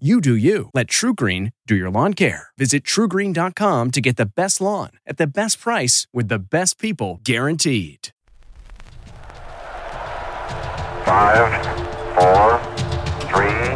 You 0.00 0.20
do 0.20 0.34
you. 0.34 0.70
Let 0.74 0.88
TruGreen 0.88 1.52
do 1.68 1.76
your 1.76 1.88
lawn 1.88 2.14
care. 2.14 2.48
Visit 2.58 2.82
trugreen.com 2.82 3.92
to 3.92 4.00
get 4.00 4.16
the 4.16 4.26
best 4.26 4.60
lawn 4.60 4.90
at 5.06 5.18
the 5.18 5.28
best 5.28 5.60
price 5.60 6.08
with 6.12 6.26
the 6.26 6.40
best 6.40 6.80
people 6.80 7.20
guaranteed. 7.22 8.08
Five, 11.06 11.46
four, 12.18 12.58
three, 13.30 13.70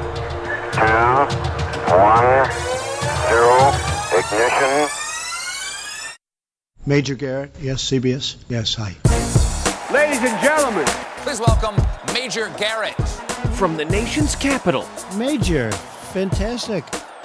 two, 0.75 1.23
one, 1.95 2.51
zero, 3.29 3.71
ignition. 4.19 4.89
Major 6.85 7.15
Garrett, 7.15 7.53
yes, 7.61 7.85
CBS, 7.85 8.35
yes, 8.49 8.75
hi. 8.75 8.97
Ladies 9.95 10.29
and 10.29 10.43
gentlemen, 10.43 10.87
Please 11.29 11.41
welcome 11.41 11.77
Major 12.15 12.51
Garrett. 12.57 12.95
From 13.57 13.77
the 13.77 13.85
nation's 13.85 14.35
capital, 14.35 14.87
Major, 15.19 15.71
fantastic. 16.13 16.85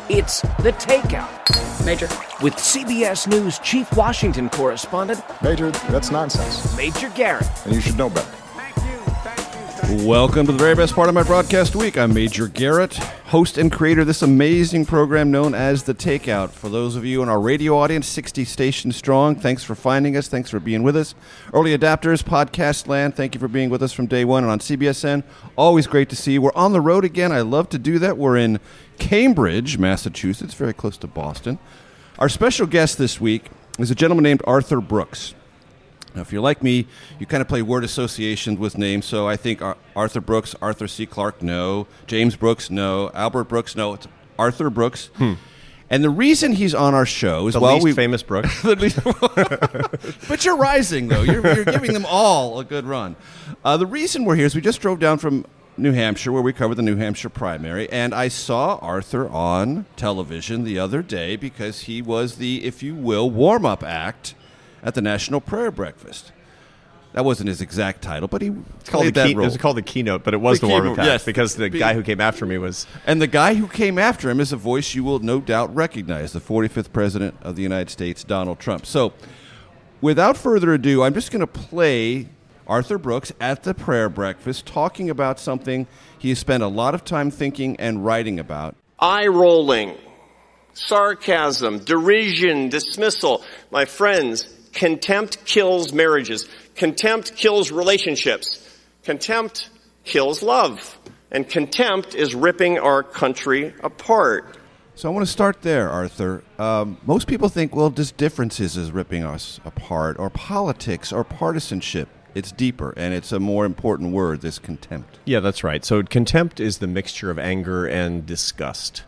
it's 0.09 0.41
The 0.59 0.73
Takeout. 0.73 1.85
Major. 1.85 2.07
With 2.41 2.55
CBS 2.55 3.27
News 3.27 3.59
Chief 3.59 3.91
Washington 3.95 4.49
Correspondent, 4.49 5.21
Major, 5.41 5.71
that's 5.89 6.11
nonsense, 6.11 6.75
Major 6.77 7.09
Garrett. 7.09 7.47
and 7.65 7.73
you 7.73 7.81
should 7.81 7.97
know 7.97 8.09
better. 8.09 8.42
Welcome 9.89 10.45
to 10.45 10.53
the 10.53 10.57
very 10.57 10.75
best 10.75 10.95
part 10.95 11.09
of 11.09 11.13
my 11.13 11.23
broadcast 11.23 11.75
week. 11.75 11.97
I'm 11.97 12.13
Major 12.13 12.47
Garrett, 12.47 12.95
host 12.95 13.57
and 13.57 13.69
creator 13.69 14.01
of 14.01 14.07
this 14.07 14.21
amazing 14.21 14.85
program 14.85 15.29
known 15.29 15.53
as 15.53 15.83
The 15.83 15.93
Takeout. 15.93 16.51
For 16.51 16.69
those 16.69 16.95
of 16.95 17.05
you 17.05 17.21
in 17.21 17.27
our 17.27 17.39
radio 17.39 17.77
audience, 17.77 18.07
60 18.07 18.45
stations 18.45 18.95
strong, 18.95 19.35
thanks 19.35 19.61
for 19.63 19.75
finding 19.75 20.15
us. 20.15 20.29
Thanks 20.29 20.49
for 20.49 20.61
being 20.61 20.83
with 20.83 20.95
us. 20.95 21.15
Early 21.53 21.77
adapters, 21.77 22.23
podcast 22.23 22.87
land, 22.87 23.15
thank 23.15 23.35
you 23.35 23.39
for 23.39 23.49
being 23.49 23.69
with 23.69 23.83
us 23.83 23.91
from 23.91 24.07
day 24.07 24.23
one 24.23 24.43
and 24.43 24.51
on 24.51 24.59
CBSN. 24.59 25.21
Always 25.57 25.85
great 25.85 26.09
to 26.09 26.15
see 26.15 26.33
you. 26.33 26.41
We're 26.41 26.53
on 26.55 26.71
the 26.71 26.81
road 26.81 27.03
again. 27.03 27.33
I 27.33 27.41
love 27.41 27.67
to 27.69 27.77
do 27.77 27.99
that. 27.99 28.17
We're 28.17 28.37
in 28.37 28.59
Cambridge, 28.99 29.77
Massachusetts, 29.77 30.53
very 30.53 30.73
close 30.73 30.97
to 30.97 31.07
Boston. 31.07 31.59
Our 32.19 32.29
special 32.29 32.67
guest 32.67 32.97
this 32.97 33.19
week 33.19 33.47
is 33.77 33.91
a 33.91 33.95
gentleman 33.95 34.23
named 34.23 34.41
Arthur 34.45 34.79
Brooks. 34.79 35.35
Now, 36.15 36.21
if 36.21 36.31
you're 36.31 36.41
like 36.41 36.61
me, 36.61 36.87
you 37.19 37.25
kind 37.25 37.41
of 37.41 37.47
play 37.47 37.61
word 37.61 37.83
associations 37.83 38.59
with 38.59 38.77
names. 38.77 39.05
So 39.05 39.27
I 39.27 39.35
think 39.35 39.61
Arthur 39.95 40.21
Brooks, 40.21 40.55
Arthur 40.61 40.87
C. 40.87 41.05
Clarke, 41.05 41.41
no. 41.41 41.87
James 42.07 42.35
Brooks, 42.35 42.69
no. 42.69 43.09
Albert 43.13 43.45
Brooks, 43.45 43.75
no. 43.75 43.93
It's 43.93 44.07
Arthur 44.37 44.69
Brooks. 44.69 45.09
And 45.89 46.03
the 46.03 46.09
reason 46.09 46.53
he's 46.53 46.73
on 46.73 46.93
our 46.95 47.05
show 47.05 47.47
is 47.47 47.53
The 47.53 47.59
well, 47.59 47.79
we 47.79 47.93
famous 47.93 48.23
Brooks. 48.23 48.63
least- 48.63 48.99
but 50.27 50.43
you're 50.45 50.57
rising 50.57 51.07
though. 51.07 51.21
You're, 51.21 51.45
you're 51.55 51.65
giving 51.65 51.93
them 51.93 52.05
all 52.07 52.59
a 52.59 52.63
good 52.63 52.85
run. 52.85 53.15
Uh, 53.63 53.77
the 53.77 53.85
reason 53.85 54.25
we're 54.25 54.35
here 54.35 54.45
is 54.45 54.55
we 54.55 54.61
just 54.61 54.81
drove 54.81 54.99
down 54.99 55.17
from 55.19 55.45
New 55.77 55.91
Hampshire 55.91 56.31
where 56.31 56.41
we 56.41 56.53
covered 56.53 56.75
the 56.75 56.81
New 56.83 56.95
Hampshire 56.97 57.29
primary, 57.29 57.89
and 57.91 58.13
I 58.13 58.27
saw 58.27 58.77
Arthur 58.77 59.27
on 59.29 59.85
television 59.95 60.63
the 60.63 60.77
other 60.79 61.01
day 61.01 61.35
because 61.35 61.81
he 61.81 62.01
was 62.01 62.35
the, 62.37 62.63
if 62.63 62.83
you 62.83 62.93
will, 62.95 63.29
warm-up 63.29 63.83
act 63.83 64.35
at 64.83 64.95
the 64.95 65.01
National 65.01 65.41
Prayer 65.41 65.71
Breakfast. 65.71 66.31
That 67.13 67.23
wasn't 67.25 67.49
his 67.49 67.61
exact 67.61 68.01
title, 68.01 68.27
but 68.27 68.41
he 68.41 68.47
It's 68.79 68.89
called, 68.89 69.05
the 69.05 69.11
played 69.11 69.13
that 69.13 69.25
key, 69.27 69.31
it 69.33 69.37
role. 69.37 69.45
was 69.45 69.55
called 69.57 69.77
the 69.77 69.81
keynote, 69.83 70.23
but 70.23 70.33
it 70.33 70.41
was 70.41 70.59
The 70.59 70.65
the, 70.65 70.71
warm 70.71 70.83
keynote, 70.85 70.99
up 70.99 71.05
yes. 71.05 71.23
because 71.23 71.55
the 71.55 71.69
Be- 71.69 71.77
guy 71.77 71.93
who 71.93 72.01
came 72.01 72.19
after 72.19 72.45
me 72.47 72.57
was 72.57 72.87
And 73.05 73.21
the 73.21 73.27
guy 73.27 73.53
who 73.53 73.67
came 73.67 73.99
after 73.99 74.31
him 74.31 74.39
is 74.39 74.51
a 74.51 74.57
voice 74.57 74.95
you 74.95 75.03
will 75.03 75.19
no 75.19 75.39
doubt 75.39 75.73
recognize 75.75 76.33
the 76.33 76.39
45th 76.41 76.91
President 76.91 77.35
of 77.43 77.55
the 77.55 77.61
United 77.61 77.91
States, 77.91 78.23
Donald 78.23 78.57
Trump. 78.59 78.87
So, 78.87 79.13
without 80.01 80.37
further 80.37 80.73
ado, 80.73 81.03
I'm 81.03 81.13
just 81.13 81.29
going 81.31 81.41
to 81.41 81.45
play 81.47 82.29
Arthur 82.65 82.97
Brooks 82.97 83.31
at 83.39 83.61
the 83.61 83.75
prayer 83.75 84.09
breakfast 84.09 84.65
talking 84.65 85.07
about 85.11 85.39
something 85.39 85.85
he 86.17 86.29
has 86.29 86.39
spent 86.39 86.63
a 86.63 86.67
lot 86.67 86.95
of 86.95 87.05
time 87.05 87.29
thinking 87.29 87.75
and 87.79 88.03
writing 88.03 88.39
about. 88.39 88.75
eye 88.99 89.27
rolling, 89.27 89.95
sarcasm, 90.73 91.79
derision, 91.79 92.69
dismissal. 92.69 93.43
My 93.69 93.85
friends, 93.85 94.47
contempt 94.73 95.45
kills 95.45 95.93
marriages. 95.93 96.49
Contempt 96.75 97.35
kills 97.35 97.71
relationships. 97.71 98.59
Contempt 99.03 99.69
kills 100.03 100.43
love. 100.43 100.97
And 101.31 101.47
contempt 101.47 102.15
is 102.15 102.35
ripping 102.35 102.77
our 102.79 103.03
country 103.03 103.73
apart. 103.83 104.57
So, 104.95 105.09
I 105.09 105.11
want 105.11 105.25
to 105.25 105.31
start 105.31 105.63
there, 105.63 105.89
Arthur. 105.89 106.43
Um, 106.59 106.97
most 107.05 107.27
people 107.27 107.49
think, 107.49 107.75
well, 107.75 107.89
just 107.89 108.15
differences 108.15 108.77
is 108.77 108.91
ripping 108.91 109.23
us 109.23 109.59
apart, 109.65 110.19
or 110.19 110.29
politics, 110.29 111.11
or 111.11 111.23
partisanship. 111.23 112.09
It's 112.35 112.51
deeper, 112.51 112.93
and 112.95 113.13
it's 113.13 113.31
a 113.31 113.39
more 113.39 113.65
important 113.65 114.13
word, 114.13 114.41
this 114.41 114.59
contempt. 114.59 115.17
Yeah, 115.25 115.39
that's 115.39 115.63
right. 115.63 115.83
So 115.83 116.03
contempt 116.03 116.59
is 116.59 116.77
the 116.77 116.87
mixture 116.87 117.31
of 117.31 117.39
anger 117.39 117.87
and 117.87 118.25
disgust. 118.25 119.03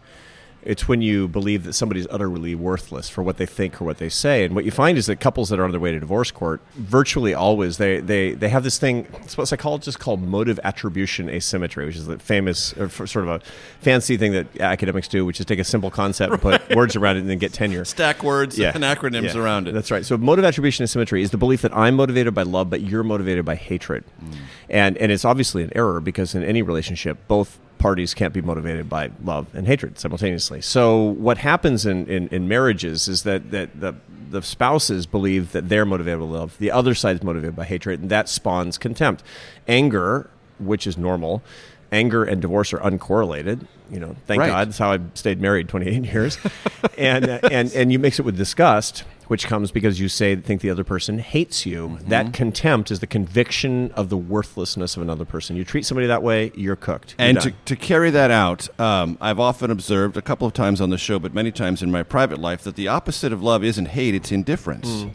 It's 0.65 0.87
when 0.87 1.01
you 1.01 1.27
believe 1.27 1.63
that 1.63 1.73
somebody's 1.73 2.07
utterly 2.09 2.55
worthless 2.55 3.07
for 3.07 3.21
what 3.21 3.37
they 3.37 3.45
think 3.45 3.79
or 3.79 3.85
what 3.85 3.99
they 3.99 4.09
say. 4.09 4.43
And 4.43 4.55
what 4.55 4.65
you 4.65 4.71
find 4.71 4.97
is 4.97 5.05
that 5.05 5.19
couples 5.19 5.49
that 5.49 5.59
are 5.59 5.63
on 5.63 5.71
their 5.71 5.79
way 5.79 5.91
to 5.91 5.99
divorce 5.99 6.31
court, 6.31 6.59
virtually 6.75 7.33
always, 7.35 7.77
they, 7.77 7.99
they, 7.99 8.33
they 8.33 8.49
have 8.49 8.63
this 8.63 8.79
thing, 8.79 9.07
it's 9.21 9.37
what 9.37 9.47
psychologists 9.47 10.01
call 10.01 10.17
motive 10.17 10.59
attribution 10.63 11.29
asymmetry, 11.29 11.85
which 11.85 11.95
is 11.95 12.07
the 12.07 12.17
famous, 12.17 12.73
sort 12.89 13.17
of 13.17 13.27
a 13.27 13.39
fancy 13.79 14.17
thing 14.17 14.31
that 14.31 14.59
academics 14.59 15.07
do, 15.07 15.23
which 15.23 15.39
is 15.39 15.45
take 15.45 15.59
a 15.59 15.63
simple 15.63 15.91
concept 15.91 16.33
and 16.33 16.41
put 16.41 16.69
words 16.75 16.95
around 16.95 17.17
it 17.17 17.19
and 17.19 17.29
then 17.29 17.37
get 17.37 17.53
tenure. 17.53 17.85
Stack 17.85 18.23
words 18.23 18.57
and 18.59 18.83
acronyms 18.83 19.35
Yeah. 19.35 19.39
around 19.39 19.67
it. 19.67 19.73
That's 19.73 19.91
right. 19.91 20.03
So 20.03 20.17
motive 20.17 20.45
attribution 20.45 20.83
asymmetry 20.83 21.21
is 21.21 21.29
the 21.29 21.37
belief 21.37 21.61
that 21.61 21.75
I'm 21.75 21.95
motivated 21.95 22.33
by 22.33 22.43
love, 22.43 22.69
but 22.69 22.81
you're 22.81 23.03
motivated 23.03 23.45
by 23.45 23.55
hatred, 23.55 24.03
mm. 24.23 24.35
and 24.69 24.97
and 24.97 25.11
it's 25.11 25.25
obviously 25.25 25.63
an 25.63 25.71
error 25.75 25.99
because 26.01 26.33
in 26.33 26.43
any 26.43 26.61
relationship, 26.61 27.17
both 27.27 27.59
parties 27.85 28.15
can't 28.15 28.33
be 28.33 28.41
motivated 28.41 28.89
by 28.89 29.11
love 29.23 29.45
and 29.53 29.67
hatred 29.67 29.99
simultaneously. 29.99 30.59
So 30.59 31.03
what 31.03 31.37
happens 31.37 31.85
in, 31.85 32.07
in, 32.07 32.27
in 32.29 32.47
marriages 32.47 33.07
is 33.07 33.21
that 33.21 33.51
that 33.51 33.79
the 33.79 33.93
the 34.31 34.41
spouses 34.41 35.05
believe 35.05 35.51
that 35.51 35.69
they're 35.69 35.85
motivated 35.85 36.19
by 36.19 36.25
love, 36.25 36.57
the 36.57 36.71
other 36.71 36.95
side 36.95 37.17
is 37.17 37.21
motivated 37.21 37.55
by 37.55 37.63
hatred, 37.63 38.01
and 38.01 38.09
that 38.09 38.27
spawns 38.27 38.79
contempt, 38.79 39.21
anger, 39.67 40.31
which 40.57 40.87
is 40.87 40.97
normal. 40.97 41.43
Anger 41.91 42.23
and 42.23 42.41
divorce 42.41 42.73
are 42.73 42.79
uncorrelated. 42.79 43.67
You 43.91 43.99
know, 43.99 44.15
thank 44.25 44.39
Right. 44.39 44.47
God. 44.47 44.69
That's 44.69 44.79
how 44.79 44.93
I 44.93 44.99
stayed 45.13 45.39
married 45.39 45.69
28 45.69 46.05
years. 46.05 46.39
and, 46.97 47.29
uh, 47.29 47.39
and, 47.51 47.71
and 47.73 47.91
you 47.91 47.99
mix 47.99 48.17
it 48.17 48.23
with 48.25 48.35
disgust, 48.35 49.03
which 49.27 49.47
comes 49.47 49.71
because 49.71 49.99
you 49.99 50.09
say 50.09 50.35
think 50.35 50.61
the 50.61 50.69
other 50.69 50.83
person 50.83 51.19
hates 51.19 51.65
you. 51.65 51.89
Mm-hmm. 51.89 52.09
That 52.09 52.33
contempt 52.33 52.91
is 52.91 52.99
the 52.99 53.07
conviction 53.07 53.91
of 53.91 54.09
the 54.09 54.17
worthlessness 54.17 54.95
of 54.95 55.01
another 55.01 55.25
person. 55.25 55.55
You 55.55 55.63
treat 55.63 55.85
somebody 55.85 56.07
that 56.07 56.23
way, 56.23 56.51
you're 56.55 56.75
cooked. 56.75 57.15
You're 57.17 57.27
And 57.27 57.41
to, 57.41 57.51
to 57.65 57.75
carry 57.75 58.09
that 58.11 58.31
out, 58.31 58.67
um, 58.79 59.17
I've 59.21 59.39
often 59.39 59.71
observed 59.71 60.17
a 60.17 60.21
couple 60.21 60.47
of 60.47 60.53
times 60.53 60.81
on 60.81 60.89
the 60.89 60.97
show, 60.97 61.19
but 61.19 61.33
many 61.33 61.51
times 61.51 61.81
in 61.81 61.91
my 61.91 62.03
private 62.03 62.39
life, 62.39 62.63
that 62.63 62.75
the 62.75 62.87
opposite 62.87 63.33
of 63.33 63.41
love 63.41 63.63
isn't 63.63 63.87
hate, 63.89 64.15
it's 64.15 64.31
indifference. 64.31 65.05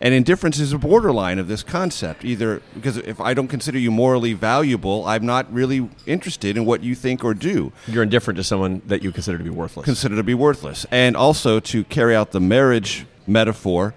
And 0.00 0.12
indifference 0.12 0.58
is 0.58 0.72
a 0.72 0.78
borderline 0.78 1.38
of 1.38 1.48
this 1.48 1.62
concept. 1.62 2.24
Either 2.24 2.60
because 2.74 2.98
if 2.98 3.20
I 3.20 3.34
don't 3.34 3.48
consider 3.48 3.78
you 3.78 3.90
morally 3.90 4.32
valuable, 4.34 5.04
I'm 5.06 5.24
not 5.24 5.50
really 5.52 5.88
interested 6.06 6.56
in 6.56 6.64
what 6.64 6.82
you 6.82 6.94
think 6.94 7.24
or 7.24 7.34
do. 7.34 7.72
you're 7.86 8.02
indifferent 8.02 8.36
to 8.36 8.44
someone 8.44 8.82
that 8.86 9.02
you 9.02 9.12
consider 9.12 9.38
to 9.38 9.44
be 9.44 9.50
worthless. 9.50 9.84
Consider 9.84 10.16
to 10.16 10.22
be 10.22 10.34
worthless. 10.34 10.86
And 10.90 11.16
also 11.16 11.60
to 11.60 11.84
carry 11.84 12.14
out 12.14 12.32
the 12.32 12.40
marriage 12.40 13.06
metaphor, 13.26 13.94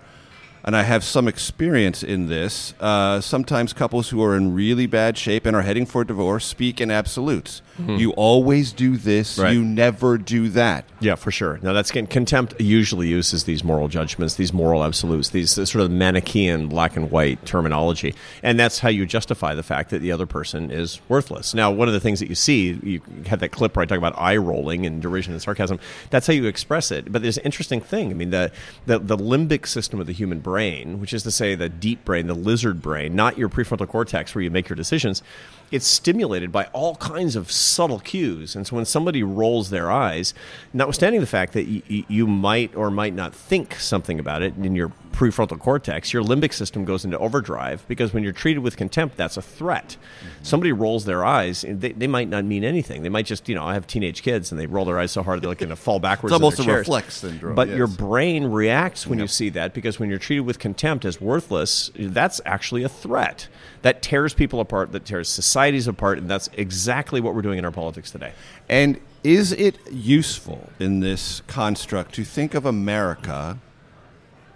and 0.63 0.75
I 0.75 0.83
have 0.83 1.03
some 1.03 1.27
experience 1.27 2.03
in 2.03 2.27
this. 2.27 2.73
Uh, 2.79 3.21
sometimes 3.21 3.71
couples 3.73 4.09
who 4.09 4.21
are 4.23 4.35
in 4.35 4.53
really 4.53 4.85
bad 4.87 5.17
shape 5.17 5.45
and 5.45 5.55
are 5.55 5.61
heading 5.61 5.85
for 5.85 6.03
divorce 6.03 6.45
speak 6.45 6.81
in 6.81 6.91
absolutes. 6.91 7.61
You 7.87 8.11
always 8.11 8.73
do 8.73 8.97
this, 8.97 9.37
Right. 9.37 9.53
you 9.53 9.63
never 9.63 10.17
do 10.17 10.49
that. 10.49 10.83
Yeah, 11.01 11.15
for 11.15 11.31
sure. 11.31 11.59
Now 11.61 11.71
that's 11.71 11.91
contempt 11.91 12.59
usually 12.59 13.07
uses 13.07 13.45
these 13.45 13.63
moral 13.63 13.87
judgments, 13.87 14.35
these 14.35 14.51
moral 14.51 14.83
absolutes, 14.83 15.29
these 15.29 15.51
sort 15.51 15.75
of 15.75 15.89
Manichean 15.89 16.67
black 16.69 16.97
and 16.97 17.09
white 17.09 17.45
terminology, 17.45 18.15
and 18.43 18.59
that's 18.59 18.79
how 18.79 18.89
you 18.89 19.05
justify 19.05 19.55
the 19.55 19.63
fact 19.63 19.91
that 19.91 19.99
the 19.99 20.11
other 20.11 20.25
person 20.25 20.71
is 20.71 20.99
worthless. 21.07 21.53
Now, 21.53 21.71
one 21.71 21.87
of 21.87 21.93
the 21.93 22.01
things 22.01 22.19
that 22.19 22.27
you 22.27 22.35
see, 22.35 22.79
you 22.83 23.01
had 23.27 23.39
that 23.39 23.49
clip 23.49 23.75
where 23.75 23.83
I 23.83 23.85
talk 23.85 23.97
about 23.97 24.19
eye 24.19 24.37
rolling 24.37 24.85
and 24.85 25.01
derision 25.01 25.31
and 25.31 25.41
sarcasm. 25.41 25.79
That's 26.09 26.27
how 26.27 26.33
you 26.33 26.45
express 26.45 26.91
it. 26.91 27.11
But 27.11 27.21
there's 27.21 27.37
an 27.37 27.45
interesting 27.45 27.79
thing. 27.79 28.11
I 28.11 28.13
mean, 28.13 28.31
the, 28.31 28.51
the 28.85 28.99
the 28.99 29.17
limbic 29.17 29.67
system 29.67 30.01
of 30.01 30.07
the 30.07 30.13
human 30.13 30.39
brain, 30.39 30.99
which 30.99 31.13
is 31.13 31.23
to 31.23 31.31
say 31.31 31.55
the 31.55 31.69
deep 31.69 32.03
brain, 32.03 32.27
the 32.27 32.33
lizard 32.33 32.81
brain, 32.81 33.15
not 33.15 33.37
your 33.37 33.47
prefrontal 33.47 33.87
cortex 33.87 34.35
where 34.35 34.41
you 34.41 34.51
make 34.51 34.67
your 34.67 34.75
decisions 34.75 35.23
it's 35.71 35.87
stimulated 35.87 36.51
by 36.51 36.65
all 36.65 36.95
kinds 36.95 37.35
of 37.35 37.51
subtle 37.51 37.99
cues. 37.99 38.55
And 38.55 38.65
so 38.65 38.75
when 38.75 38.85
somebody 38.85 39.23
rolls 39.23 39.69
their 39.69 39.91
eyes, 39.91 40.33
notwithstanding 40.73 41.21
the 41.21 41.27
fact 41.27 41.53
that 41.53 41.67
y- 41.67 42.05
you 42.07 42.27
might 42.27 42.75
or 42.75 42.89
might 42.89 43.13
not 43.13 43.33
think 43.33 43.75
something 43.75 44.19
about 44.19 44.41
it 44.41 44.55
in 44.55 44.75
your 44.75 44.91
prefrontal 45.11 45.59
cortex, 45.59 46.13
your 46.13 46.23
limbic 46.23 46.53
system 46.53 46.85
goes 46.85 47.03
into 47.03 47.17
overdrive 47.19 47.85
because 47.87 48.13
when 48.13 48.23
you're 48.23 48.33
treated 48.33 48.59
with 48.59 48.77
contempt, 48.77 49.17
that's 49.17 49.37
a 49.37 49.41
threat. 49.41 49.97
Mm-hmm. 49.99 50.43
Somebody 50.43 50.71
rolls 50.71 51.05
their 51.05 51.25
eyes, 51.25 51.65
they, 51.67 51.91
they 51.91 52.07
might 52.07 52.29
not 52.29 52.45
mean 52.45 52.63
anything. 52.63 53.03
They 53.03 53.09
might 53.09 53.25
just, 53.25 53.49
you 53.49 53.55
know, 53.55 53.65
I 53.65 53.73
have 53.73 53.85
teenage 53.85 54.23
kids 54.23 54.51
and 54.51 54.59
they 54.59 54.65
roll 54.65 54.85
their 54.85 54.99
eyes 54.99 55.11
so 55.11 55.23
hard 55.23 55.41
they're 55.41 55.49
like 55.49 55.57
going 55.59 55.69
to 55.69 55.75
fall 55.75 55.99
backwards. 56.09 56.33
It's 56.33 56.41
almost 56.41 56.59
a 56.59 56.63
chairs. 56.63 56.79
reflex 56.79 57.17
syndrome. 57.17 57.55
But 57.55 57.67
yes. 57.67 57.77
your 57.77 57.87
brain 57.87 58.45
reacts 58.45 59.05
when 59.05 59.19
yep. 59.19 59.25
you 59.25 59.27
see 59.27 59.49
that 59.49 59.73
because 59.73 59.99
when 59.99 60.09
you're 60.09 60.19
treated 60.19 60.45
with 60.45 60.59
contempt 60.59 61.05
as 61.05 61.19
worthless, 61.19 61.91
that's 61.95 62.41
actually 62.45 62.83
a 62.83 62.89
threat. 62.89 63.47
That 63.81 64.01
tears 64.01 64.33
people 64.33 64.59
apart, 64.59 64.91
that 64.91 65.05
tears 65.05 65.29
societies 65.29 65.87
apart, 65.87 66.17
and 66.17 66.29
that's 66.29 66.49
exactly 66.53 67.21
what 67.21 67.33
we're 67.33 67.41
doing 67.41 67.59
in 67.59 67.65
our 67.65 67.71
politics 67.71 68.11
today. 68.11 68.33
And 68.67 68.99
is 69.23 69.51
it 69.51 69.77
useful 69.91 70.69
in 70.79 70.99
this 70.99 71.41
construct 71.47 72.13
to 72.15 72.23
think 72.23 72.53
of 72.53 72.65
America 72.65 73.57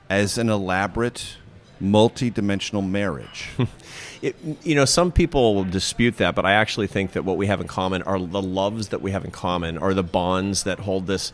as 0.09 0.37
an 0.37 0.49
elaborate 0.49 1.37
multi-dimensional 1.79 2.81
marriage. 2.81 3.49
it, 4.21 4.35
you 4.63 4.73
know, 4.73 4.85
some 4.85 5.11
people 5.11 5.53
will 5.53 5.63
dispute 5.65 6.17
that, 6.17 6.33
but 6.33 6.45
I 6.45 6.53
actually 6.53 6.87
think 6.87 7.11
that 7.11 7.25
what 7.25 7.37
we 7.37 7.47
have 7.47 7.59
in 7.61 7.67
common 7.67 8.01
are 8.03 8.17
the 8.19 8.41
loves 8.41 8.89
that 8.89 9.01
we 9.01 9.11
have 9.11 9.25
in 9.25 9.31
common, 9.31 9.77
are 9.77 9.93
the 9.93 10.03
bonds 10.03 10.63
that 10.63 10.79
hold 10.79 11.07
this 11.07 11.33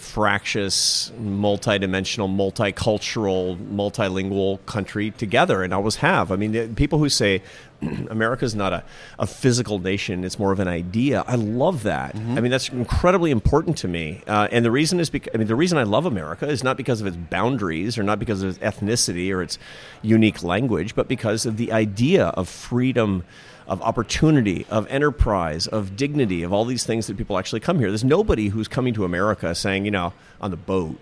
fractious, 0.00 1.12
multidimensional, 1.20 2.28
multicultural, 2.28 3.56
multilingual 3.72 4.64
country 4.66 5.10
together 5.10 5.62
and 5.62 5.74
always 5.74 5.96
have. 5.96 6.32
I 6.32 6.36
mean, 6.36 6.74
people 6.74 6.98
who 6.98 7.08
say 7.08 7.42
America 8.10 8.44
is 8.44 8.54
not 8.54 8.72
a, 8.72 8.82
a 9.18 9.26
physical 9.26 9.78
nation, 9.78 10.24
it's 10.24 10.38
more 10.38 10.52
of 10.52 10.58
an 10.58 10.68
idea. 10.68 11.22
I 11.26 11.34
love 11.36 11.82
that. 11.82 12.16
Mm-hmm. 12.16 12.38
I 12.38 12.40
mean, 12.40 12.50
that's 12.50 12.70
incredibly 12.70 13.30
important 13.30 13.76
to 13.78 13.88
me. 13.88 14.22
Uh, 14.26 14.48
and 14.50 14.64
the 14.64 14.70
reason 14.70 15.00
is 15.00 15.10
because, 15.10 15.32
I 15.34 15.38
mean, 15.38 15.46
the 15.46 15.54
reason 15.54 15.76
I 15.78 15.84
love 15.84 16.06
America 16.06 16.48
is 16.48 16.64
not 16.64 16.76
because 16.76 17.00
of 17.00 17.06
its 17.06 17.16
boundaries 17.16 17.98
or 17.98 18.02
not 18.02 18.18
because 18.18 18.42
of 18.42 18.50
its 18.50 18.58
ethnicity 18.58 19.32
or 19.32 19.42
its 19.42 19.58
unique 20.02 20.42
language, 20.42 20.94
but 20.94 21.08
because 21.08 21.46
of 21.46 21.58
the 21.58 21.72
idea 21.72 22.28
of 22.28 22.48
freedom 22.48 23.24
of 23.70 23.80
opportunity, 23.82 24.66
of 24.68 24.86
enterprise, 24.88 25.68
of 25.68 25.96
dignity, 25.96 26.42
of 26.42 26.52
all 26.52 26.64
these 26.64 26.84
things 26.84 27.06
that 27.06 27.16
people 27.16 27.38
actually 27.38 27.60
come 27.60 27.78
here. 27.78 27.88
There's 27.88 28.02
nobody 28.04 28.48
who's 28.48 28.66
coming 28.66 28.92
to 28.94 29.04
America 29.04 29.54
saying, 29.54 29.84
you 29.84 29.92
know, 29.92 30.12
on 30.40 30.50
the 30.50 30.56
boat, 30.56 30.98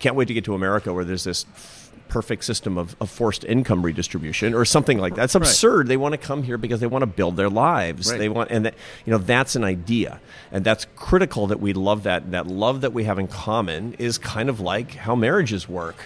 can't 0.00 0.16
wait 0.16 0.26
to 0.28 0.34
get 0.34 0.44
to 0.46 0.54
America 0.54 0.92
where 0.92 1.04
there's 1.04 1.24
this 1.24 1.44
perfect 2.08 2.44
system 2.44 2.78
of, 2.78 2.96
of 3.00 3.10
forced 3.10 3.44
income 3.44 3.82
redistribution 3.82 4.54
or 4.54 4.64
something 4.64 4.98
like 4.98 5.14
that. 5.16 5.24
It's 5.24 5.34
absurd. 5.34 5.80
Right. 5.80 5.88
They 5.88 5.96
want 5.98 6.12
to 6.12 6.18
come 6.18 6.42
here 6.42 6.56
because 6.56 6.80
they 6.80 6.86
want 6.86 7.02
to 7.02 7.06
build 7.06 7.36
their 7.36 7.50
lives. 7.50 8.10
Right. 8.10 8.18
They 8.18 8.28
want, 8.30 8.50
and 8.50 8.64
that, 8.64 8.74
you 9.04 9.10
know, 9.10 9.18
that's 9.18 9.54
an 9.54 9.62
idea, 9.62 10.18
and 10.50 10.64
that's 10.64 10.86
critical 10.96 11.46
that 11.48 11.60
we 11.60 11.74
love 11.74 12.04
that. 12.04 12.30
That 12.30 12.46
love 12.46 12.80
that 12.80 12.94
we 12.94 13.04
have 13.04 13.18
in 13.18 13.28
common 13.28 13.94
is 13.98 14.16
kind 14.16 14.48
of 14.48 14.60
like 14.60 14.94
how 14.94 15.14
marriages 15.14 15.68
work. 15.68 15.96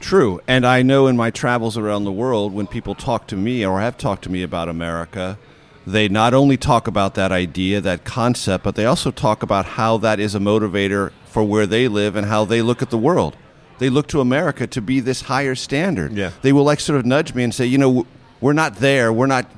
True. 0.00 0.40
And 0.46 0.64
I 0.64 0.82
know 0.82 1.06
in 1.06 1.16
my 1.16 1.30
travels 1.30 1.76
around 1.76 2.04
the 2.04 2.12
world, 2.12 2.52
when 2.52 2.66
people 2.66 2.94
talk 2.94 3.26
to 3.28 3.36
me 3.36 3.64
or 3.64 3.80
have 3.80 3.98
talked 3.98 4.22
to 4.24 4.30
me 4.30 4.42
about 4.42 4.68
America, 4.68 5.38
they 5.86 6.08
not 6.08 6.34
only 6.34 6.56
talk 6.56 6.86
about 6.86 7.14
that 7.14 7.32
idea, 7.32 7.80
that 7.80 8.04
concept, 8.04 8.64
but 8.64 8.74
they 8.74 8.84
also 8.84 9.10
talk 9.10 9.42
about 9.42 9.64
how 9.64 9.96
that 9.98 10.20
is 10.20 10.34
a 10.34 10.38
motivator 10.38 11.12
for 11.26 11.42
where 11.42 11.66
they 11.66 11.88
live 11.88 12.14
and 12.14 12.26
how 12.26 12.44
they 12.44 12.62
look 12.62 12.82
at 12.82 12.90
the 12.90 12.98
world. 12.98 13.36
They 13.78 13.90
look 13.90 14.08
to 14.08 14.20
America 14.20 14.66
to 14.66 14.82
be 14.82 15.00
this 15.00 15.22
higher 15.22 15.54
standard. 15.54 16.12
Yeah. 16.12 16.32
They 16.42 16.52
will 16.52 16.64
like 16.64 16.80
sort 16.80 16.98
of 16.98 17.06
nudge 17.06 17.34
me 17.34 17.44
and 17.44 17.54
say, 17.54 17.66
you 17.66 17.78
know, 17.78 18.06
we're 18.40 18.52
not 18.52 18.76
there. 18.76 19.12
We're 19.12 19.26
not 19.26 19.50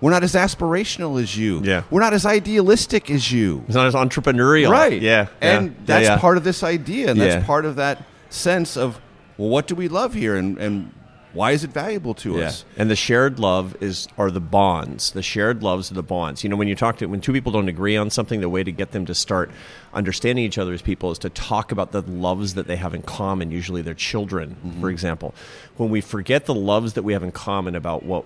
we're 0.00 0.10
not 0.10 0.22
as 0.22 0.34
aspirational 0.34 1.20
as 1.20 1.36
you. 1.36 1.62
Yeah. 1.62 1.84
We're 1.90 2.00
not 2.00 2.12
as 2.12 2.26
idealistic 2.26 3.10
as 3.10 3.32
you. 3.32 3.64
It's 3.66 3.74
not 3.74 3.86
as 3.86 3.94
entrepreneurial. 3.94 4.70
Right. 4.70 5.00
Yeah. 5.00 5.28
And 5.40 5.68
yeah. 5.68 5.74
that's 5.84 6.04
yeah, 6.04 6.14
yeah. 6.14 6.18
part 6.18 6.36
of 6.36 6.44
this 6.44 6.62
idea, 6.62 7.10
and 7.10 7.20
that's 7.20 7.46
part 7.46 7.64
of 7.64 7.76
that 7.76 8.02
sense 8.28 8.76
of 8.76 9.00
well, 9.38 9.48
what 9.48 9.66
do 9.66 9.74
we 9.74 9.88
love 9.88 10.14
here, 10.14 10.36
and, 10.36 10.58
and 10.58 10.92
why 11.32 11.50
is 11.50 11.64
it 11.64 11.70
valuable 11.70 12.14
to 12.14 12.38
Yeah. 12.38 12.46
us? 12.46 12.64
And 12.78 12.90
the 12.90 12.96
shared 12.96 13.38
love 13.38 13.76
is 13.80 14.08
are 14.16 14.30
the 14.30 14.40
bonds. 14.40 15.10
The 15.12 15.22
shared 15.22 15.62
loves 15.62 15.90
are 15.90 15.94
the 15.94 16.02
bonds. 16.02 16.42
You 16.42 16.48
know, 16.48 16.56
when 16.56 16.66
you 16.66 16.74
talk 16.74 16.96
to 16.98 17.06
when 17.06 17.20
two 17.20 17.32
people 17.32 17.52
don't 17.52 17.68
agree 17.68 17.94
on 17.96 18.08
something, 18.08 18.40
the 18.40 18.48
way 18.48 18.64
to 18.64 18.72
get 18.72 18.92
them 18.92 19.04
to 19.04 19.14
start 19.14 19.50
understanding 19.92 20.44
each 20.44 20.56
other 20.56 20.72
as 20.72 20.80
people 20.80 21.10
is 21.10 21.18
to 21.18 21.28
talk 21.30 21.72
about 21.72 21.92
the 21.92 22.00
loves 22.00 22.54
that 22.54 22.66
they 22.66 22.76
have 22.76 22.94
in 22.94 23.02
common. 23.02 23.50
Usually, 23.50 23.82
their 23.82 23.94
children, 23.94 24.56
mm-hmm. 24.64 24.80
for 24.80 24.88
example. 24.88 25.34
When 25.76 25.90
we 25.90 26.00
forget 26.00 26.46
the 26.46 26.54
loves 26.54 26.94
that 26.94 27.02
we 27.02 27.12
have 27.12 27.22
in 27.22 27.32
common 27.32 27.74
about 27.74 28.02
what 28.02 28.24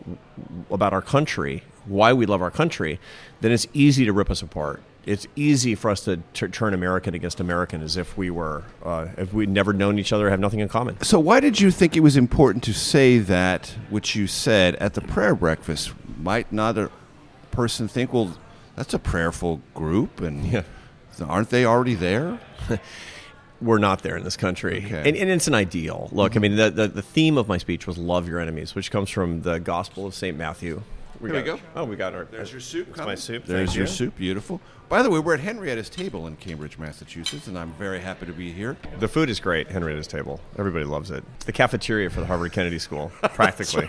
about 0.71 0.93
our 0.93 1.03
country, 1.03 1.65
why 1.87 2.13
we 2.13 2.27
love 2.27 2.43
our 2.43 2.51
country, 2.53 3.01
then 3.41 3.51
it's 3.51 3.67
easy 3.73 4.05
to 4.05 4.13
rip 4.13 4.31
us 4.31 4.41
apart. 4.41 4.83
It's 5.07 5.27
easy 5.35 5.75
for 5.75 5.91
us 5.91 6.03
to 6.05 6.19
t- 6.35 6.49
turn 6.49 6.75
American 6.75 7.15
against 7.15 7.41
American 7.41 7.83
as 7.83 7.97
if 7.97 8.17
we 8.19 8.31
were, 8.31 8.65
uh, 8.85 9.09
if 9.17 9.33
we'd 9.33 9.49
never 9.49 9.73
known 9.73 9.99
each 9.99 10.13
other, 10.13 10.29
have 10.31 10.41
nothing 10.41 10.61
in 10.61 10.69
common. 10.69 11.01
So, 11.03 11.19
why 11.19 11.41
did 11.41 11.61
you 11.61 11.71
think 11.71 11.97
it 11.97 12.01
was 12.01 12.17
important 12.17 12.63
to 12.65 12.75
say 12.75 13.19
that, 13.19 13.75
which 13.89 14.15
you 14.15 14.27
said 14.27 14.75
at 14.77 14.95
the 14.95 15.01
prayer 15.01 15.35
breakfast? 15.35 15.93
Might 16.19 16.53
not 16.53 16.77
a 16.77 16.91
person 17.51 17.89
think, 17.89 18.13
well, 18.13 18.37
that's 18.77 18.93
a 18.95 18.99
prayerful 18.99 19.63
group, 19.75 20.21
and 20.21 20.45
Yeah. 20.53 20.63
aren't 21.27 21.51
they 21.51 21.65
already 21.65 21.95
there? 21.95 22.39
we're 23.61 23.79
not 23.79 24.03
there 24.03 24.17
in 24.17 24.25
this 24.25 24.37
country. 24.37 24.85
Okay. 24.85 25.09
And, 25.09 25.17
and 25.17 25.31
it's 25.31 25.47
an 25.47 25.55
ideal. 25.55 26.09
Look, 26.13 26.37
I 26.37 26.41
mean, 26.41 26.57
the, 26.57 26.71
the, 26.71 26.89
the 26.89 27.03
theme 27.03 27.37
of 27.39 27.49
my 27.49 27.59
speech 27.59 27.87
was 27.87 27.99
love 27.99 28.29
your 28.29 28.39
enemies, 28.41 28.75
which 28.75 28.91
comes 28.91 29.11
from 29.11 29.43
the 29.43 29.59
Gospel 29.61 30.07
of 30.07 30.15
St. 30.15 30.37
Matthew. 30.37 30.83
Here 31.21 31.35
we 31.35 31.43
go. 31.43 31.61
Oh, 31.77 31.85
we 31.85 31.97
got 31.97 32.15
our. 32.15 32.25
There's 32.25 32.51
your 32.51 32.63
soup. 32.63 32.95
Coming. 32.95 33.09
my 33.09 33.15
soup. 33.15 33.45
There's 33.45 33.69
Thank 33.71 33.77
your 33.77 33.87
you. 33.87 33.93
soup. 33.93 34.17
Beautiful. 34.17 34.59
By 34.91 35.03
the 35.05 35.09
way, 35.09 35.21
we're 35.21 35.35
at 35.35 35.41
Henrietta's 35.41 35.89
table 35.89 36.27
in 36.27 36.35
Cambridge, 36.35 36.77
Massachusetts, 36.77 37.47
and 37.47 37.57
I'm 37.57 37.71
very 37.75 38.01
happy 38.01 38.27
to 38.27 38.33
be 38.33 38.51
here. 38.51 38.77
The 38.99 39.07
food 39.07 39.31
is 39.31 39.39
great, 39.39 39.69
Henrietta's 39.69 40.09
Table. 40.09 40.41
Everybody 40.59 40.85
loves 40.85 41.13
it. 41.13 41.23
It's 41.37 41.45
the 41.45 41.53
cafeteria 41.53 42.11
for 42.11 42.19
the 42.19 42.27
Harvard 42.27 42.51
Kennedy 42.51 42.81
School, 42.81 43.13
practically. 43.23 43.89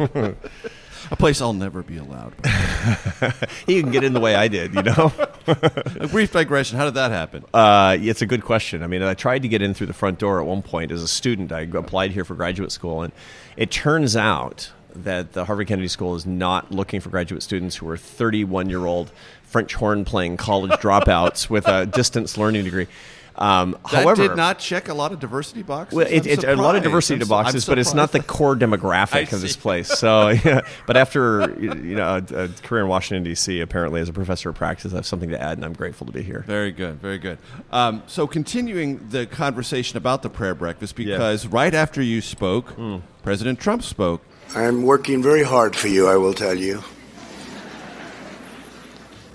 A 0.00 1.16
place 1.16 1.40
I'll 1.40 1.52
never 1.52 1.84
be 1.84 1.98
allowed. 1.98 2.34
you 3.68 3.80
can 3.80 3.92
get 3.92 4.02
in 4.02 4.12
the 4.12 4.18
way 4.18 4.34
I 4.34 4.48
did, 4.48 4.74
you 4.74 4.82
know? 4.82 5.12
a 5.46 6.08
brief 6.08 6.32
digression. 6.32 6.78
How 6.78 6.86
did 6.86 6.94
that 6.94 7.12
happen? 7.12 7.44
Uh, 7.54 7.96
it's 8.00 8.20
a 8.20 8.26
good 8.26 8.42
question. 8.42 8.82
I 8.82 8.88
mean, 8.88 9.04
I 9.04 9.14
tried 9.14 9.42
to 9.42 9.48
get 9.48 9.62
in 9.62 9.72
through 9.72 9.86
the 9.86 9.92
front 9.92 10.18
door 10.18 10.40
at 10.40 10.46
one 10.46 10.62
point 10.62 10.90
as 10.90 11.00
a 11.00 11.06
student. 11.06 11.52
I 11.52 11.60
applied 11.60 12.10
here 12.10 12.24
for 12.24 12.34
graduate 12.34 12.72
school, 12.72 13.02
and 13.02 13.12
it 13.56 13.70
turns 13.70 14.16
out 14.16 14.72
that 14.96 15.32
the 15.32 15.44
Harvard 15.44 15.66
Kennedy 15.66 15.88
School 15.88 16.14
is 16.14 16.24
not 16.24 16.70
looking 16.70 17.00
for 17.00 17.08
graduate 17.10 17.42
students 17.42 17.76
who 17.76 17.88
are 17.88 17.96
31 17.96 18.68
year 18.68 18.86
old 18.86 19.12
French 19.54 19.72
horn 19.74 20.04
playing 20.04 20.36
college 20.36 20.72
dropouts 20.72 21.48
with 21.54 21.68
a 21.68 21.86
distance 21.86 22.36
learning 22.36 22.64
degree. 22.64 22.88
Um, 23.36 23.76
That 23.92 24.02
however, 24.02 24.26
did 24.28 24.36
not 24.36 24.58
check 24.58 24.88
a 24.88 24.94
lot 24.94 25.12
of 25.12 25.20
diversity 25.20 25.62
boxes. 25.62 25.96
Well, 25.96 26.06
it, 26.08 26.24
I'm 26.26 26.32
it's 26.32 26.42
a 26.44 26.56
lot 26.56 26.74
of 26.74 26.82
diversity 26.82 27.14
I'm 27.14 27.20
to 27.20 27.26
su- 27.26 27.30
boxes, 27.30 27.66
but 27.66 27.78
it's 27.78 27.94
not 27.94 28.10
the 28.10 28.20
core 28.20 28.56
demographic 28.66 29.32
of 29.32 29.40
this 29.40 29.54
place. 29.56 29.86
So, 29.88 30.28
yeah, 30.44 30.62
but 30.88 30.96
after 30.96 31.54
you 31.60 31.94
know 31.94 32.16
a, 32.30 32.44
a 32.44 32.48
career 32.64 32.82
in 32.82 32.88
Washington 32.88 33.22
D.C., 33.22 33.60
apparently 33.60 34.00
as 34.00 34.08
a 34.08 34.12
professor 34.12 34.48
of 34.50 34.56
practice, 34.56 34.92
I 34.92 34.96
have 34.96 35.06
something 35.06 35.30
to 35.30 35.40
add, 35.40 35.58
and 35.58 35.64
I'm 35.64 35.72
grateful 35.72 36.04
to 36.08 36.12
be 36.12 36.22
here. 36.22 36.42
Very 36.48 36.72
good, 36.72 37.00
very 37.00 37.18
good. 37.18 37.38
Um, 37.70 38.02
so, 38.08 38.26
continuing 38.26 39.08
the 39.10 39.26
conversation 39.26 39.96
about 39.98 40.22
the 40.22 40.30
prayer 40.30 40.54
breakfast, 40.56 40.96
because 40.96 41.46
right 41.46 41.74
after 41.74 42.02
you 42.02 42.20
spoke, 42.20 42.70
Hmm. 42.70 42.96
President 43.22 43.60
Trump 43.60 43.82
spoke. 43.84 44.20
I'm 44.56 44.82
working 44.82 45.22
very 45.22 45.42
hard 45.44 45.74
for 45.74 45.88
you, 45.88 46.06
I 46.08 46.16
will 46.16 46.34
tell 46.34 46.54
you. 46.56 46.82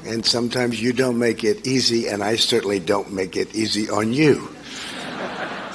And 0.09 0.25
sometimes 0.25 0.81
you 0.81 0.91
don't 0.91 1.19
make 1.19 1.43
it 1.43 1.67
easy, 1.67 2.07
and 2.07 2.23
I 2.23 2.35
certainly 2.35 2.79
don't 2.79 3.13
make 3.13 3.37
it 3.37 3.53
easy 3.53 3.91
on 3.91 4.11
you. 4.11 4.49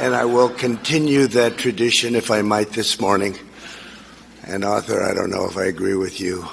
And 0.00 0.12
I 0.12 0.24
will 0.24 0.48
continue 0.48 1.28
that 1.28 1.56
tradition, 1.56 2.16
if 2.16 2.32
I 2.32 2.42
might, 2.42 2.70
this 2.70 3.00
morning. 3.00 3.38
And 4.44 4.64
Arthur, 4.64 5.04
I 5.04 5.14
don't 5.14 5.30
know 5.30 5.46
if 5.46 5.56
I 5.56 5.66
agree 5.66 5.94
with 5.94 6.20
you. 6.20 6.48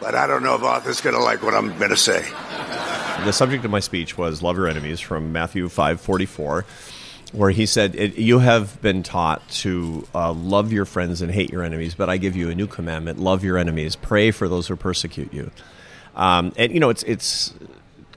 But 0.00 0.14
I 0.14 0.28
don't 0.28 0.44
know 0.44 0.54
if 0.54 0.62
Arthur's 0.62 1.00
going 1.00 1.16
to 1.16 1.20
like 1.20 1.42
what 1.42 1.52
I'm 1.52 1.76
going 1.78 1.90
to 1.90 1.96
say. 1.96 2.24
The 3.24 3.32
subject 3.32 3.64
of 3.64 3.72
my 3.72 3.80
speech 3.80 4.16
was 4.16 4.40
"Love 4.40 4.56
Your 4.56 4.68
Enemies" 4.68 5.00
from 5.00 5.32
Matthew 5.32 5.68
five 5.68 6.00
forty 6.00 6.26
four, 6.26 6.64
where 7.32 7.50
he 7.50 7.66
said, 7.66 7.96
"You 8.16 8.38
have 8.38 8.80
been 8.80 9.02
taught 9.02 9.46
to 9.64 10.06
uh, 10.14 10.32
love 10.32 10.72
your 10.72 10.84
friends 10.84 11.22
and 11.22 11.32
hate 11.32 11.50
your 11.50 11.64
enemies, 11.64 11.96
but 11.96 12.08
I 12.08 12.18
give 12.18 12.36
you 12.36 12.50
a 12.50 12.54
new 12.54 12.68
commandment: 12.68 13.18
love 13.18 13.42
your 13.42 13.58
enemies, 13.58 13.96
pray 13.96 14.30
for 14.30 14.48
those 14.48 14.68
who 14.68 14.76
persecute 14.76 15.34
you." 15.34 15.50
Um, 16.16 16.52
and 16.56 16.72
you 16.72 16.80
know, 16.80 16.90
it's 16.90 17.02
it's 17.04 17.54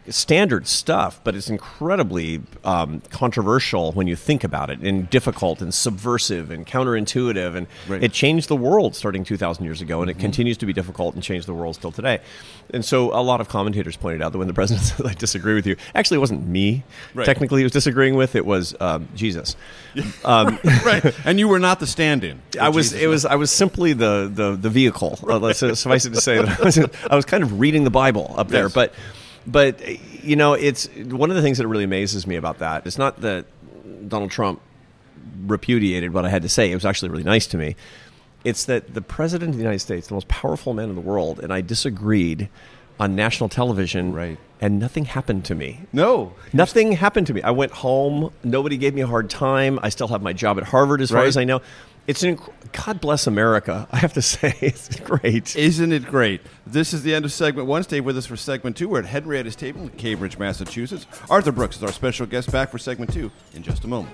standard 0.09 0.67
stuff, 0.67 1.19
but 1.23 1.33
it's 1.35 1.49
incredibly 1.49 2.41
um, 2.65 3.01
controversial 3.09 3.91
when 3.93 4.07
you 4.07 4.15
think 4.15 4.43
about 4.43 4.69
it, 4.69 4.79
and 4.79 5.09
difficult, 5.09 5.61
and 5.61 5.73
subversive, 5.73 6.51
and 6.51 6.67
counterintuitive, 6.67 7.55
and 7.55 7.67
Right. 7.87 8.03
it 8.03 8.11
changed 8.13 8.49
the 8.49 8.55
world 8.55 8.95
starting 8.95 9.23
2,000 9.23 9.63
years 9.65 9.81
ago, 9.81 10.01
and 10.01 10.09
it 10.11 10.17
Mhm. 10.17 10.21
continues 10.21 10.57
to 10.57 10.65
be 10.65 10.73
difficult 10.73 11.13
and 11.15 11.23
change 11.23 11.45
the 11.45 11.53
world 11.53 11.75
still 11.75 11.91
today. 11.91 12.19
And 12.73 12.83
so, 12.83 13.11
a 13.17 13.21
lot 13.21 13.41
of 13.41 13.49
commentators 13.49 13.95
pointed 13.97 14.21
out 14.21 14.31
that 14.31 14.37
when 14.37 14.47
the 14.47 14.53
president 14.53 14.85
said, 14.97 15.05
"I 15.05 15.13
disagree 15.13 15.53
with 15.53 15.67
you," 15.67 15.75
actually, 15.95 16.15
it 16.17 16.21
wasn't 16.21 16.47
me. 16.47 16.83
Right. 17.13 17.25
Technically, 17.25 17.59
he 17.61 17.63
was 17.63 17.71
disagreeing 17.73 18.15
with 18.15 18.35
it 18.35 18.45
was 18.45 18.75
um, 18.79 19.07
Jesus. 19.15 19.55
Um, 20.25 20.59
right, 20.85 21.13
and 21.25 21.39
you 21.39 21.47
were 21.47 21.59
not 21.59 21.79
the 21.79 21.87
stand-in. 21.87 22.41
I 22.59 22.69
was. 22.69 22.89
Jesus 22.91 23.01
It 23.03 23.07
was. 23.07 23.25
I 23.25 23.35
was 23.35 23.51
simply 23.51 23.93
the 23.93 24.29
the, 24.33 24.55
the 24.55 24.69
vehicle. 24.69 25.19
Uh, 25.27 25.53
suffice 25.53 26.05
it 26.05 26.13
to 26.13 26.21
say 26.21 26.37
that 26.37 26.59
I 26.59 26.63
was, 26.63 26.77
I 27.09 27.15
was 27.15 27.25
kind 27.25 27.43
of 27.43 27.59
reading 27.59 27.83
the 27.83 27.89
Bible 27.91 28.33
up 28.37 28.49
there. 28.49 28.63
Yes. 28.65 28.73
But 28.73 28.93
but 29.45 29.79
you 30.23 30.35
know, 30.35 30.53
it's 30.53 30.87
one 30.95 31.29
of 31.29 31.35
the 31.35 31.41
things 31.41 31.57
that 31.57 31.67
really 31.67 31.83
amazes 31.83 32.25
me 32.27 32.35
about 32.35 32.59
that. 32.59 32.85
It's 32.87 32.97
not 32.97 33.21
that 33.21 33.45
Donald 34.07 34.31
Trump 34.31 34.61
repudiated 35.45 36.13
what 36.13 36.25
I 36.25 36.29
had 36.29 36.41
to 36.43 36.49
say. 36.49 36.71
It 36.71 36.75
was 36.75 36.85
actually 36.85 37.09
really 37.09 37.23
nice 37.23 37.47
to 37.47 37.57
me. 37.57 37.75
It's 38.43 38.65
that 38.65 38.93
the 38.93 39.01
president 39.01 39.51
of 39.51 39.55
the 39.55 39.63
United 39.63 39.79
States, 39.79 40.07
the 40.07 40.13
most 40.13 40.27
powerful 40.27 40.73
man 40.73 40.89
in 40.89 40.95
the 40.95 41.01
world, 41.01 41.39
and 41.39 41.53
I 41.53 41.61
disagreed 41.61 42.49
on 42.99 43.15
national 43.15 43.49
television, 43.49 44.13
right? 44.13 44.37
And 44.61 44.79
nothing 44.79 45.05
happened 45.05 45.45
to 45.45 45.55
me. 45.55 45.81
No, 45.91 46.33
nothing 46.53 46.93
happened 46.93 47.27
to 47.27 47.33
me. 47.33 47.41
I 47.41 47.51
went 47.51 47.71
home. 47.71 48.31
Nobody 48.43 48.77
gave 48.77 48.93
me 48.93 49.01
a 49.01 49.07
hard 49.07 49.29
time. 49.29 49.79
I 49.81 49.89
still 49.89 50.07
have 50.09 50.21
my 50.21 50.33
job 50.33 50.57
at 50.57 50.65
Harvard, 50.65 51.01
as 51.01 51.11
far 51.11 51.23
as 51.23 51.35
I 51.35 51.43
know. 51.43 51.61
It's 52.05 52.21
an 52.23 52.35
inc- 52.35 52.51
God 52.85 52.99
bless 52.99 53.27
America. 53.27 53.87
I 53.91 53.97
have 53.97 54.13
to 54.13 54.21
say, 54.21 54.55
it's 54.61 54.99
great. 54.99 55.55
Isn't 55.55 55.91
it 55.91 56.05
great? 56.05 56.41
This 56.67 56.93
is 56.93 57.03
the 57.03 57.15
end 57.15 57.23
of 57.25 57.31
segment 57.31 57.67
one. 57.67 57.83
Stay 57.83 58.01
with 58.01 58.17
us 58.17 58.25
for 58.25 58.35
segment 58.35 58.75
two. 58.75 58.89
We're 58.89 58.99
at 58.99 59.05
Henrietta's 59.05 59.55
table 59.55 59.81
in 59.83 59.89
Cambridge, 59.89 60.37
Massachusetts. 60.37 61.05
Arthur 61.29 61.51
Brooks 61.51 61.77
is 61.77 61.83
our 61.83 61.91
special 61.91 62.25
guest 62.25 62.51
back 62.51 62.69
for 62.69 62.77
segment 62.77 63.13
two 63.13 63.31
in 63.53 63.63
just 63.63 63.83
a 63.85 63.87
moment. 63.87 64.13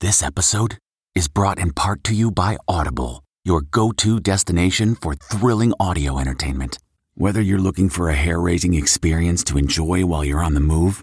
This 0.00 0.22
episode 0.22 0.78
is 1.14 1.28
brought 1.28 1.58
in 1.58 1.72
part 1.72 2.04
to 2.04 2.14
you 2.14 2.30
by 2.30 2.58
Audible, 2.68 3.24
your 3.44 3.62
go 3.62 3.90
to 3.92 4.20
destination 4.20 4.94
for 4.94 5.14
thrilling 5.14 5.72
audio 5.80 6.18
entertainment. 6.18 6.78
Whether 7.14 7.40
you're 7.40 7.58
looking 7.58 7.88
for 7.88 8.08
a 8.10 8.14
hair 8.14 8.40
raising 8.40 8.74
experience 8.74 9.42
to 9.44 9.56
enjoy 9.58 10.04
while 10.04 10.24
you're 10.24 10.42
on 10.44 10.54
the 10.54 10.60
move 10.60 11.02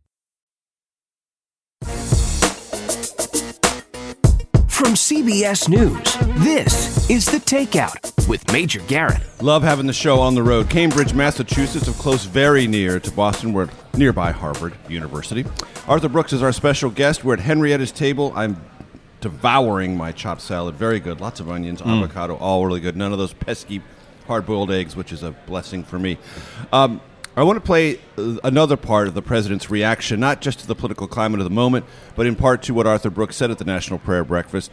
From 4.81 4.95
CBS 4.95 5.69
News, 5.69 6.43
this 6.43 7.07
is 7.07 7.27
The 7.27 7.37
Takeout 7.37 8.27
with 8.27 8.51
Major 8.51 8.79
Garrett. 8.87 9.21
Love 9.39 9.61
having 9.61 9.85
the 9.85 9.93
show 9.93 10.19
on 10.19 10.33
the 10.33 10.41
road. 10.41 10.71
Cambridge, 10.71 11.13
Massachusetts, 11.13 11.87
of 11.87 11.95
close 11.99 12.25
very 12.25 12.65
near 12.65 12.99
to 12.99 13.11
Boston. 13.11 13.53
We're 13.53 13.69
nearby 13.95 14.31
Harvard 14.31 14.73
University. 14.89 15.45
Arthur 15.87 16.09
Brooks 16.09 16.33
is 16.33 16.41
our 16.41 16.51
special 16.51 16.89
guest. 16.89 17.23
We're 17.23 17.35
at 17.35 17.41
Henrietta's 17.41 17.91
table. 17.91 18.33
I'm 18.35 18.59
devouring 19.21 19.95
my 19.95 20.11
chopped 20.11 20.41
salad. 20.41 20.73
Very 20.75 20.99
good. 20.99 21.21
Lots 21.21 21.39
of 21.39 21.51
onions, 21.51 21.81
Mm. 21.83 22.01
avocado, 22.03 22.35
all 22.37 22.65
really 22.65 22.79
good. 22.79 22.97
None 22.97 23.11
of 23.11 23.19
those 23.19 23.33
pesky 23.33 23.83
hard-boiled 24.25 24.71
eggs, 24.71 24.95
which 24.95 25.11
is 25.13 25.21
a 25.21 25.31
blessing 25.45 25.83
for 25.83 25.99
me. 25.99 26.17
Um, 26.73 27.01
I 27.35 27.43
want 27.43 27.55
to 27.55 27.61
play 27.61 27.97
uh, 28.17 28.37
another 28.43 28.75
part 28.75 29.07
of 29.07 29.13
the 29.13 29.21
president's 29.21 29.69
reaction, 29.69 30.19
not 30.19 30.41
just 30.41 30.59
to 30.59 30.67
the 30.67 30.75
political 30.75 31.07
climate 31.07 31.39
of 31.39 31.45
the 31.45 31.49
moment, 31.49 31.85
but 32.15 32.25
in 32.25 32.35
part 32.35 32.63
to 32.63 32.73
what 32.73 32.85
Arthur 32.85 33.09
Brooks 33.09 33.37
said 33.37 33.51
at 33.51 33.57
the 33.57 33.63
National 33.63 33.99
Prayer 33.99 34.25
Breakfast. 34.25 34.69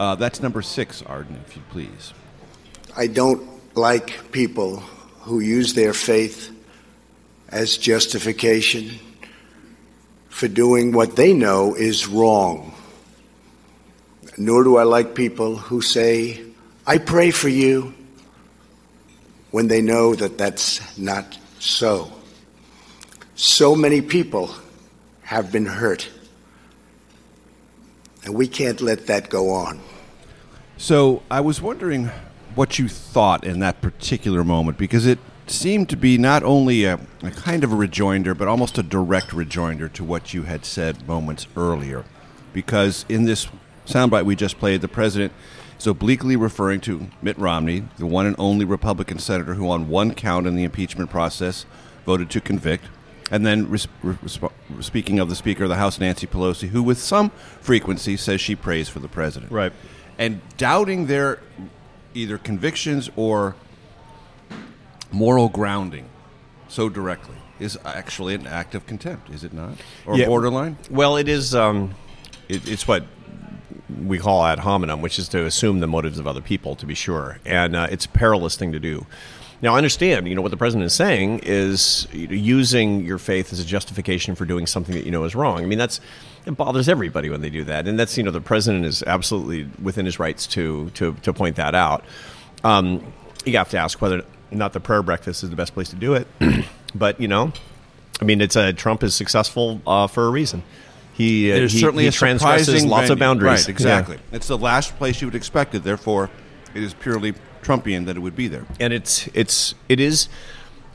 Uh, 0.00 0.14
that's 0.14 0.40
number 0.40 0.62
six, 0.62 1.02
Arden, 1.02 1.38
if 1.46 1.54
you 1.54 1.62
please. 1.70 2.14
I 2.96 3.08
don't 3.08 3.46
like 3.76 4.32
people 4.32 4.76
who 5.20 5.40
use 5.40 5.74
their 5.74 5.92
faith 5.92 6.50
as 7.50 7.76
justification 7.76 8.98
for 10.30 10.48
doing 10.48 10.92
what 10.92 11.14
they 11.14 11.34
know 11.34 11.74
is 11.74 12.06
wrong. 12.06 12.74
Nor 14.38 14.64
do 14.64 14.76
I 14.78 14.84
like 14.84 15.14
people 15.14 15.56
who 15.56 15.82
say, 15.82 16.42
I 16.86 16.98
pray 16.98 17.30
for 17.32 17.48
you, 17.48 17.92
when 19.50 19.68
they 19.68 19.82
know 19.82 20.14
that 20.14 20.38
that's 20.38 20.98
not 20.98 21.37
so. 21.58 22.12
So 23.34 23.76
many 23.76 24.00
people 24.00 24.50
have 25.22 25.52
been 25.52 25.66
hurt, 25.66 26.08
and 28.24 28.34
we 28.34 28.48
can't 28.48 28.80
let 28.80 29.06
that 29.06 29.28
go 29.28 29.50
on. 29.50 29.80
So 30.76 31.22
I 31.30 31.40
was 31.40 31.60
wondering 31.60 32.10
what 32.54 32.78
you 32.78 32.88
thought 32.88 33.44
in 33.44 33.60
that 33.60 33.80
particular 33.80 34.42
moment 34.42 34.78
because 34.78 35.06
it 35.06 35.18
seemed 35.46 35.88
to 35.88 35.96
be 35.96 36.18
not 36.18 36.42
only 36.42 36.84
a, 36.84 36.98
a 37.22 37.30
kind 37.30 37.64
of 37.64 37.72
a 37.72 37.76
rejoinder, 37.76 38.34
but 38.34 38.48
almost 38.48 38.78
a 38.78 38.82
direct 38.82 39.32
rejoinder 39.32 39.88
to 39.88 40.04
what 40.04 40.34
you 40.34 40.42
had 40.42 40.64
said 40.64 41.06
moments 41.06 41.46
earlier. 41.56 42.04
Because 42.52 43.04
in 43.08 43.24
this 43.24 43.48
soundbite 43.86 44.24
we 44.24 44.34
just 44.34 44.58
played, 44.58 44.80
the 44.80 44.88
president 44.88 45.32
is 45.78 45.86
obliquely 45.86 46.36
referring 46.36 46.80
to 46.82 47.08
Mitt 47.22 47.38
Romney, 47.38 47.84
the 47.98 48.06
one 48.06 48.26
and 48.26 48.36
only 48.38 48.64
Republican 48.64 49.18
senator 49.18 49.54
who, 49.54 49.70
on 49.70 49.88
one 49.88 50.12
count 50.14 50.46
in 50.46 50.56
the 50.56 50.64
impeachment 50.64 51.10
process, 51.10 51.66
voted 52.04 52.30
to 52.30 52.40
convict. 52.40 52.84
And 53.30 53.44
then, 53.44 53.68
res- 53.68 53.88
res- 54.02 54.38
speaking 54.80 55.18
of 55.18 55.28
the 55.28 55.34
Speaker 55.36 55.64
of 55.64 55.68
the 55.68 55.76
House, 55.76 56.00
Nancy 56.00 56.26
Pelosi, 56.26 56.68
who 56.68 56.82
with 56.82 56.98
some 56.98 57.30
frequency 57.60 58.16
says 58.16 58.40
she 58.40 58.56
prays 58.56 58.88
for 58.88 59.00
the 59.00 59.08
president. 59.08 59.52
Right. 59.52 59.72
And 60.16 60.40
doubting 60.56 61.06
their 61.06 61.40
either 62.14 62.38
convictions 62.38 63.10
or 63.16 63.54
moral 65.12 65.48
grounding 65.48 66.08
so 66.68 66.88
directly 66.88 67.36
is 67.60 67.78
actually 67.84 68.34
an 68.34 68.46
act 68.46 68.74
of 68.74 68.86
contempt, 68.86 69.30
is 69.30 69.44
it 69.44 69.52
not? 69.52 69.74
Or 70.06 70.16
Yeah. 70.16 70.26
borderline? 70.26 70.76
Well, 70.90 71.16
it 71.16 71.28
is. 71.28 71.54
Um, 71.54 71.94
it, 72.48 72.68
it's 72.68 72.86
what 72.88 73.04
we 74.04 74.18
call 74.18 74.44
ad 74.44 74.60
hominem, 74.60 75.02
which 75.02 75.18
is 75.18 75.28
to 75.28 75.44
assume 75.44 75.80
the 75.80 75.86
motives 75.86 76.18
of 76.18 76.26
other 76.26 76.40
people, 76.40 76.76
to 76.76 76.86
be 76.86 76.94
sure, 76.94 77.38
and 77.44 77.74
uh, 77.74 77.88
it's 77.90 78.04
a 78.04 78.08
perilous 78.08 78.56
thing 78.56 78.72
to 78.72 78.80
do. 78.80 79.06
Now, 79.60 79.74
I 79.74 79.78
understand. 79.78 80.28
You 80.28 80.36
know 80.36 80.42
what 80.42 80.52
the 80.52 80.56
president 80.56 80.86
is 80.86 80.94
saying 80.94 81.40
is 81.42 82.06
using 82.12 83.04
your 83.04 83.18
faith 83.18 83.52
as 83.52 83.58
a 83.58 83.64
justification 83.64 84.36
for 84.36 84.44
doing 84.44 84.66
something 84.66 84.94
that 84.94 85.04
you 85.04 85.10
know 85.10 85.24
is 85.24 85.34
wrong. 85.34 85.62
I 85.62 85.66
mean, 85.66 85.78
that's 85.78 86.00
it 86.46 86.56
bothers 86.56 86.88
everybody 86.88 87.28
when 87.28 87.40
they 87.40 87.50
do 87.50 87.64
that, 87.64 87.88
and 87.88 87.98
that's 87.98 88.16
you 88.16 88.22
know 88.22 88.30
the 88.30 88.40
president 88.40 88.84
is 88.84 89.02
absolutely 89.02 89.68
within 89.82 90.06
his 90.06 90.18
rights 90.18 90.46
to 90.48 90.90
to 90.90 91.12
to 91.22 91.32
point 91.32 91.56
that 91.56 91.74
out. 91.74 92.04
Um, 92.62 93.12
you 93.44 93.56
have 93.56 93.70
to 93.70 93.78
ask 93.78 94.00
whether 94.00 94.22
not 94.50 94.72
the 94.72 94.80
prayer 94.80 95.02
breakfast 95.02 95.42
is 95.42 95.50
the 95.50 95.56
best 95.56 95.74
place 95.74 95.88
to 95.90 95.96
do 95.96 96.14
it, 96.14 96.28
but 96.94 97.20
you 97.20 97.26
know, 97.26 97.52
I 98.20 98.24
mean, 98.24 98.40
it's 98.40 98.56
a 98.56 98.72
Trump 98.72 99.02
is 99.02 99.14
successful 99.14 99.80
uh, 99.86 100.06
for 100.06 100.26
a 100.26 100.30
reason. 100.30 100.62
He, 101.18 101.52
uh, 101.52 101.56
is 101.56 101.72
he, 101.72 101.80
certainly 101.80 102.04
he 102.04 102.08
a 102.08 102.12
transgresses 102.12 102.86
lots 102.86 103.10
of 103.10 103.18
boundaries. 103.18 103.62
Right, 103.62 103.68
exactly. 103.68 104.18
It's 104.30 104.46
the 104.46 104.56
last 104.56 104.96
place 104.98 105.20
you 105.20 105.26
would 105.26 105.34
expect 105.34 105.74
it. 105.74 105.82
Therefore, 105.82 106.30
it 106.74 106.82
is 106.82 106.94
purely 106.94 107.34
Trumpian 107.60 108.06
that 108.06 108.16
it 108.16 108.20
would 108.20 108.36
be 108.36 108.46
there. 108.46 108.66
and 108.78 108.92
it's 108.92 109.28
it's 109.34 109.74
it 109.88 109.98
is 109.98 110.28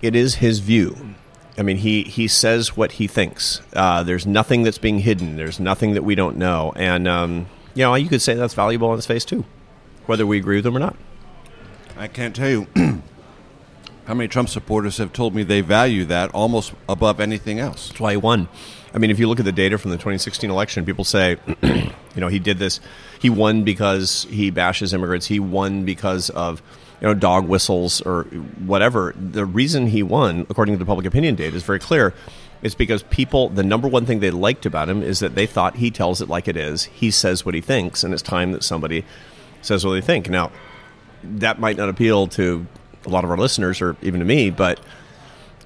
it 0.01 0.15
is 0.15 0.35
his 0.35 0.59
view. 0.59 1.15
I 1.57 1.61
mean, 1.61 1.77
he 1.77 2.03
he 2.03 2.29
says 2.29 2.77
what 2.77 2.93
he 2.93 3.05
thinks. 3.07 3.61
Uh, 3.73 4.01
there's 4.01 4.25
nothing 4.25 4.63
that's 4.63 4.77
being 4.77 4.99
hidden. 4.99 5.35
There's 5.35 5.59
nothing 5.59 5.93
that 5.93 6.03
we 6.03 6.15
don't 6.15 6.37
know, 6.37 6.71
and 6.77 7.05
um, 7.05 7.47
you 7.75 7.83
know, 7.83 7.93
you 7.95 8.07
could 8.07 8.21
say 8.21 8.33
that's 8.33 8.53
valuable 8.53 8.89
on 8.89 8.95
his 8.95 9.05
face 9.05 9.25
too, 9.25 9.43
whether 10.05 10.25
we 10.25 10.37
agree 10.37 10.55
with 10.55 10.65
him 10.65 10.77
or 10.77 10.79
not. 10.79 10.95
I 11.97 12.07
can't 12.07 12.33
tell 12.35 12.49
you 12.49 12.67
how 14.07 14.13
many 14.13 14.29
Trump 14.29 14.47
supporters 14.49 14.97
have 14.97 15.11
told 15.13 15.35
me 15.35 15.43
they 15.43 15.61
value 15.61 16.05
that 16.05 16.31
almost 16.31 16.73
above 16.87 17.19
anything 17.19 17.59
else. 17.59 17.89
That's 17.89 17.99
why 17.99 18.11
he 18.11 18.17
won. 18.17 18.47
I 18.93 18.99
mean, 18.99 19.09
if 19.09 19.19
you 19.19 19.27
look 19.27 19.39
at 19.39 19.45
the 19.45 19.51
data 19.51 19.77
from 19.77 19.91
the 19.91 19.97
2016 19.97 20.49
election, 20.49 20.85
people 20.85 21.03
say, 21.03 21.37
you 21.63 21.91
know, 22.17 22.27
he 22.27 22.39
did 22.39 22.59
this. 22.59 22.79
He 23.19 23.29
won 23.29 23.63
because 23.63 24.27
he 24.29 24.51
bashes 24.51 24.93
immigrants. 24.93 25.25
He 25.25 25.39
won 25.39 25.83
because 25.83 26.29
of 26.29 26.61
you 27.01 27.07
know, 27.07 27.13
dog 27.13 27.47
whistles 27.47 28.01
or 28.01 28.23
whatever. 28.65 29.13
The 29.17 29.45
reason 29.45 29.87
he 29.87 30.03
won, 30.03 30.45
according 30.49 30.75
to 30.75 30.79
the 30.79 30.85
public 30.85 31.05
opinion 31.05 31.35
data, 31.35 31.55
is 31.55 31.63
very 31.63 31.79
clear. 31.79 32.13
It's 32.61 32.75
because 32.75 33.03
people, 33.03 33.49
the 33.49 33.63
number 33.63 33.89
one 33.89 34.05
thing 34.05 34.21
they 34.21 34.31
liked 34.31 34.65
about 34.65 34.87
him 34.87 35.03
is 35.03 35.19
that 35.19 35.35
they 35.35 35.45
thought 35.45 35.75
he 35.75 35.91
tells 35.91 36.21
it 36.21 36.29
like 36.29 36.47
it 36.47 36.55
is. 36.55 36.85
He 36.85 37.11
says 37.11 37.45
what 37.45 37.55
he 37.55 37.61
thinks, 37.61 38.05
and 38.05 38.13
it's 38.13 38.23
time 38.23 38.53
that 38.53 38.63
somebody 38.63 39.03
says 39.61 39.85
what 39.85 39.93
they 39.93 40.01
think. 40.01 40.29
Now, 40.29 40.51
that 41.23 41.59
might 41.59 41.75
not 41.75 41.89
appeal 41.89 42.27
to 42.27 42.65
a 43.05 43.09
lot 43.09 43.25
of 43.25 43.31
our 43.31 43.37
listeners 43.37 43.81
or 43.81 43.97
even 44.01 44.21
to 44.21 44.25
me, 44.25 44.49
but 44.49 44.79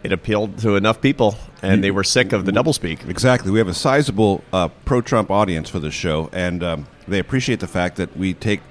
it 0.04 0.12
appealed 0.12 0.58
to 0.60 0.76
enough 0.76 1.02
people, 1.02 1.36
and 1.62 1.84
they 1.84 1.92
were 1.92 2.04
sick 2.04 2.32
of 2.34 2.46
the 2.46 2.52
doublespeak. 2.52 3.08
Exactly. 3.10 3.52
We 3.52 3.60
have 3.60 3.68
a 3.68 3.74
sizable 3.74 4.44
uh, 4.54 4.68
pro-Trump 4.86 5.32
audience 5.32 5.70
for 5.70 5.80
this 5.80 5.94
show, 5.94 6.30
and 6.32 6.64
um, 6.64 6.88
they 7.08 7.20
appreciate 7.20 7.60
the 7.60 7.68
fact 7.68 7.96
that 7.98 8.16
we 8.16 8.34
take 8.34 8.62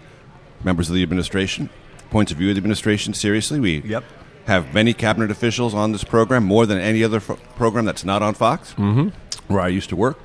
members 0.65 0.89
of 0.89 0.95
the 0.95 1.03
administration, 1.03 1.69
points 2.11 2.33
of 2.33 2.39
view 2.39 2.49
of 2.51 2.55
the 2.55 2.59
administration 2.59 3.13
seriously. 3.15 3.61
We 3.61 3.81
Yep. 3.83 4.05
have 4.47 4.73
many 4.73 4.93
cabinet 4.95 5.31
officials 5.31 5.75
on 5.75 5.93
this 5.93 6.05
program, 6.05 6.45
more 6.45 6.65
than 6.67 6.79
any 6.79 7.03
other 7.03 7.19
f- 7.19 7.39
program 7.57 7.85
that's 7.85 8.05
not 8.05 8.23
on 8.23 8.35
Fox, 8.35 8.75
Mhm. 8.79 9.13
where 9.49 9.61
I 9.61 9.69
used 9.69 9.89
to 9.91 9.97
work. 9.97 10.19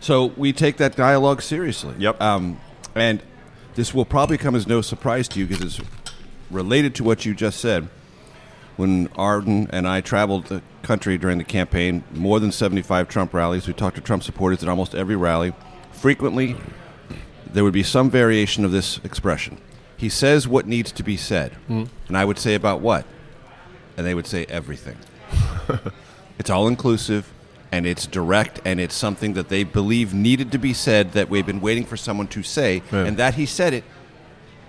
So 0.00 0.32
we 0.36 0.52
take 0.52 0.76
that 0.76 0.94
dialogue 0.96 1.40
seriously. 1.40 1.94
Yep. 1.98 2.20
Um, 2.22 2.58
and 2.94 3.22
this 3.74 3.94
will 3.94 4.04
probably 4.04 4.36
come 4.36 4.54
as 4.54 4.66
no 4.66 4.82
surprise 4.82 5.26
to 5.28 5.40
you 5.40 5.46
because 5.46 5.64
it's 5.64 5.80
related 6.50 6.94
to 6.96 7.04
what 7.04 7.24
you 7.24 7.34
just 7.34 7.58
said. 7.58 7.88
When 8.76 9.08
Arden 9.16 9.68
and 9.70 9.86
I 9.86 10.00
traveled 10.00 10.46
the 10.46 10.62
country 10.82 11.16
during 11.16 11.38
the 11.38 11.44
campaign, 11.44 12.02
more 12.12 12.40
than 12.40 12.50
75 12.50 13.08
Trump 13.08 13.32
rallies, 13.32 13.66
we 13.68 13.72
talked 13.72 13.96
to 13.96 14.02
Trump 14.02 14.22
supporters 14.22 14.62
at 14.62 14.68
almost 14.68 14.94
every 14.94 15.16
rally. 15.16 15.52
Frequently, 15.92 16.56
there 17.46 17.62
would 17.62 17.72
be 17.72 17.84
some 17.84 18.10
variation 18.10 18.64
of 18.64 18.72
this 18.72 18.98
expression. 19.04 19.58
He 19.96 20.08
says 20.08 20.48
what 20.48 20.66
needs 20.66 20.90
to 20.92 21.02
be 21.04 21.16
said. 21.16 21.56
Mm. 21.68 21.88
And 22.08 22.16
I 22.16 22.24
would 22.24 22.38
say 22.38 22.54
about 22.54 22.80
what? 22.80 23.06
And 23.96 24.04
they 24.04 24.14
would 24.14 24.26
say 24.26 24.44
everything. 24.46 24.96
it's 26.38 26.50
all 26.50 26.66
inclusive 26.66 27.32
and 27.70 27.86
it's 27.86 28.06
direct 28.06 28.60
and 28.64 28.80
it's 28.80 28.94
something 28.94 29.34
that 29.34 29.48
they 29.48 29.64
believe 29.64 30.12
needed 30.12 30.52
to 30.52 30.58
be 30.58 30.72
said 30.72 31.12
that 31.12 31.28
we've 31.28 31.46
been 31.46 31.60
waiting 31.60 31.84
for 31.84 31.96
someone 31.96 32.26
to 32.28 32.42
say 32.42 32.82
Yeah. 32.92 33.04
and 33.04 33.16
that 33.16 33.34
he 33.34 33.46
said 33.46 33.72
it 33.72 33.84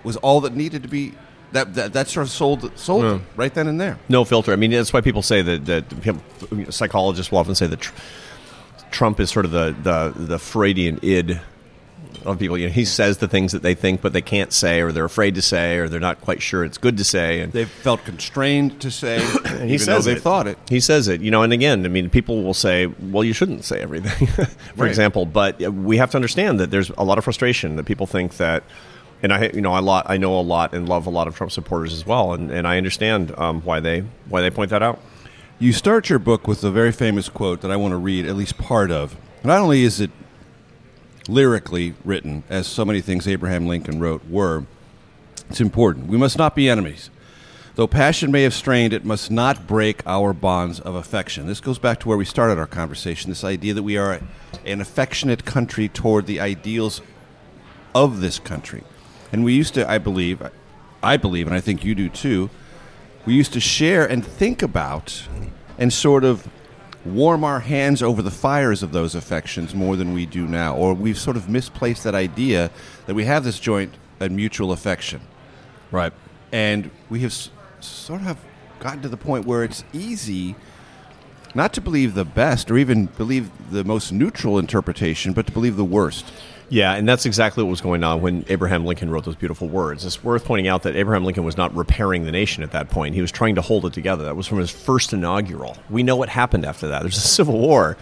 was 0.02 0.16
all 0.18 0.40
that 0.42 0.54
needed 0.54 0.82
to 0.82 0.88
be 0.88 1.14
that 1.52 1.74
that, 1.74 1.92
that 1.92 2.08
sort 2.08 2.26
of 2.26 2.30
sold 2.30 2.70
sold 2.78 3.02
Yeah. 3.04 3.18
right 3.36 3.52
then 3.54 3.66
and 3.68 3.80
there. 3.80 3.98
No 4.08 4.24
filter. 4.24 4.52
I 4.52 4.56
mean, 4.56 4.70
that's 4.70 4.92
why 4.92 5.00
people 5.00 5.22
say 5.22 5.42
that, 5.42 5.66
that 5.66 6.72
psychologists 6.72 7.30
will 7.32 7.38
often 7.38 7.54
say 7.54 7.66
that 7.66 7.80
tr- 7.80 7.94
Trump 8.90 9.20
is 9.20 9.30
sort 9.30 9.44
of 9.44 9.50
the, 9.50 9.74
the, 9.82 10.12
the 10.16 10.38
Freudian 10.38 10.98
id 11.02 11.40
of 12.24 12.38
people. 12.38 12.56
You 12.58 12.66
know, 12.66 12.72
he 12.72 12.84
says 12.84 13.18
the 13.18 13.28
things 13.28 13.52
that 13.52 13.62
they 13.62 13.74
think, 13.74 14.00
but 14.00 14.12
they 14.12 14.22
can't 14.22 14.52
say, 14.52 14.80
or 14.80 14.90
they're 14.90 15.04
afraid 15.04 15.34
to 15.36 15.42
say, 15.42 15.76
or 15.76 15.88
they're 15.88 16.00
not 16.00 16.20
quite 16.20 16.42
sure 16.42 16.64
it's 16.64 16.78
good 16.78 16.96
to 16.98 17.04
say. 17.04 17.40
And 17.40 17.52
They've 17.52 17.68
felt 17.68 18.04
constrained 18.04 18.80
to 18.80 18.90
say 18.90 19.20
he 19.66 19.78
says 19.78 20.04
they 20.06 20.14
thought 20.16 20.46
it. 20.46 20.58
He 20.68 20.80
says 20.80 21.08
it, 21.08 21.20
you 21.20 21.30
know. 21.30 21.42
And 21.42 21.52
again, 21.52 21.84
I 21.84 21.88
mean, 21.88 22.10
people 22.10 22.42
will 22.42 22.54
say, 22.54 22.86
"Well, 22.86 23.22
you 23.24 23.32
shouldn't 23.32 23.64
say 23.64 23.80
everything," 23.80 24.26
for 24.28 24.46
Right. 24.76 24.88
example. 24.88 25.26
But 25.26 25.60
we 25.60 25.98
have 25.98 26.10
to 26.12 26.16
understand 26.16 26.58
that 26.60 26.70
there's 26.70 26.90
a 26.90 27.04
lot 27.04 27.18
of 27.18 27.24
frustration 27.24 27.76
that 27.76 27.84
people 27.84 28.06
think 28.06 28.36
that, 28.38 28.64
and 29.22 29.32
I, 29.32 29.50
you 29.54 29.60
know, 29.60 29.72
I 29.72 29.80
lot, 29.80 30.06
I 30.08 30.16
know 30.16 30.38
a 30.38 30.42
lot 30.42 30.74
and 30.74 30.88
love 30.88 31.06
a 31.06 31.10
lot 31.10 31.28
of 31.28 31.36
Trump 31.36 31.52
supporters 31.52 31.92
as 31.92 32.06
well, 32.06 32.32
and, 32.32 32.50
and 32.50 32.66
I 32.66 32.76
understand 32.76 33.32
um, 33.38 33.62
why 33.62 33.80
they 33.80 34.00
why 34.28 34.40
they 34.40 34.50
point 34.50 34.70
that 34.70 34.82
out. 34.82 35.00
You 35.58 35.72
start 35.72 36.10
your 36.10 36.18
book 36.18 36.46
with 36.46 36.62
a 36.64 36.70
very 36.70 36.92
famous 36.92 37.28
quote 37.28 37.62
that 37.62 37.70
I 37.70 37.76
want 37.76 37.92
to 37.92 37.96
read 37.96 38.26
at 38.26 38.36
least 38.36 38.58
part 38.58 38.90
of. 38.90 39.16
Not 39.42 39.60
only 39.60 39.82
is 39.84 40.00
it 40.00 40.10
lyrically 41.28 41.94
written, 42.04 42.44
as 42.50 42.66
so 42.66 42.84
many 42.84 43.00
things 43.00 43.26
Abraham 43.26 43.66
Lincoln 43.66 43.98
wrote 43.98 44.28
were, 44.28 44.66
it's 45.48 45.60
important. 45.60 46.08
We 46.08 46.18
must 46.18 46.36
not 46.36 46.54
be 46.54 46.68
enemies. 46.68 47.10
Though 47.76 47.86
passion 47.86 48.32
may 48.32 48.42
have 48.42 48.54
strained, 48.54 48.92
it 48.92 49.04
must 49.04 49.30
not 49.30 49.66
break 49.66 50.02
our 50.06 50.32
bonds 50.32 50.80
of 50.80 50.94
affection. 50.94 51.46
This 51.46 51.60
goes 51.60 51.78
back 51.78 52.00
to 52.00 52.08
where 52.08 52.16
we 52.16 52.24
started 52.24 52.58
our 52.58 52.66
conversation 52.66 53.30
this 53.30 53.44
idea 53.44 53.74
that 53.74 53.82
we 53.82 53.98
are 53.98 54.20
an 54.64 54.80
affectionate 54.80 55.44
country 55.44 55.88
toward 55.88 56.26
the 56.26 56.40
ideals 56.40 57.02
of 57.94 58.20
this 58.20 58.38
country. 58.38 58.82
And 59.36 59.44
we 59.44 59.52
used 59.52 59.74
to, 59.74 59.86
I 59.86 59.98
believe, 59.98 60.40
I 61.02 61.18
believe, 61.18 61.46
and 61.46 61.54
I 61.54 61.60
think 61.60 61.84
you 61.84 61.94
do 61.94 62.08
too, 62.08 62.48
we 63.26 63.34
used 63.34 63.52
to 63.52 63.60
share 63.60 64.06
and 64.06 64.24
think 64.24 64.62
about 64.62 65.28
and 65.76 65.92
sort 65.92 66.24
of 66.24 66.48
warm 67.04 67.44
our 67.44 67.60
hands 67.60 68.02
over 68.02 68.22
the 68.22 68.30
fires 68.30 68.82
of 68.82 68.92
those 68.92 69.14
affections 69.14 69.74
more 69.74 69.94
than 69.94 70.14
we 70.14 70.24
do 70.24 70.46
now. 70.46 70.74
Or 70.74 70.94
we've 70.94 71.18
sort 71.18 71.36
of 71.36 71.50
misplaced 71.50 72.02
that 72.04 72.14
idea 72.14 72.70
that 73.04 73.14
we 73.14 73.26
have 73.26 73.44
this 73.44 73.60
joint 73.60 73.92
and 74.20 74.34
mutual 74.34 74.72
affection. 74.72 75.20
Right. 75.90 76.14
And 76.50 76.90
we 77.10 77.20
have 77.20 77.32
s- 77.32 77.50
sort 77.80 78.22
of 78.22 78.38
gotten 78.80 79.02
to 79.02 79.08
the 79.10 79.18
point 79.18 79.44
where 79.44 79.64
it's 79.64 79.84
easy 79.92 80.56
not 81.54 81.74
to 81.74 81.82
believe 81.82 82.14
the 82.14 82.24
best 82.24 82.70
or 82.70 82.78
even 82.78 83.04
believe 83.04 83.50
the 83.70 83.84
most 83.84 84.12
neutral 84.12 84.58
interpretation, 84.58 85.34
but 85.34 85.44
to 85.44 85.52
believe 85.52 85.76
the 85.76 85.84
worst. 85.84 86.32
Yeah, 86.68 86.94
and 86.94 87.08
that's 87.08 87.26
exactly 87.26 87.62
what 87.62 87.70
was 87.70 87.80
going 87.80 88.02
on 88.02 88.22
when 88.22 88.44
Abraham 88.48 88.84
Lincoln 88.84 89.08
wrote 89.10 89.24
those 89.24 89.36
beautiful 89.36 89.68
words. 89.68 90.04
It's 90.04 90.24
worth 90.24 90.44
pointing 90.44 90.66
out 90.66 90.82
that 90.82 90.96
Abraham 90.96 91.24
Lincoln 91.24 91.44
was 91.44 91.56
not 91.56 91.74
repairing 91.76 92.24
the 92.24 92.32
nation 92.32 92.64
at 92.64 92.72
that 92.72 92.90
point. 92.90 93.14
He 93.14 93.20
was 93.20 93.30
trying 93.30 93.54
to 93.54 93.62
hold 93.62 93.86
it 93.86 93.92
together. 93.92 94.24
That 94.24 94.34
was 94.34 94.48
from 94.48 94.58
his 94.58 94.70
first 94.70 95.12
inaugural. 95.12 95.76
We 95.88 96.02
know 96.02 96.16
what 96.16 96.28
happened 96.28 96.64
after 96.64 96.88
that. 96.88 97.02
There's 97.02 97.16
a 97.16 97.20
civil 97.36 97.58
war. 97.58 97.96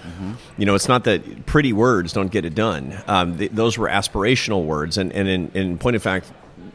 You 0.56 0.64
know, 0.64 0.74
it's 0.74 0.88
not 0.88 1.04
that 1.04 1.44
pretty 1.46 1.72
words 1.74 2.12
don't 2.14 2.30
get 2.30 2.44
it 2.46 2.54
done. 2.54 2.96
Um, 3.06 3.36
th- 3.36 3.50
those 3.50 3.76
were 3.76 3.88
aspirational 3.88 4.64
words. 4.64 4.96
And, 4.96 5.12
and 5.12 5.28
in, 5.28 5.50
in 5.52 5.78
point 5.78 5.96
of 5.96 6.02
fact, 6.02 6.32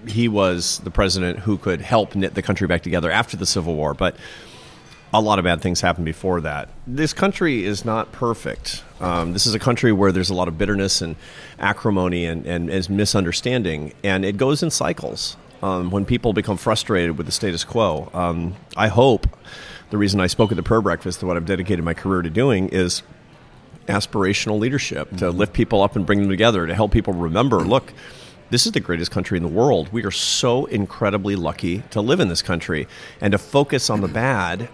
he 0.08 0.28
was 0.28 0.80
the 0.80 0.92
president 0.92 1.40
who 1.40 1.58
could 1.58 1.82
help 1.82 2.16
knit 2.16 2.36
the 2.36 2.42
country 2.42 2.68
back 2.68 2.84
together 2.84 3.10
after 3.10 3.36
the 3.36 3.46
Civil 3.46 3.76
War. 3.76 3.94
But 3.94 4.16
a 5.14 5.22
lot 5.22 5.40
of 5.40 5.46
bad 5.46 5.62
things 5.62 5.82
happened 5.82 6.06
before 6.06 6.42
that. 6.42 6.70
This 6.86 7.14
country 7.14 7.66
is 7.66 7.84
not 7.84 8.12
perfect. 8.12 8.84
Um, 9.00 9.34
this 9.34 9.46
is 9.46 9.54
a 9.54 9.60
country 9.60 9.92
where 9.92 10.12
there's 10.12 10.30
a 10.30 10.34
lot 10.34 10.48
of 10.48 10.58
bitterness 10.58 11.02
and 11.02 11.16
acrimony 11.58 12.26
and, 12.26 12.46
and, 12.46 12.70
and 12.70 12.90
misunderstanding, 12.90 13.94
and 14.04 14.24
it 14.24 14.38
goes 14.38 14.62
in 14.62 14.70
cycles. 14.70 15.38
Um, 15.62 15.92
when 15.92 16.06
people 16.06 16.32
become 16.32 16.58
frustrated 16.58 17.18
with 17.18 17.26
the 17.26 17.32
status 17.32 17.64
quo, 17.64 18.10
um, 18.14 18.56
I 18.78 18.88
hope 18.88 19.28
the 19.90 19.98
reason 19.98 20.22
I 20.22 20.28
spoke 20.28 20.52
at 20.52 20.56
the 20.56 20.64
prayer 20.64 20.82
breakfast, 20.82 21.24
what 21.24 21.36
I've 21.36 21.46
dedicated 21.46 21.84
my 21.84 21.94
career 21.94 22.22
to 22.22 22.30
doing, 22.30 22.70
is 22.70 23.02
aspirational 23.88 24.60
leadership 24.60 25.18
to 25.18 25.32
lift 25.32 25.52
people 25.52 25.82
up 25.82 25.96
and 25.96 26.06
bring 26.06 26.22
them 26.22 26.30
together, 26.30 26.68
to 26.68 26.76
help 26.76 26.92
people 26.92 27.14
remember 27.14 27.60
look, 27.62 27.92
this 28.52 28.66
is 28.66 28.72
the 28.72 28.80
greatest 28.80 29.12
country 29.12 29.38
in 29.38 29.44
the 29.44 29.50
world. 29.50 29.92
We 29.92 30.04
are 30.06 30.12
so 30.12 30.66
incredibly 30.66 31.36
lucky 31.36 31.84
to 31.92 32.02
live 32.02 32.20
in 32.20 32.30
this 32.30 32.42
country 32.42 32.88
and 33.22 33.32
to 33.32 33.38
focus 33.38 33.90
on 33.90 34.02
the 34.02 34.08
bad, 34.08 34.70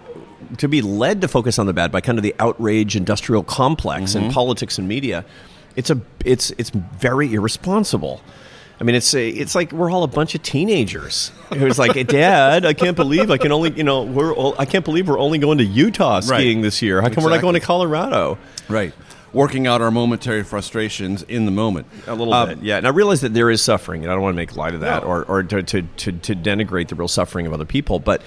to 0.57 0.67
be 0.67 0.81
led 0.81 1.21
to 1.21 1.27
focus 1.27 1.59
on 1.59 1.65
the 1.65 1.73
bad 1.73 1.91
by 1.91 2.01
kind 2.01 2.17
of 2.17 2.23
the 2.23 2.35
outrage 2.39 2.95
industrial 2.95 3.43
complex 3.43 4.15
and 4.15 4.25
Mhm. 4.31 4.33
politics 4.33 4.77
and 4.77 4.87
media. 4.87 5.25
It's 5.75 5.89
a 5.89 5.99
it's 6.23 6.51
it's 6.57 6.69
very 6.69 7.33
irresponsible. 7.33 8.21
I 8.79 8.83
mean, 8.83 8.95
it's 8.95 9.13
a, 9.13 9.29
it's 9.29 9.55
like 9.55 9.71
we're 9.71 9.89
all 9.89 10.03
a 10.03 10.07
bunch 10.07 10.35
of 10.35 10.43
teenagers. 10.43 11.31
It 11.51 11.61
was 11.61 11.79
like, 11.79 12.07
Dad, 12.07 12.65
I 12.65 12.73
can't 12.73 12.97
believe 12.97 13.31
I 13.31 13.37
can 13.37 13.53
only, 13.53 13.71
you 13.71 13.83
know, 13.83 14.03
we're 14.03 14.33
all, 14.33 14.53
I 14.59 14.65
can't 14.65 14.83
believe 14.83 15.07
we're 15.07 15.17
only 15.19 15.37
going 15.37 15.59
to 15.59 15.63
Utah 15.63 16.19
skiing 16.19 16.61
this 16.61 16.81
year. 16.81 17.01
How 17.01 17.07
come 17.07 17.23
we're 17.23 17.29
not 17.29 17.39
going 17.41 17.53
to 17.53 17.61
Colorado? 17.61 18.37
Right. 18.67 18.91
Working 19.31 19.65
out 19.67 19.81
our 19.81 19.91
momentary 19.91 20.43
frustrations 20.43 21.23
in 21.23 21.45
the 21.45 21.51
moment. 21.51 21.87
A 22.07 22.15
little 22.15 22.33
Um, 22.33 22.49
bit, 22.49 22.63
yeah. 22.63 22.77
And 22.77 22.85
I 22.85 22.89
realize 22.89 23.21
that 23.21 23.33
there 23.33 23.49
is 23.49 23.61
suffering, 23.61 24.03
and 24.03 24.11
I 24.11 24.15
don't 24.15 24.23
want 24.23 24.33
to 24.33 24.37
make 24.37 24.57
light 24.57 24.73
of 24.73 24.81
that 24.81 25.03
No. 25.03 25.07
or, 25.09 25.23
or 25.23 25.43
to, 25.43 25.63
to, 25.63 25.81
to, 25.83 26.11
to 26.11 26.35
denigrate 26.35 26.89
the 26.89 26.95
real 26.95 27.07
suffering 27.07 27.45
of 27.47 27.53
other 27.53 27.63
people. 27.65 27.99
But 27.99 28.21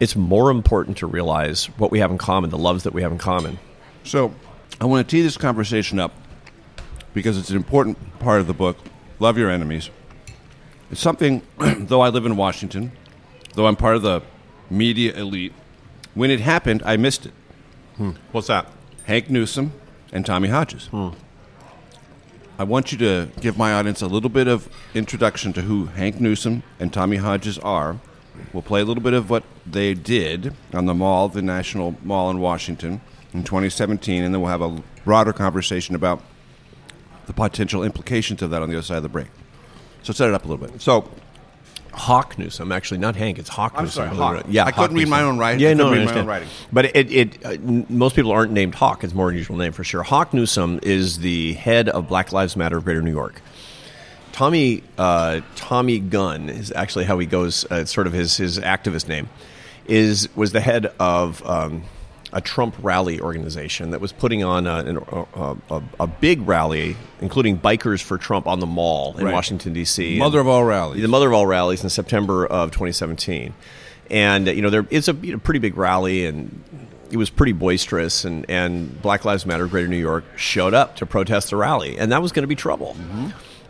it's 0.00 0.16
more 0.16 0.50
important 0.50 0.98
to 0.98 1.06
realize 1.06 1.66
what 1.78 1.90
we 1.90 2.00
have 2.00 2.10
in 2.10 2.18
common, 2.18 2.50
the 2.50 2.58
loves 2.58 2.82
that 2.84 2.92
we 2.92 3.02
have 3.02 3.12
in 3.12 3.18
common. 3.18 3.58
So, 4.02 4.34
I 4.80 4.86
want 4.86 5.06
to 5.06 5.16
tee 5.16 5.22
this 5.22 5.36
conversation 5.36 5.98
up 5.98 6.12
because 7.12 7.38
it's 7.38 7.50
an 7.50 7.56
important 7.56 8.18
part 8.18 8.40
of 8.40 8.46
the 8.46 8.54
book. 8.54 8.76
Love 9.20 9.38
your 9.38 9.50
enemies. 9.50 9.90
It's 10.90 11.00
something, 11.00 11.42
though 11.58 12.00
I 12.00 12.08
live 12.08 12.26
in 12.26 12.36
Washington, 12.36 12.92
though 13.54 13.66
I'm 13.66 13.76
part 13.76 13.96
of 13.96 14.02
the 14.02 14.22
media 14.68 15.14
elite, 15.14 15.52
when 16.14 16.30
it 16.30 16.40
happened, 16.40 16.82
I 16.84 16.96
missed 16.96 17.26
it. 17.26 17.32
Hmm. 17.96 18.10
What's 18.32 18.48
that? 18.48 18.70
Hank 19.04 19.30
Newsom 19.30 19.72
and 20.12 20.26
Tommy 20.26 20.48
Hodges. 20.48 20.86
Hmm. 20.86 21.10
I 22.58 22.64
want 22.64 22.92
you 22.92 22.98
to 22.98 23.28
give 23.40 23.58
my 23.58 23.72
audience 23.72 24.00
a 24.00 24.06
little 24.06 24.28
bit 24.28 24.46
of 24.46 24.68
introduction 24.94 25.52
to 25.54 25.62
who 25.62 25.86
Hank 25.86 26.20
Newsom 26.20 26.62
and 26.78 26.92
Tommy 26.92 27.16
Hodges 27.16 27.58
are. 27.58 27.98
We'll 28.52 28.62
play 28.62 28.80
a 28.80 28.84
little 28.84 29.02
bit 29.02 29.14
of 29.14 29.30
what 29.30 29.44
they 29.66 29.94
did 29.94 30.54
on 30.72 30.86
the 30.86 30.94
mall, 30.94 31.28
the 31.28 31.42
National 31.42 31.96
Mall 32.02 32.30
in 32.30 32.38
Washington 32.40 33.00
in 33.32 33.42
2017, 33.44 34.22
and 34.22 34.34
then 34.34 34.40
we'll 34.40 34.50
have 34.50 34.62
a 34.62 34.82
broader 35.04 35.32
conversation 35.32 35.94
about 35.94 36.22
the 37.26 37.32
potential 37.32 37.82
implications 37.82 38.42
of 38.42 38.50
that 38.50 38.62
on 38.62 38.68
the 38.70 38.76
other 38.76 38.84
side 38.84 38.98
of 38.98 39.02
the 39.02 39.08
break. 39.08 39.28
So 40.02 40.12
set 40.12 40.28
it 40.28 40.34
up 40.34 40.44
a 40.44 40.48
little 40.48 40.66
bit. 40.66 40.80
So, 40.80 41.10
Hawk 41.92 42.38
Newsom, 42.38 42.72
actually, 42.72 42.98
not 42.98 43.16
Hank. 43.16 43.38
It's 43.38 43.48
Hawk 43.48 43.72
I'm 43.76 43.84
Newsom. 43.84 43.94
sorry, 43.94 44.08
believe 44.10 44.20
it 44.20 44.24
or 44.24 44.36
Hawk. 44.36 44.46
Yeah, 44.48 44.64
I 44.64 44.70
couldn't 44.72 44.90
Hawk 44.90 44.98
read 44.98 45.08
my 45.08 45.22
own 45.22 45.38
writing. 45.38 45.60
Yeah, 45.60 45.70
I 45.70 45.74
no, 45.74 45.88
couldn't 45.88 46.02
I 46.02 46.06
read 46.06 46.14
my 46.14 46.20
own 46.20 46.26
writing. 46.26 46.48
But 46.72 46.84
it, 46.96 47.12
it 47.12 47.46
uh, 47.46 47.56
most 47.88 48.16
people 48.16 48.32
aren't 48.32 48.52
named 48.52 48.74
Hawk. 48.74 49.04
It's 49.04 49.14
more 49.14 49.30
unusual 49.30 49.56
name 49.56 49.72
for 49.72 49.84
sure. 49.84 50.02
Hawk 50.02 50.34
Newsom 50.34 50.80
is 50.82 51.18
the 51.18 51.54
head 51.54 51.88
of 51.88 52.08
Black 52.08 52.32
Lives 52.32 52.56
Matter 52.56 52.76
of 52.76 52.84
Greater 52.84 53.02
New 53.02 53.12
York, 53.12 53.40
Tommy 54.34 54.82
uh, 54.98 55.40
Tommy 55.54 56.00
Gunn 56.00 56.48
is 56.48 56.72
actually 56.74 57.04
how 57.04 57.18
he 57.20 57.26
goes. 57.26 57.64
Uh, 57.70 57.84
sort 57.84 58.08
of 58.08 58.12
his 58.12 58.36
his 58.36 58.58
activist 58.58 59.06
name. 59.06 59.28
Is 59.86 60.28
was 60.34 60.50
the 60.50 60.60
head 60.60 60.92
of 60.98 61.40
um, 61.46 61.84
a 62.32 62.40
Trump 62.40 62.74
rally 62.82 63.20
organization 63.20 63.92
that 63.92 64.00
was 64.00 64.10
putting 64.12 64.42
on 64.42 64.66
a, 64.66 64.74
an- 64.78 64.96
a, 65.36 65.56
a, 65.70 65.82
a 66.00 66.06
big 66.08 66.48
rally, 66.48 66.96
including 67.20 67.60
bikers 67.60 68.02
for 68.02 68.18
Trump 68.18 68.48
on 68.48 68.58
the 68.58 68.66
Mall 68.66 69.14
in 69.16 69.24
Right. 69.26 69.32
Washington 69.32 69.72
D.C. 69.72 70.18
Mother 70.18 70.40
of 70.40 70.48
all 70.48 70.64
rallies. 70.64 71.00
the 71.00 71.06
mother 71.06 71.28
of 71.28 71.34
all 71.34 71.46
rallies 71.46 71.84
in 71.84 71.90
September 71.90 72.44
of 72.44 72.72
2017, 72.72 73.54
and 74.10 74.48
uh, 74.48 74.50
you 74.50 74.62
know 74.62 74.70
there 74.70 74.84
it's 74.90 75.06
a 75.06 75.12
you 75.12 75.32
know, 75.34 75.38
pretty 75.38 75.60
big 75.60 75.76
rally 75.76 76.26
and 76.26 76.64
it 77.12 77.18
was 77.18 77.30
pretty 77.30 77.52
boisterous 77.52 78.24
and 78.24 78.46
and 78.50 79.00
Black 79.00 79.24
Lives 79.24 79.46
Matter 79.46 79.68
Greater 79.68 79.86
New 79.86 79.96
York 79.96 80.24
showed 80.36 80.74
up 80.74 80.96
to 80.96 81.06
protest 81.06 81.50
the 81.50 81.56
rally 81.56 81.98
and 81.98 82.10
that 82.10 82.20
was 82.20 82.32
going 82.32 82.42
to 82.42 82.48
be 82.48 82.56
trouble. 82.56 82.96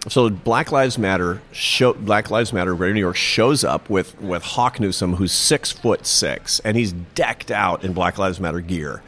So 0.09 0.29
Black 0.29 0.71
Lives 0.71 0.99
Matter 0.99 1.41
show, 1.53 1.95
Black 1.95 2.31
Lives 2.31 2.53
Matter 2.53 2.75
Greater 2.75 2.93
New 2.93 3.01
York 3.01 3.17
shows 3.17 3.65
up 3.65 3.89
with 3.89 4.21
with 4.21 4.43
Hawk 4.43 4.79
Newsom 4.79 5.15
who's 5.15 5.33
six 5.33 5.73
foot 5.73 6.07
six 6.07 6.61
and 6.61 6.77
he's 6.77 6.93
decked 6.93 7.51
out 7.51 7.85
in 7.85 7.95
Black 7.95 8.19
Lives 8.19 8.39
Matter 8.39 8.61
gear. 8.61 9.03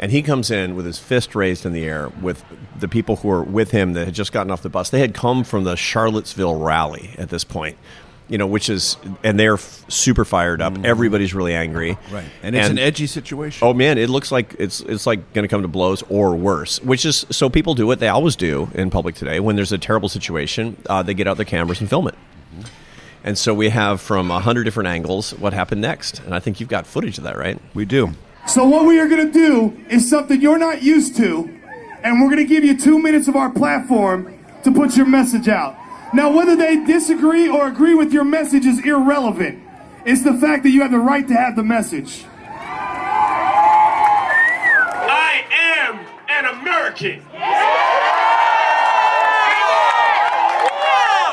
And 0.00 0.12
he 0.12 0.22
comes 0.22 0.52
in 0.52 0.76
with 0.76 0.86
his 0.86 1.00
fist 1.00 1.34
raised 1.34 1.66
in 1.66 1.72
the 1.72 1.84
air 1.84 2.12
with 2.22 2.44
the 2.78 2.86
people 2.86 3.16
who 3.16 3.28
were 3.28 3.42
with 3.42 3.72
him 3.72 3.94
that 3.94 4.04
had 4.04 4.14
just 4.14 4.32
gotten 4.32 4.52
off 4.52 4.62
the 4.62 4.68
bus. 4.68 4.90
They 4.90 5.00
had 5.00 5.12
come 5.12 5.42
from 5.42 5.64
the 5.64 5.74
Charlottesville 5.74 6.54
rally 6.60 7.16
at 7.18 7.30
this 7.30 7.42
point, 7.42 7.76
you 8.28 8.38
know, 8.38 8.46
which 8.46 8.68
is, 8.68 8.96
and 9.24 9.38
they're 9.40 9.54
f- 9.54 9.84
super 9.88 10.24
fired 10.24 10.60
up. 10.60 10.84
Everybody's 10.84 11.34
really 11.34 11.54
angry. 11.54 11.94
Mm-hmm. 11.94 12.14
Right. 12.14 12.24
And 12.42 12.54
it's 12.54 12.68
an 12.68 12.78
edgy 12.78 13.06
situation. 13.06 13.66
Oh 13.66 13.72
man, 13.72 13.98
it 13.98 14.10
looks 14.10 14.30
like 14.30 14.54
it's 14.58 14.80
it's 14.80 15.06
like 15.06 15.32
going 15.32 15.44
to 15.44 15.48
come 15.48 15.62
to 15.62 15.68
blows 15.68 16.02
or 16.08 16.36
worse. 16.36 16.80
Which 16.82 17.04
is 17.04 17.26
so 17.30 17.48
people 17.48 17.74
do 17.74 17.86
what 17.86 18.00
they 18.00 18.08
always 18.08 18.36
do 18.36 18.68
in 18.74 18.90
public 18.90 19.14
today. 19.14 19.40
When 19.40 19.56
there's 19.56 19.72
a 19.72 19.78
terrible 19.78 20.08
situation, 20.08 20.76
uh, 20.88 21.02
they 21.02 21.14
get 21.14 21.26
out 21.26 21.36
their 21.36 21.46
cameras 21.46 21.80
and 21.80 21.88
film 21.88 22.08
it. 22.08 22.14
Mm-hmm. 22.14 22.62
And 23.24 23.38
so 23.38 23.54
we 23.54 23.70
have 23.70 24.00
from 24.00 24.30
a 24.30 24.40
hundred 24.40 24.64
different 24.64 24.88
angles 24.88 25.32
what 25.34 25.52
happened 25.52 25.80
next. 25.80 26.20
And 26.20 26.34
I 26.34 26.38
think 26.38 26.60
you've 26.60 26.68
got 26.68 26.86
footage 26.86 27.18
of 27.18 27.24
that, 27.24 27.36
right? 27.36 27.60
We 27.74 27.84
do. 27.84 28.12
So 28.46 28.64
what 28.64 28.86
we 28.86 28.98
are 28.98 29.08
going 29.08 29.26
to 29.26 29.32
do 29.32 29.78
is 29.90 30.08
something 30.08 30.40
you're 30.40 30.58
not 30.58 30.82
used 30.82 31.16
to, 31.16 31.54
and 32.02 32.20
we're 32.20 32.30
going 32.30 32.38
to 32.38 32.46
give 32.46 32.64
you 32.64 32.78
two 32.78 32.98
minutes 32.98 33.28
of 33.28 33.36
our 33.36 33.50
platform 33.50 34.38
to 34.62 34.72
put 34.72 34.96
your 34.96 35.06
message 35.06 35.48
out. 35.48 35.76
Now, 36.14 36.30
whether 36.32 36.56
they 36.56 36.84
disagree 36.84 37.48
or 37.48 37.66
agree 37.66 37.94
with 37.94 38.12
your 38.12 38.24
message 38.24 38.64
is 38.64 38.84
irrelevant. 38.84 39.62
It's 40.06 40.22
the 40.22 40.32
fact 40.34 40.62
that 40.62 40.70
you 40.70 40.80
have 40.80 40.90
the 40.90 40.98
right 40.98 41.28
to 41.28 41.34
have 41.34 41.54
the 41.54 41.62
message. 41.62 42.24
I 45.10 45.44
am 45.52 45.98
an 46.30 46.46
American. 46.60 47.20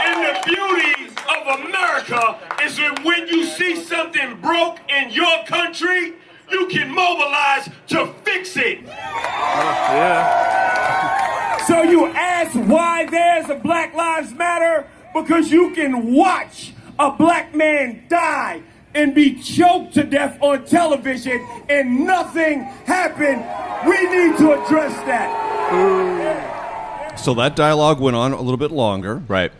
And 0.03 0.25
the 0.25 0.35
beauty 0.45 1.07
of 1.23 1.47
America 1.61 2.37
is 2.63 2.75
that 2.77 3.01
when 3.05 3.29
you 3.29 3.45
see 3.45 3.77
something 3.81 4.41
broke 4.41 4.79
in 4.89 5.11
your 5.11 5.45
country, 5.45 6.15
you 6.51 6.67
can 6.67 6.93
mobilize 6.93 7.69
to 7.87 8.13
fix 8.23 8.57
it. 8.57 8.79
So 11.67 11.81
you 11.81 12.05
ask 12.05 12.53
why 12.53 13.05
there's 13.05 13.49
a 13.49 13.55
Black 13.55 13.95
Lives 13.95 14.31
Matter? 14.33 14.87
Because 15.15 15.51
you 15.51 15.73
can 15.73 16.13
watch 16.13 16.73
a 16.99 17.11
black 17.11 17.55
man 17.55 18.03
die 18.07 18.61
and 18.93 19.15
be 19.15 19.41
choked 19.41 19.95
to 19.95 20.03
death 20.03 20.37
on 20.41 20.65
television 20.65 21.45
and 21.67 22.05
nothing 22.05 22.61
happened. 22.85 23.43
We 23.87 23.97
need 24.05 24.37
to 24.37 24.53
address 24.53 24.93
that. 25.05 27.19
So 27.19 27.33
that 27.33 27.55
dialogue 27.55 27.99
went 27.99 28.15
on 28.15 28.33
a 28.33 28.41
little 28.41 28.57
bit 28.57 28.71
longer. 28.71 29.23
Right. 29.27 29.51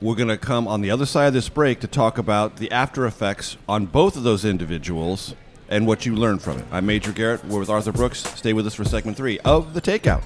We're 0.00 0.14
going 0.14 0.28
to 0.28 0.38
come 0.38 0.68
on 0.68 0.80
the 0.80 0.90
other 0.90 1.06
side 1.06 1.26
of 1.26 1.34
this 1.34 1.48
break 1.48 1.80
to 1.80 1.86
talk 1.86 2.18
about 2.18 2.56
the 2.56 2.70
after 2.70 3.04
effects 3.04 3.56
on 3.68 3.86
both 3.86 4.16
of 4.16 4.22
those 4.22 4.44
individuals 4.44 5.34
and 5.68 5.86
what 5.86 6.06
you 6.06 6.14
learned 6.14 6.42
from 6.42 6.58
it. 6.58 6.66
I'm 6.70 6.86
Major 6.86 7.12
Garrett. 7.12 7.44
We're 7.44 7.60
with 7.60 7.70
Arthur 7.70 7.92
Brooks. 7.92 8.20
Stay 8.36 8.52
with 8.52 8.66
us 8.66 8.74
for 8.74 8.84
segment 8.84 9.16
three 9.16 9.38
of 9.40 9.74
The 9.74 9.80
Takeout. 9.80 10.22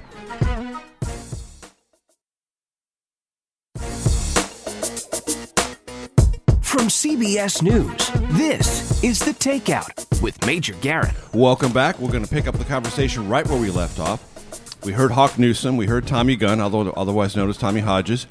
CBS 6.96 7.60
News, 7.60 8.10
this 8.38 9.04
is 9.04 9.18
The 9.18 9.32
Takeout 9.32 10.22
with 10.22 10.46
Major 10.46 10.72
Garrett. 10.80 11.12
Welcome 11.34 11.70
back. 11.70 11.98
We're 11.98 12.10
going 12.10 12.24
to 12.24 12.30
pick 12.30 12.46
up 12.46 12.56
the 12.56 12.64
conversation 12.64 13.28
right 13.28 13.46
where 13.46 13.60
we 13.60 13.70
left 13.70 13.98
off. 14.00 14.82
We 14.82 14.92
heard 14.92 15.10
Hawk 15.10 15.38
Newsom. 15.38 15.76
We 15.76 15.88
heard 15.88 16.06
Tommy 16.06 16.36
Gunn, 16.36 16.58
although 16.58 16.88
otherwise 16.92 17.36
known 17.36 17.50
as 17.50 17.58
Tommy 17.58 17.80
Hodges. 17.80 18.26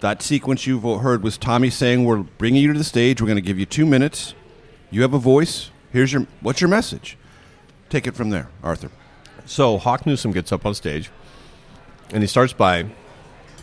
That 0.00 0.20
sequence 0.20 0.66
you've 0.66 0.82
heard 0.82 1.22
was 1.22 1.38
Tommy 1.38 1.70
saying, 1.70 2.04
"We're 2.04 2.24
bringing 2.24 2.60
you 2.60 2.72
to 2.72 2.78
the 2.78 2.84
stage. 2.84 3.22
We're 3.22 3.28
going 3.28 3.36
to 3.36 3.40
give 3.40 3.60
you 3.60 3.66
two 3.66 3.86
minutes. 3.86 4.34
You 4.90 5.02
have 5.02 5.14
a 5.14 5.20
voice. 5.20 5.70
Here's 5.92 6.12
your 6.12 6.26
what's 6.40 6.60
your 6.60 6.70
message? 6.70 7.16
Take 7.88 8.08
it 8.08 8.16
from 8.16 8.30
there, 8.30 8.48
Arthur." 8.64 8.90
So 9.46 9.78
Hawk 9.78 10.06
Newsom 10.06 10.32
gets 10.32 10.50
up 10.50 10.66
on 10.66 10.74
stage 10.74 11.08
and 12.10 12.20
he 12.20 12.26
starts 12.26 12.52
by 12.52 12.86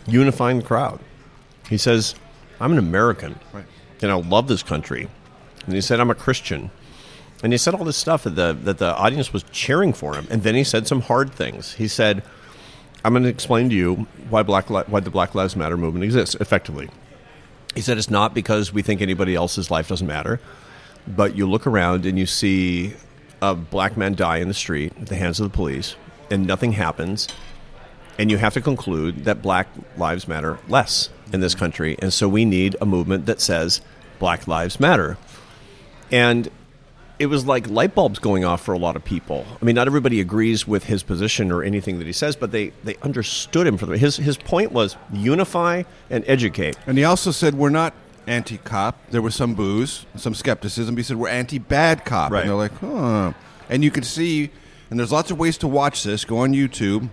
unifying 0.07 0.59
the 0.59 0.65
crowd. 0.65 1.01
He 1.67 1.77
says, 1.77 2.15
I'm 2.61 2.71
an 2.71 2.77
American 2.77 3.39
Right. 3.51 3.65
And 4.01 4.11
I 4.11 4.15
love 4.15 4.47
this 4.47 4.63
country. 4.63 5.07
And 5.65 5.75
he 5.75 5.81
said, 5.81 5.99
I'm 5.99 6.09
a 6.09 6.15
Christian. 6.15 6.71
And 7.43 7.53
he 7.53 7.57
said 7.57 7.73
all 7.73 7.83
this 7.83 7.97
stuff 7.97 8.23
that 8.23 8.31
the, 8.31 8.53
that 8.63 8.77
the 8.77 8.95
audience 8.95 9.33
was 9.33 9.43
cheering 9.51 9.93
for 9.93 10.15
him. 10.15 10.27
And 10.29 10.43
then 10.43 10.55
he 10.55 10.63
said 10.63 10.87
some 10.87 11.01
hard 11.01 11.31
things. 11.31 11.73
He 11.73 11.87
said, 11.87 12.23
I'm 13.03 13.13
going 13.13 13.23
to 13.23 13.29
explain 13.29 13.69
to 13.69 13.75
you 13.75 14.07
why, 14.29 14.43
Black 14.43 14.69
why 14.69 14.99
the 14.99 15.09
Black 15.09 15.33
Lives 15.33 15.55
Matter 15.55 15.77
movement 15.77 16.03
exists 16.03 16.35
effectively. 16.35 16.89
He 17.73 17.81
said, 17.81 17.97
It's 17.97 18.09
not 18.09 18.33
because 18.33 18.73
we 18.73 18.81
think 18.81 19.01
anybody 19.01 19.33
else's 19.33 19.71
life 19.71 19.87
doesn't 19.87 20.05
matter, 20.05 20.39
but 21.07 21.35
you 21.35 21.49
look 21.49 21.65
around 21.65 22.05
and 22.05 22.19
you 22.19 22.25
see 22.25 22.93
a 23.41 23.55
black 23.55 23.97
man 23.97 24.13
die 24.13 24.37
in 24.37 24.47
the 24.47 24.53
street 24.53 24.93
at 25.01 25.07
the 25.07 25.15
hands 25.15 25.39
of 25.39 25.51
the 25.51 25.55
police, 25.55 25.95
and 26.29 26.45
nothing 26.45 26.73
happens. 26.73 27.27
And 28.19 28.29
you 28.29 28.37
have 28.37 28.53
to 28.53 28.61
conclude 28.61 29.25
that 29.25 29.41
black 29.41 29.67
lives 29.97 30.27
matter 30.27 30.59
less 30.67 31.09
in 31.33 31.39
this 31.39 31.55
country. 31.55 31.95
And 31.99 32.13
so 32.13 32.27
we 32.27 32.45
need 32.45 32.75
a 32.81 32.85
movement 32.85 33.25
that 33.25 33.41
says 33.41 33.81
Black 34.19 34.47
Lives 34.47 34.79
Matter. 34.79 35.17
And 36.11 36.49
it 37.19 37.27
was 37.27 37.45
like 37.45 37.69
light 37.69 37.93
bulbs 37.93 38.17
going 38.19 38.43
off 38.43 38.61
for 38.61 38.73
a 38.73 38.79
lot 38.79 38.95
of 38.95 39.03
people. 39.05 39.45
I 39.61 39.65
mean, 39.65 39.75
not 39.75 39.87
everybody 39.87 40.19
agrees 40.19 40.67
with 40.67 40.85
his 40.85 41.03
position 41.03 41.51
or 41.51 41.63
anything 41.63 41.99
that 41.99 42.07
he 42.07 42.13
says, 42.13 42.35
but 42.35 42.51
they, 42.51 42.69
they 42.83 42.95
understood 43.03 43.67
him 43.67 43.77
for 43.77 43.85
the 43.85 43.97
his 43.97 44.17
his 44.17 44.37
point 44.37 44.71
was 44.71 44.97
unify 45.13 45.83
and 46.09 46.23
educate. 46.27 46.77
And 46.87 46.97
he 46.97 47.03
also 47.03 47.29
said, 47.31 47.53
"We're 47.55 47.69
not 47.69 47.93
anti-cop." 48.25 48.97
There 49.11 49.21
was 49.21 49.35
some 49.35 49.53
booze, 49.53 50.05
some 50.15 50.33
skepticism. 50.33 50.97
He 50.97 51.03
said, 51.03 51.17
"We're 51.17 51.29
anti-bad 51.29 52.05
cop," 52.05 52.31
Right. 52.31 52.41
and 52.41 52.49
they're 52.49 52.57
like, 52.57 52.77
"Huh." 52.79 53.33
And 53.69 53.83
you 53.83 53.91
can 53.91 54.03
see, 54.03 54.49
and 54.89 54.99
there's 54.99 55.11
lots 55.11 55.29
of 55.29 55.37
ways 55.37 55.57
to 55.59 55.67
watch 55.67 56.03
this. 56.03 56.25
Go 56.25 56.39
on 56.39 56.53
YouTube. 56.53 57.09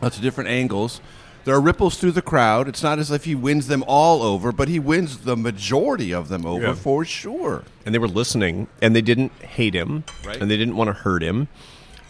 Lots 0.00 0.16
of 0.16 0.22
different 0.22 0.48
angles. 0.48 1.00
There 1.44 1.54
are 1.54 1.60
ripples 1.60 1.96
through 1.96 2.12
the 2.12 2.22
crowd. 2.22 2.68
It's 2.68 2.82
not 2.82 2.98
as 2.98 3.10
if 3.10 3.24
he 3.24 3.34
wins 3.34 3.68
them 3.68 3.82
all 3.86 4.22
over, 4.22 4.52
but 4.52 4.68
he 4.68 4.78
wins 4.78 5.18
the 5.18 5.36
majority 5.36 6.12
of 6.12 6.28
them 6.28 6.44
over 6.44 6.66
Yeah. 6.68 6.74
for 6.74 7.04
sure. 7.04 7.64
and 7.86 7.94
they 7.94 7.98
were 7.98 8.08
listening 8.08 8.66
and 8.82 8.94
they 8.94 9.00
didn't 9.00 9.32
hate 9.42 9.74
him 9.74 10.04
Right. 10.26 10.36
and 10.36 10.50
they 10.50 10.56
didn't 10.58 10.76
want 10.76 10.88
to 10.88 10.92
hurt 10.94 11.22
him 11.22 11.48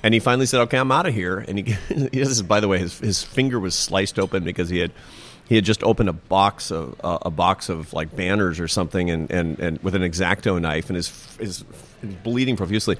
and 0.02 0.12
he 0.14 0.18
finally 0.20 0.46
said 0.46 0.60
okay 0.62 0.76
i'm 0.78 0.90
out 0.92 1.06
of 1.06 1.14
here 1.14 1.38
and 1.46 1.58
he, 1.58 1.76
he 1.88 1.94
this 2.18 2.28
is 2.30 2.42
by 2.42 2.58
the 2.60 2.66
way 2.68 2.78
his, 2.78 2.98
his 2.98 3.22
finger 3.22 3.58
was 3.60 3.74
sliced 3.76 4.18
open 4.18 4.42
because 4.44 4.68
he 4.68 4.78
had 4.78 4.90
he 5.48 5.54
had 5.54 5.64
just 5.64 5.82
opened 5.84 6.08
a 6.08 6.12
box 6.12 6.70
of 6.72 6.94
uh, 7.04 7.18
a 7.22 7.30
box 7.30 7.68
of 7.68 7.92
like 7.92 8.14
banners 8.14 8.58
or 8.60 8.66
something 8.68 9.08
and, 9.10 9.30
and, 9.30 9.58
and 9.60 9.78
with 9.82 9.94
an 9.94 10.02
X-Acto 10.02 10.60
knife 10.60 10.88
and 10.90 10.96
his 10.96 11.36
his 11.38 11.64
bleeding 12.22 12.56
profusely. 12.56 12.96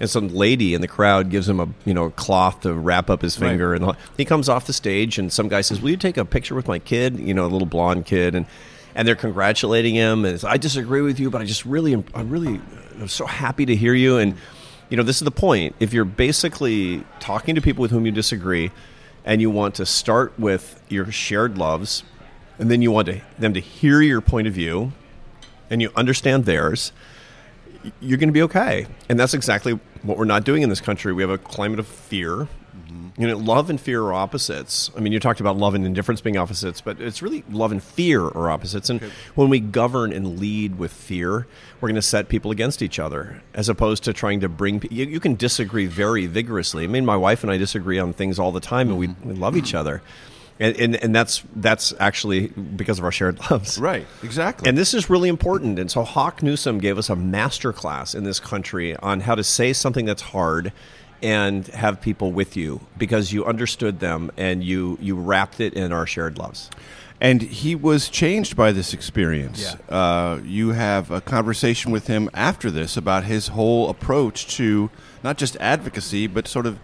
And 0.00 0.08
some 0.08 0.28
lady 0.28 0.74
in 0.74 0.80
the 0.80 0.88
crowd 0.88 1.30
gives 1.30 1.48
him 1.48 1.60
a 1.60 1.68
you 1.84 1.94
know 1.94 2.06
a 2.06 2.10
cloth 2.10 2.60
to 2.62 2.74
wrap 2.74 3.10
up 3.10 3.22
his 3.22 3.38
Right. 3.38 3.48
finger. 3.50 3.74
And 3.74 3.92
he 4.16 4.24
comes 4.24 4.48
off 4.48 4.66
the 4.66 4.72
stage 4.72 5.18
and 5.18 5.32
some 5.32 5.48
guy 5.48 5.60
says 5.60 5.80
will 5.80 5.90
you 5.90 5.96
take 5.96 6.16
a 6.16 6.24
picture 6.24 6.54
with 6.54 6.68
my 6.68 6.78
kid? 6.78 7.18
You 7.18 7.34
know 7.34 7.44
a 7.44 7.48
little 7.48 7.66
blonde 7.66 8.06
kid. 8.06 8.34
And 8.34 8.46
and 8.94 9.06
they're 9.06 9.14
congratulating 9.14 9.94
him. 9.94 10.24
And 10.24 10.34
it's, 10.34 10.44
I 10.44 10.56
disagree 10.56 11.00
with 11.02 11.20
you 11.20 11.30
but 11.30 11.40
I 11.40 11.44
just 11.44 11.64
really 11.64 11.92
am 11.92 12.04
I'm 12.14 12.30
really 12.30 12.60
I'm 13.00 13.08
so 13.08 13.26
happy 13.26 13.66
to 13.66 13.76
hear 13.76 13.94
you. 13.94 14.18
And 14.18 14.34
you 14.88 14.96
know 14.96 15.02
this 15.02 15.16
is 15.16 15.24
the 15.24 15.30
point. 15.30 15.76
If 15.80 15.92
you're 15.92 16.04
basically 16.04 17.04
talking 17.20 17.54
to 17.54 17.60
people 17.60 17.82
with 17.82 17.90
whom 17.90 18.06
you 18.06 18.12
disagree 18.12 18.70
and 19.24 19.40
you 19.40 19.50
want 19.50 19.74
to 19.76 19.86
start 19.86 20.32
with 20.38 20.82
your 20.88 21.12
shared 21.12 21.58
loves 21.58 22.02
and 22.58 22.70
then 22.70 22.82
you 22.82 22.90
want 22.90 23.06
to, 23.06 23.20
them 23.38 23.54
to 23.54 23.60
hear 23.60 24.00
your 24.00 24.20
point 24.20 24.46
of 24.46 24.54
view 24.54 24.92
and 25.70 25.80
you 25.80 25.90
understand 25.94 26.44
theirs 26.46 26.92
you're 28.00 28.18
going 28.18 28.28
to 28.28 28.32
be 28.32 28.42
okay. 28.42 28.86
And 29.08 29.18
that's 29.18 29.34
exactly 29.34 29.78
what 30.02 30.18
we're 30.18 30.24
not 30.24 30.44
doing 30.44 30.62
in 30.62 30.68
this 30.68 30.80
country. 30.80 31.12
We 31.12 31.22
have 31.22 31.30
a 31.30 31.38
climate 31.38 31.78
of 31.78 31.86
fear. 31.86 32.48
You 33.18 33.26
know 33.26 33.36
love 33.36 33.68
and 33.68 33.80
fear 33.80 34.02
are 34.02 34.14
opposites. 34.14 34.90
I 34.96 35.00
mean 35.00 35.12
you 35.12 35.20
talked 35.20 35.40
about 35.40 35.56
love 35.56 35.74
and 35.74 35.84
indifference 35.84 36.20
being 36.20 36.36
opposites 36.36 36.80
but 36.80 37.00
it's 37.00 37.20
really 37.20 37.44
love 37.50 37.72
and 37.72 37.82
fear 37.82 38.22
are 38.22 38.50
opposites. 38.50 38.88
And 38.88 39.00
when 39.34 39.48
we 39.48 39.60
govern 39.60 40.12
and 40.12 40.40
lead 40.40 40.78
with 40.78 40.92
fear 40.92 41.46
we're 41.80 41.88
going 41.88 41.96
to 41.96 42.02
set 42.02 42.28
people 42.28 42.50
against 42.50 42.80
each 42.80 42.98
other 42.98 43.42
as 43.54 43.68
opposed 43.68 44.04
to 44.04 44.12
trying 44.12 44.40
to 44.40 44.48
bring 44.48 44.82
you, 44.90 45.04
you 45.04 45.20
can 45.20 45.34
disagree 45.34 45.86
very 45.86 46.26
vigorously. 46.26 46.84
I 46.84 46.86
mean 46.86 47.04
my 47.04 47.16
wife 47.16 47.42
and 47.42 47.52
i 47.52 47.58
disagree 47.58 47.98
on 47.98 48.12
things 48.12 48.38
all 48.38 48.52
the 48.52 48.60
time 48.60 48.88
and 48.88 48.98
we, 48.98 49.08
we 49.24 49.34
love 49.34 49.56
each 49.56 49.74
other 49.74 50.02
And, 50.60 50.76
and 50.76 50.96
and 50.96 51.16
that's 51.16 51.42
that's 51.56 51.94
actually 51.98 52.48
because 52.48 52.98
of 52.98 53.04
our 53.04 53.10
shared 53.10 53.40
loves. 53.50 53.78
Right, 53.78 54.06
exactly. 54.22 54.68
And 54.68 54.76
this 54.76 54.92
is 54.92 55.08
really 55.08 55.30
important. 55.30 55.78
And 55.78 55.90
so 55.90 56.04
Hawk 56.04 56.42
Newsom 56.42 56.78
gave 56.78 56.98
us 56.98 57.08
a 57.08 57.16
master 57.16 57.72
class 57.72 58.14
in 58.14 58.24
this 58.24 58.38
country 58.38 58.94
on 58.96 59.20
how 59.20 59.34
to 59.34 59.42
say 59.42 59.72
something 59.72 60.04
that's 60.04 60.22
hard 60.22 60.72
and 61.22 61.66
have 61.68 62.00
people 62.00 62.32
with 62.32 62.56
you 62.56 62.80
because 62.98 63.32
you 63.32 63.44
understood 63.44 64.00
them 64.00 64.30
and 64.36 64.62
you 64.62 64.98
you 65.00 65.16
wrapped 65.16 65.60
it 65.60 65.72
in 65.74 65.92
our 65.92 66.06
shared 66.06 66.36
loves. 66.38 66.70
And 67.22 67.42
he 67.42 67.74
was 67.74 68.08
changed 68.08 68.56
by 68.56 68.72
this 68.72 68.94
experience. 68.94 69.76
Uh, 69.90 70.40
you 70.42 70.70
have 70.70 71.10
a 71.10 71.20
conversation 71.20 71.90
with 71.92 72.06
him 72.06 72.30
after 72.32 72.70
this 72.70 72.96
about 72.96 73.24
his 73.24 73.48
whole 73.48 73.90
approach 73.90 74.46
to 74.56 74.90
not 75.22 75.36
just 75.36 75.54
advocacy, 75.56 76.26
but 76.26 76.48
sort 76.48 76.64
of 76.64 76.78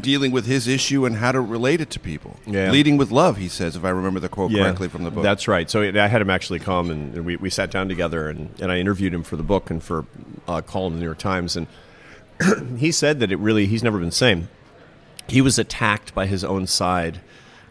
dealing 0.00 0.32
with 0.32 0.46
his 0.46 0.66
issue 0.66 1.04
and 1.04 1.16
how 1.16 1.32
to 1.32 1.40
relate 1.40 1.80
it 1.80 1.90
to 1.90 2.00
people. 2.00 2.38
Yeah. 2.46 2.70
Leading 2.70 2.96
with 2.96 3.10
love, 3.10 3.36
he 3.36 3.48
says, 3.48 3.76
if 3.76 3.84
I 3.84 3.90
remember 3.90 4.20
the 4.20 4.28
quote 4.28 4.52
correctly 4.52 4.88
from 4.88 5.04
the 5.04 5.10
book. 5.10 5.22
That's 5.22 5.46
right. 5.46 5.68
So 5.68 5.82
I 5.82 6.06
had 6.06 6.22
him 6.22 6.30
actually 6.30 6.60
come 6.60 6.90
and 6.90 7.24
we, 7.24 7.36
we 7.36 7.50
sat 7.50 7.70
down 7.70 7.88
together 7.88 8.28
and, 8.28 8.58
and 8.60 8.72
I 8.72 8.78
interviewed 8.78 9.12
him 9.12 9.22
for 9.22 9.36
the 9.36 9.42
book 9.42 9.70
and 9.70 9.82
for 9.82 10.06
a 10.48 10.62
call 10.62 10.86
in 10.86 10.94
the 10.94 11.00
New 11.00 11.04
York 11.06 11.18
Times. 11.18 11.56
And 11.56 11.66
he 12.78 12.90
said 12.90 13.20
that 13.20 13.30
it 13.30 13.38
really, 13.38 13.66
he's 13.66 13.82
never 13.82 13.98
been 13.98 14.08
the 14.08 14.12
same. 14.12 14.48
He 15.28 15.40
was 15.40 15.58
attacked 15.58 16.14
by 16.14 16.26
his 16.26 16.42
own 16.42 16.66
side 16.66 17.20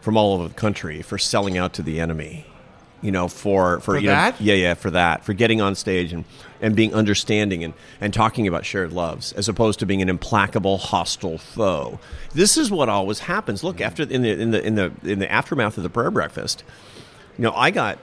from 0.00 0.16
all 0.16 0.34
over 0.34 0.48
the 0.48 0.54
country 0.54 1.02
for 1.02 1.18
selling 1.18 1.58
out 1.58 1.72
to 1.74 1.82
the 1.82 2.00
enemy. 2.00 2.46
You 3.02 3.10
know, 3.12 3.28
for 3.28 3.80
for, 3.80 3.94
For 3.94 3.98
you 3.98 4.06
know- 4.08 4.12
yeah, 4.40 4.54
yeah, 4.54 4.74
for 4.74 4.90
that, 4.92 5.24
for 5.24 5.32
getting 5.34 5.60
on 5.60 5.74
stage 5.74 6.12
and, 6.12 6.24
and 6.60 6.76
being 6.76 6.94
understanding 6.94 7.64
and, 7.64 7.74
and 8.00 8.14
talking 8.14 8.46
about 8.46 8.64
shared 8.64 8.92
loves, 8.92 9.32
as 9.32 9.48
opposed 9.48 9.80
to 9.80 9.86
being 9.86 10.00
an 10.00 10.08
implacable, 10.08 10.78
hostile 10.78 11.36
foe. 11.38 11.98
This 12.32 12.56
is 12.56 12.70
what 12.70 12.88
always 12.88 13.18
happens. 13.18 13.64
Look, 13.64 13.80
after 13.80 14.04
in 14.04 14.22
the 14.22 14.30
in 14.40 14.50
the 14.52 14.64
in 14.64 14.74
the 14.76 14.92
in 15.02 15.18
the 15.18 15.30
aftermath 15.30 15.76
of 15.76 15.82
the 15.82 15.90
prayer 15.90 16.10
breakfast, 16.12 16.62
you 17.36 17.42
know, 17.42 17.52
I 17.54 17.70
got 17.72 17.98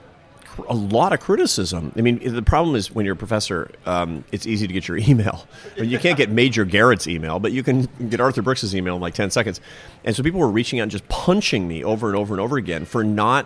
a 0.67 0.73
lot 0.75 1.13
of 1.13 1.21
criticism. 1.21 1.93
I 1.95 2.01
mean, 2.01 2.19
the 2.33 2.41
problem 2.41 2.75
is 2.75 2.91
when 2.91 3.05
you're 3.05 3.13
a 3.13 3.17
professor, 3.17 3.71
um, 3.85 4.25
it's 4.33 4.45
easy 4.45 4.67
to 4.67 4.73
get 4.73 4.89
your 4.89 4.97
email. 5.09 5.47
I 5.77 5.81
mean, 5.81 5.89
you 5.89 5.99
can't 5.99 6.17
get 6.17 6.29
Major 6.29 6.65
Garrett's 6.65 7.07
email, 7.07 7.39
but 7.39 7.53
you 7.53 7.63
can 7.63 7.87
get 8.09 8.19
Arthur 8.19 8.41
Brooks's 8.41 8.75
email 8.75 8.95
in 8.95 9.01
like 9.01 9.13
10 9.13 9.31
seconds. 9.31 9.61
And 10.03 10.13
so 10.13 10.21
people 10.23 10.41
were 10.41 10.49
reaching 10.49 10.81
out 10.81 10.83
and 10.83 10.91
just 10.91 11.07
punching 11.07 11.65
me 11.65 11.81
over 11.85 12.07
and 12.09 12.17
over 12.17 12.33
and 12.33 12.41
over 12.41 12.57
again 12.57 12.83
for 12.83 13.05
not 13.05 13.45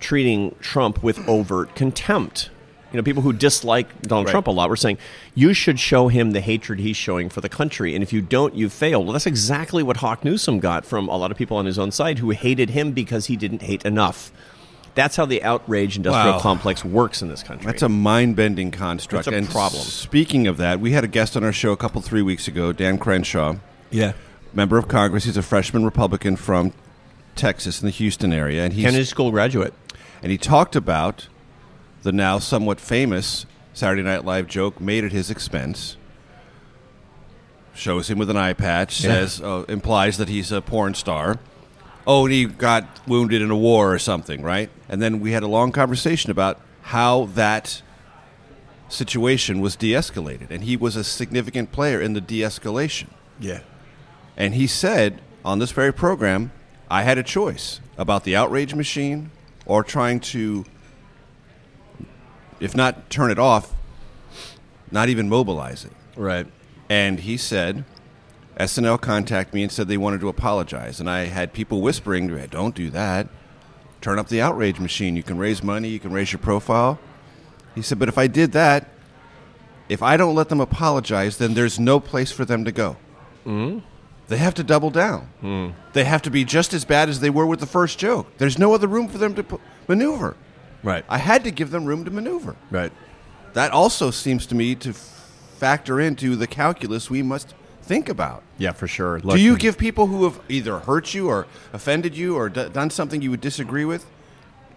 treating 0.00 0.54
Trump 0.60 1.02
with 1.02 1.26
overt 1.28 1.74
contempt. 1.74 2.50
You 2.90 2.96
know, 2.96 3.02
people 3.02 3.22
who 3.22 3.34
dislike 3.34 4.00
Donald 4.02 4.26
Right. 4.28 4.30
Trump 4.32 4.46
a 4.46 4.50
lot 4.50 4.70
were 4.70 4.76
saying, 4.76 4.96
you 5.34 5.52
should 5.52 5.78
show 5.78 6.08
him 6.08 6.30
the 6.30 6.40
hatred 6.40 6.78
he's 6.78 6.96
showing 6.96 7.28
for 7.28 7.42
the 7.42 7.48
country. 7.50 7.94
And 7.94 8.02
if 8.02 8.14
you 8.14 8.22
don't, 8.22 8.54
you've 8.54 8.72
failed. 8.72 9.04
Well, 9.04 9.12
that's 9.12 9.26
exactly 9.26 9.82
what 9.82 9.98
Hawk 9.98 10.24
Newsom 10.24 10.58
got 10.58 10.86
from 10.86 11.06
a 11.08 11.16
lot 11.18 11.30
of 11.30 11.36
people 11.36 11.58
on 11.58 11.66
his 11.66 11.78
own 11.78 11.90
side 11.90 12.18
who 12.20 12.30
hated 12.30 12.70
him 12.70 12.92
because 12.92 13.26
he 13.26 13.36
didn't 13.36 13.60
hate 13.60 13.84
enough. 13.84 14.32
That's 14.94 15.16
how 15.16 15.26
the 15.26 15.42
outrage 15.42 15.96
industrial 15.98 16.36
Wow. 16.36 16.40
complex 16.40 16.82
works 16.82 17.20
in 17.20 17.28
this 17.28 17.42
country. 17.42 17.66
That's 17.66 17.82
a 17.82 17.90
mind-bending 17.90 18.70
construct. 18.70 19.26
It's 19.28 19.34
a 19.34 19.36
and 19.38 19.48
problem. 19.50 19.82
Speaking 19.82 20.46
of 20.46 20.56
that, 20.56 20.80
we 20.80 20.92
had 20.92 21.04
a 21.04 21.08
guest 21.08 21.36
on 21.36 21.44
our 21.44 21.52
show 21.52 21.72
a 21.72 21.76
couple 21.76 22.00
three 22.00 22.22
weeks 22.22 22.48
ago, 22.48 22.72
Dan 22.72 22.96
Crenshaw. 22.98 23.56
Yeah. 23.90 24.12
member 24.54 24.78
of 24.78 24.88
Congress. 24.88 25.24
He's 25.24 25.36
a 25.36 25.42
freshman 25.42 25.84
Republican 25.84 26.36
from 26.36 26.72
Texas 27.36 27.80
in 27.82 27.86
the 27.86 27.92
Houston 27.92 28.32
area, 28.32 28.64
and 28.64 28.72
he's 28.72 28.84
Kennedy 28.86 29.04
School 29.04 29.30
graduate. 29.30 29.74
And 30.22 30.32
he 30.32 30.38
talked 30.38 30.74
about 30.76 31.28
the 32.02 32.12
now 32.12 32.38
somewhat 32.38 32.80
famous 32.80 33.46
Saturday 33.72 34.02
Night 34.02 34.24
Live 34.24 34.46
joke 34.46 34.80
made 34.80 35.04
at 35.04 35.12
his 35.12 35.30
expense. 35.30 35.96
Shows 37.74 38.10
him 38.10 38.18
with 38.18 38.28
an 38.30 38.36
eye 38.36 38.54
patch, 38.54 39.00
Yeah. 39.00 39.10
says 39.10 39.40
uh, 39.40 39.64
implies 39.68 40.16
that 40.18 40.28
he's 40.28 40.50
a 40.50 40.60
porn 40.60 40.94
star. 40.94 41.38
Oh, 42.06 42.24
and 42.24 42.32
he 42.32 42.46
got 42.46 43.00
wounded 43.06 43.42
in 43.42 43.50
a 43.50 43.56
war 43.56 43.92
or 43.92 43.98
something, 43.98 44.42
right? 44.42 44.70
And 44.88 45.00
then 45.00 45.20
we 45.20 45.32
had 45.32 45.42
a 45.42 45.46
long 45.46 45.70
conversation 45.72 46.30
about 46.30 46.60
how 46.82 47.26
that 47.34 47.82
situation 48.88 49.60
was 49.60 49.76
de-escalated, 49.76 50.50
and 50.50 50.64
he 50.64 50.76
was 50.76 50.96
a 50.96 51.04
significant 51.04 51.70
player 51.70 52.00
in 52.00 52.14
the 52.14 52.20
de-escalation. 52.20 53.08
Yeah. 53.38 53.60
And 54.36 54.54
he 54.54 54.66
said 54.66 55.20
on 55.44 55.58
this 55.58 55.70
very 55.70 55.92
program, 55.92 56.50
I 56.90 57.02
had 57.02 57.18
a 57.18 57.22
choice 57.22 57.80
about 57.98 58.24
the 58.24 58.34
outrage 58.34 58.74
machine 58.74 59.30
or 59.68 59.84
trying 59.84 60.18
to, 60.18 60.64
if 62.58 62.74
not 62.74 63.08
turn 63.10 63.30
it 63.30 63.38
off, 63.38 63.72
not 64.90 65.08
even 65.08 65.28
mobilize 65.28 65.84
it. 65.84 65.92
Right. 66.16 66.46
And 66.88 67.20
he 67.20 67.36
said, 67.36 67.84
SNL 68.58 69.00
contacted 69.00 69.54
me 69.54 69.62
and 69.62 69.70
said 69.70 69.86
they 69.86 69.96
wanted 69.96 70.20
to 70.20 70.28
apologize. 70.28 70.98
And 70.98 71.08
I 71.08 71.26
had 71.26 71.52
people 71.52 71.80
whispering, 71.80 72.26
don't 72.48 72.74
do 72.74 72.90
that. 72.90 73.28
Turn 74.00 74.18
up 74.18 74.28
the 74.28 74.40
outrage 74.40 74.80
machine. 74.80 75.14
You 75.14 75.22
can 75.22 75.38
raise 75.38 75.62
money, 75.62 75.88
you 75.88 76.00
can 76.00 76.12
raise 76.12 76.32
your 76.32 76.40
profile. 76.40 76.98
He 77.74 77.82
said, 77.82 77.98
but 77.98 78.08
if 78.08 78.18
I 78.18 78.26
did 78.26 78.52
that, 78.52 78.88
if 79.88 80.02
I 80.02 80.16
don't 80.16 80.34
let 80.34 80.48
them 80.48 80.60
apologize, 80.60 81.38
then 81.38 81.54
there's 81.54 81.78
no 81.78 82.00
place 82.00 82.32
for 82.32 82.44
them 82.44 82.64
to 82.64 82.72
go. 82.72 82.96
Mm-hmm. 83.46 83.78
They 84.28 84.36
have 84.36 84.54
to 84.54 84.62
double 84.62 84.90
down. 84.90 85.28
Hmm. 85.40 85.68
They 85.94 86.04
have 86.04 86.22
to 86.22 86.30
be 86.30 86.44
just 86.44 86.72
as 86.74 86.84
bad 86.84 87.08
as 87.08 87.20
they 87.20 87.30
were 87.30 87.46
with 87.46 87.60
the 87.60 87.66
first 87.66 87.98
joke. 87.98 88.26
There's 88.38 88.58
no 88.58 88.74
other 88.74 88.86
room 88.86 89.08
for 89.08 89.18
them 89.18 89.34
to 89.34 89.42
p- 89.42 89.56
maneuver. 89.88 90.36
Right. 90.82 91.04
I 91.08 91.18
had 91.18 91.44
to 91.44 91.50
give 91.50 91.70
them 91.70 91.84
room 91.86 92.04
to 92.04 92.10
maneuver. 92.10 92.54
Right. 92.70 92.92
That 93.54 93.72
also 93.72 94.10
seems 94.10 94.46
to 94.46 94.54
me 94.54 94.74
to 94.76 94.92
factor 94.92 95.98
into 95.98 96.36
the 96.36 96.46
calculus 96.46 97.10
we 97.10 97.22
must 97.22 97.54
think 97.82 98.08
about. 98.08 98.42
Yeah, 98.58 98.72
for 98.72 98.86
sure. 98.86 99.18
Do 99.18 99.38
you 99.40 99.56
give 99.56 99.78
people 99.78 100.06
who 100.06 100.24
have 100.24 100.38
either 100.48 100.78
hurt 100.80 101.14
you 101.14 101.28
or 101.28 101.46
offended 101.72 102.14
you 102.16 102.36
or 102.36 102.48
d- 102.50 102.68
done 102.68 102.90
something 102.90 103.22
you 103.22 103.30
would 103.30 103.40
disagree 103.40 103.86
with? 103.86 104.04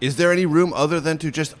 Is 0.00 0.16
there 0.16 0.32
any 0.32 0.46
room 0.46 0.72
other 0.72 0.98
than 0.98 1.18
to 1.18 1.30
just 1.30 1.54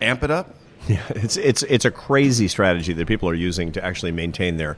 amp 0.00 0.22
it 0.24 0.30
up? 0.30 0.54
Yeah, 0.88 1.02
it's 1.10 1.36
it's 1.36 1.62
it's 1.64 1.84
a 1.84 1.90
crazy 1.90 2.46
strategy 2.46 2.92
that 2.92 3.06
people 3.06 3.28
are 3.28 3.34
using 3.34 3.72
to 3.72 3.84
actually 3.84 4.12
maintain 4.12 4.58
their 4.58 4.76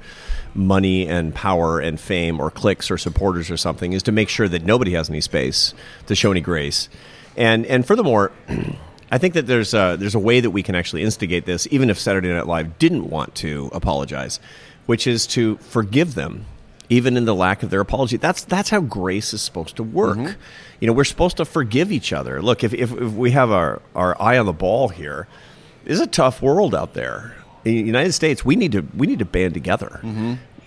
money 0.55 1.09
and 1.09 1.35
power 1.35 1.81
and 1.81 1.99
fame 1.99 2.39
or 2.39 2.51
clicks 2.51 2.91
or 2.91 2.99
supporters 2.99 3.51
or 3.51 3.57
something 3.57 3.93
is 3.93 4.03
to 4.05 4.13
make 4.13 4.29
sure 4.29 4.49
that 4.49 4.65
nobody 4.65 4.93
has 4.93 5.11
any 5.11 5.21
space 5.21 5.75
to 6.07 6.15
show 6.15 6.31
any 6.31 6.41
grace. 6.41 6.89
And 7.37 7.67
and 7.67 7.85
furthermore, 7.85 8.33
I 9.11 9.19
think 9.19 9.35
that 9.35 9.47
there's 9.47 9.75
a, 9.75 9.97
there's 9.99 10.15
a 10.15 10.21
way 10.21 10.41
that 10.41 10.51
we 10.51 10.63
can 10.63 10.75
actually 10.75 11.03
instigate 11.03 11.45
this 11.45 11.67
even 11.71 11.91
if 11.91 11.99
Saturday 11.99 12.29
Night 12.29 12.47
Live 12.47 12.79
didn't 12.79 13.09
want 13.09 13.35
to 13.37 13.71
apologize, 13.73 14.39
which 14.87 15.07
is 15.07 15.27
to 15.29 15.57
forgive 15.59 16.15
them 16.15 16.47
even 16.89 17.17
in 17.17 17.25
the 17.25 17.35
lack 17.35 17.63
of 17.63 17.71
their 17.71 17.81
apology. 17.81 18.17
That's 18.17 18.45
that's 18.45 18.71
how 18.71 18.81
grace 18.81 19.35
is 19.35 19.43
supposed 19.43 19.77
to 19.77 19.83
work. 19.83 20.19
Mm-hmm. 20.19 20.41
You 20.81 20.87
know, 20.87 20.93
we're 20.93 21.05
supposed 21.05 21.39
to 21.39 21.45
forgive 21.45 21.91
each 21.91 22.13
other. 22.13 22.41
Look, 22.43 22.63
if, 22.63 22.73
if, 22.75 22.93
if 22.93 23.13
we 23.13 23.33
have 23.33 23.51
our, 23.51 23.81
our 23.95 24.21
eye 24.21 24.39
on 24.39 24.47
the 24.47 24.53
ball 24.53 24.89
here, 24.89 25.27
is 25.87 26.01
a 26.01 26.07
tough 26.07 26.43
world 26.43 26.75
out 26.75 26.95
there. 26.95 27.35
In 27.65 27.73
the 27.73 27.83
United 27.83 28.13
States, 28.13 28.45
we 28.45 28.57
need 28.57 28.73
to 28.73 28.83
we 28.97 29.07
need 29.07 29.19
to 29.19 29.25
band 29.25 29.55
together. 29.55 30.01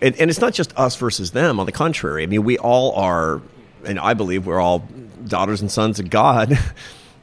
And, 0.02 0.16
and 0.20 0.30
it's 0.30 0.40
not 0.42 0.54
just 0.54 0.78
us 0.78 0.96
versus 0.96 1.32
them. 1.32 1.60
On 1.60 1.66
the 1.66 1.72
contrary, 1.72 2.24
I 2.24 2.26
mean, 2.26 2.44
we 2.44 2.58
all 2.58 2.94
are, 2.94 3.42
and 3.86 4.00
I 4.00 4.14
believe 4.14 4.46
we're 4.46 4.60
all 4.60 4.80
daughters 5.26 5.62
and 5.62 5.70
sons 5.72 6.00
of 6.00 6.10
God. 6.10 6.58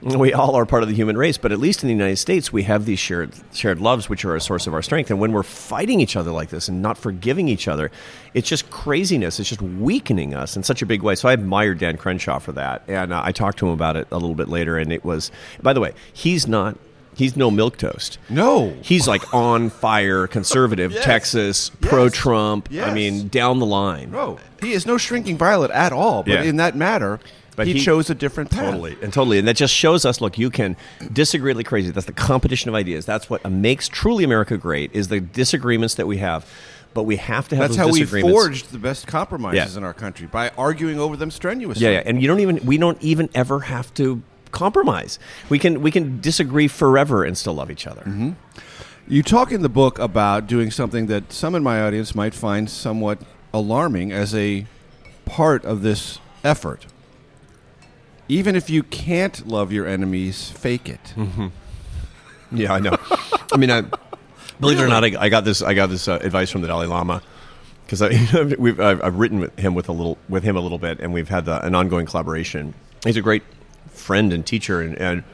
we 0.02 0.32
all 0.34 0.54
are 0.54 0.66
part 0.66 0.82
of 0.82 0.88
the 0.90 0.94
human 0.94 1.16
race, 1.16 1.38
but 1.38 1.52
at 1.52 1.58
least 1.58 1.82
in 1.82 1.88
the 1.88 1.94
United 1.94 2.16
States, 2.16 2.52
we 2.52 2.64
have 2.64 2.84
these 2.84 2.98
shared 2.98 3.32
shared 3.52 3.80
loves, 3.80 4.08
which 4.10 4.24
are 4.26 4.36
a 4.36 4.40
source 4.40 4.66
of 4.66 4.74
our 4.74 4.82
strength. 4.82 5.10
And 5.10 5.18
when 5.18 5.32
we're 5.32 5.42
fighting 5.42 6.00
each 6.00 6.16
other 6.16 6.30
like 6.30 6.50
this 6.50 6.68
and 6.68 6.82
not 6.82 6.98
forgiving 6.98 7.48
each 7.48 7.66
other, 7.66 7.90
it's 8.34 8.48
just 8.48 8.70
craziness. 8.70 9.40
It's 9.40 9.48
just 9.48 9.62
weakening 9.62 10.34
us 10.34 10.56
in 10.56 10.62
such 10.62 10.82
a 10.82 10.86
big 10.86 11.02
way. 11.02 11.14
So 11.14 11.28
I 11.28 11.32
admire 11.32 11.74
Dan 11.74 11.96
Crenshaw 11.96 12.38
for 12.40 12.52
that, 12.52 12.82
and 12.88 13.12
uh, 13.12 13.22
I 13.24 13.32
talked 13.32 13.58
to 13.58 13.66
him 13.66 13.72
about 13.72 13.96
it 13.96 14.06
a 14.10 14.16
little 14.16 14.34
bit 14.34 14.48
later. 14.48 14.76
And 14.76 14.92
it 14.92 15.04
was, 15.04 15.30
by 15.62 15.72
the 15.72 15.80
way, 15.80 15.92
he's 16.12 16.46
not. 16.46 16.78
He's 17.16 17.34
no 17.34 17.50
milk 17.50 17.78
toast. 17.78 18.18
No, 18.28 18.76
he's 18.82 19.08
like 19.08 19.32
on 19.34 19.70
fire, 19.70 20.26
conservative, 20.26 20.92
Yes. 20.96 21.04
Texas, 21.04 21.70
pro 21.80 22.10
Trump. 22.10 22.68
I 22.72 22.92
mean, 22.92 23.28
down 23.28 23.58
the 23.58 23.64
line. 23.66 24.10
No, 24.10 24.38
he 24.60 24.72
is 24.72 24.84
no 24.86 24.98
shrinking 24.98 25.38
violet 25.38 25.70
at 25.70 25.92
all. 25.92 26.22
But 26.22 26.32
Yeah. 26.32 26.42
in 26.42 26.56
that 26.56 26.76
matter, 26.76 27.18
But 27.56 27.66
he, 27.68 27.72
he- 27.72 27.80
chose 27.80 28.10
a 28.10 28.14
different 28.14 28.50
path. 28.50 28.66
Totally 28.66 28.98
and 29.02 29.12
totally, 29.14 29.38
and 29.38 29.48
that 29.48 29.56
just 29.56 29.72
shows 29.72 30.04
us. 30.04 30.20
Look, 30.20 30.36
you 30.36 30.50
can 30.50 30.76
disagree 31.10 31.54
like 31.54 31.64
crazy. 31.64 31.90
That's 31.90 32.04
the 32.06 32.12
competition 32.12 32.68
of 32.68 32.74
ideas. 32.74 33.06
That's 33.06 33.30
what 33.30 33.50
makes 33.50 33.88
truly 33.88 34.22
America 34.22 34.58
great. 34.58 34.90
Is 34.92 35.08
the 35.08 35.20
disagreements 35.20 35.94
that 35.94 36.06
we 36.06 36.18
have, 36.18 36.44
but 36.92 37.04
we 37.04 37.16
have 37.16 37.48
to 37.48 37.56
have. 37.56 37.68
That's 37.70 37.78
how 37.78 37.88
we 37.90 38.04
forged 38.04 38.72
the 38.72 38.78
best 38.78 39.06
compromises 39.06 39.72
Yeah. 39.72 39.78
in 39.78 39.84
our 39.84 39.94
country 39.94 40.26
by 40.26 40.50
arguing 40.58 41.00
over 41.00 41.16
them 41.16 41.30
strenuously. 41.30 41.82
Yeah, 41.82 41.92
yeah, 41.92 42.02
and 42.04 42.20
you 42.20 42.28
don't 42.28 42.40
even 42.40 42.60
we 42.66 42.76
don't 42.76 43.00
even 43.00 43.30
ever 43.34 43.60
have 43.60 43.94
to 43.94 44.20
compromise. 44.56 45.18
We 45.50 45.58
can 45.58 45.82
we 45.82 45.90
can 45.90 46.20
disagree 46.20 46.66
forever 46.66 47.22
and 47.24 47.36
still 47.36 47.54
love 47.54 47.70
each 47.70 47.86
other. 47.86 48.02
Mm-hmm. 48.02 48.30
You 49.06 49.22
talk 49.22 49.52
in 49.52 49.62
the 49.62 49.68
book 49.68 49.98
about 49.98 50.46
doing 50.46 50.70
something 50.70 51.06
that 51.06 51.32
some 51.32 51.54
in 51.54 51.62
my 51.62 51.80
audience 51.80 52.14
might 52.14 52.34
find 52.34 52.68
somewhat 52.68 53.18
alarming 53.52 54.12
as 54.12 54.34
a 54.34 54.66
part 55.24 55.64
of 55.64 55.82
this 55.82 56.18
effort. 56.42 56.86
Even 58.28 58.56
if 58.56 58.68
you 58.68 58.82
can't 58.82 59.46
love 59.46 59.70
your 59.70 59.86
enemies, 59.86 60.50
fake 60.50 60.88
it. 60.88 61.12
Mm-hmm. 61.14 61.48
Yeah, 62.52 62.74
I 62.74 62.78
know. 62.78 62.96
I 63.52 63.56
mean, 63.56 63.72
I, 63.72 63.82
believe 64.60 64.78
it 64.78 64.84
or 64.84 64.86
not, 64.86 65.04
I, 65.04 65.16
I 65.18 65.28
got 65.28 65.44
this. 65.44 65.62
I 65.62 65.74
got 65.74 65.90
this 65.90 66.06
uh, 66.06 66.20
advice 66.22 66.48
from 66.48 66.60
the 66.60 66.68
Dalai 66.68 66.86
Lama 66.86 67.20
because 67.84 68.00
I, 68.00 68.54
we've 68.58 68.78
I've, 68.78 69.02
I've 69.02 69.16
written 69.16 69.40
with 69.40 69.58
him 69.58 69.74
with 69.74 69.88
a 69.88 69.92
little 69.92 70.16
with 70.28 70.44
him 70.44 70.56
a 70.56 70.60
little 70.60 70.78
bit, 70.78 71.00
and 71.00 71.12
we've 71.12 71.28
had 71.28 71.44
the, 71.44 71.60
an 71.66 71.74
ongoing 71.74 72.06
collaboration. 72.06 72.72
he's 73.04 73.16
a 73.16 73.20
great 73.20 73.42
friend 73.96 74.32
and 74.32 74.46
teacher, 74.46 74.80
and, 74.80 74.96
and 74.98 75.24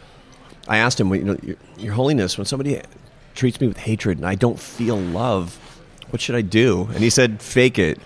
I 0.69 0.79
asked 0.79 1.01
him, 1.01 1.13
you 1.15 1.25
know, 1.25 1.37
your, 1.43 1.57
your 1.79 1.93
Holiness, 1.95 2.39
when 2.39 2.47
somebody 2.47 2.81
treats 3.35 3.61
me 3.61 3.69
with 3.69 3.79
hatred 3.79 4.19
and 4.19 4.27
I 4.27 4.35
don't 4.35 4.59
feel 4.59 4.97
love, 4.97 5.57
what 6.11 6.21
should 6.21 6.35
I 6.35 6.43
do? 6.43 6.89
And 6.93 6.99
he 6.99 7.11
said, 7.11 7.41
fake 7.43 7.79
it. 7.79 7.99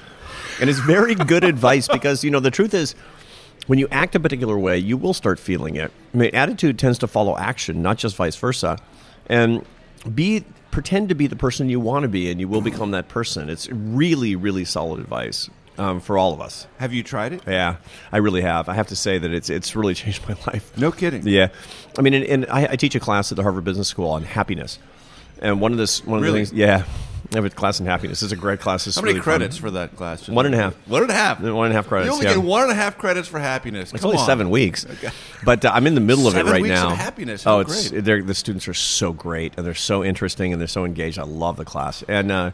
And 0.61 0.71
it's 0.71 0.79
very 0.79 1.15
good 1.15 1.45
advice 1.45 1.89
because 1.89 2.25
you 2.25 2.31
know 2.31 2.41
the 2.41 2.51
truth 2.51 2.73
is 2.73 2.95
when 3.67 3.79
you 3.79 3.89
act 3.91 4.15
a 4.15 4.21
particular 4.21 4.59
way, 4.59 4.79
you 4.79 4.97
will 4.97 5.15
start 5.15 5.39
feeling 5.39 5.77
it. 5.77 5.91
I 6.15 6.17
mean, 6.17 6.35
attitude 6.35 6.79
tends 6.79 6.99
to 6.99 7.07
follow 7.07 7.37
action, 7.37 7.83
not 7.83 7.99
just 7.99 8.17
vice 8.17 8.37
versa. 8.37 8.79
And 9.27 9.65
be 10.15 10.45
pretend 10.71 11.09
to 11.09 11.15
be 11.15 11.27
the 11.27 11.37
person 11.37 11.69
you 11.69 11.81
want 11.81 12.03
to 12.03 12.09
be, 12.09 12.31
and 12.31 12.39
you 12.39 12.47
will 12.47 12.61
become 12.61 12.91
that 12.93 13.09
person. 13.09 13.49
It's 13.49 13.69
really, 13.71 14.37
really 14.37 14.65
solid 14.65 15.01
advice 15.01 15.51
um, 15.79 16.01
for 16.01 16.19
all 16.19 16.33
of 16.33 16.41
us. 16.41 16.67
Have 16.79 16.93
you 16.93 17.03
tried 17.03 17.33
it? 17.33 17.43
Yeah, 17.47 17.77
I 18.13 18.19
really 18.19 18.43
have. 18.43 18.69
I 18.69 18.75
have 18.75 18.89
to 18.89 18.97
say 18.97 19.19
that 19.19 19.33
it's 19.33 19.51
it's 19.51 19.77
really 19.77 19.95
changed 20.03 20.27
my 20.29 20.37
life. 20.47 20.77
No 20.77 20.93
kidding. 20.93 21.27
Yeah, 21.27 21.49
I 21.99 22.03
mean, 22.03 22.15
and, 22.15 22.25
and 22.25 22.47
I, 22.47 22.69
I 22.73 22.77
teach 22.77 22.95
a 22.95 23.01
class 23.01 23.33
at 23.33 23.37
the 23.37 23.43
Harvard 23.43 23.65
Business 23.65 23.89
School 23.89 24.11
on 24.11 24.23
happiness, 24.23 24.79
and 25.41 25.61
one 25.61 25.73
of 25.73 25.79
this 25.79 26.05
one 26.05 26.19
of 26.19 26.23
Really? 26.25 26.41
the 26.41 26.47
things, 26.47 26.59
yeah. 26.59 26.85
I 27.33 27.37
have 27.39 27.45
a 27.45 27.51
class 27.51 27.81
in 27.81 27.87
happiness. 27.87 28.23
It's 28.23 28.33
a 28.33 28.37
great 28.37 28.61
class. 28.61 28.87
It's 28.87 28.95
How 28.95 29.03
many 29.03 29.15
really 29.15 29.25
fun. 29.25 29.39
credits 29.39 29.57
for 29.57 29.73
that 29.73 29.97
class? 29.97 30.29
One 30.29 30.47
and 30.47 30.55
a 30.55 30.59
half. 30.59 30.75
One 30.87 31.03
and 31.03 31.11
a 31.11 31.15
half. 31.15 31.41
One 31.41 31.67
and 31.67 31.73
a 31.73 31.77
half 31.77 31.89
credits. 31.89 32.07
You 32.07 32.13
only 32.13 32.27
yeah. 32.27 32.35
get 32.35 32.45
one 32.45 32.63
and 32.63 32.71
a 32.71 32.75
half 32.77 32.99
credits 32.99 33.27
for 33.27 33.41
happiness. 33.41 33.93
It's 33.93 34.05
only 34.05 34.19
on. 34.19 34.27
seven 34.27 34.49
weeks, 34.49 34.87
but 35.45 35.65
uh, 35.65 35.73
I'm 35.75 35.89
in 35.89 35.97
the 35.97 36.01
middle 36.01 36.29
of 36.29 36.37
it 36.37 36.45
right 36.45 36.63
now. 36.63 36.91
happiness. 36.91 37.43
How 37.43 37.57
oh, 37.57 37.61
it's 37.61 37.91
great. 37.91 38.05
the 38.05 38.35
students 38.35 38.69
are 38.69 38.75
so 38.75 39.13
great 39.13 39.55
and 39.57 39.67
they're 39.67 39.75
so 39.75 40.05
interesting 40.05 40.53
and 40.53 40.61
they're 40.61 40.69
so 40.69 40.85
engaged. 40.85 41.19
I 41.19 41.25
love 41.25 41.57
the 41.57 41.65
class 41.65 42.03
and. 42.09 42.31
Uh, 42.31 42.51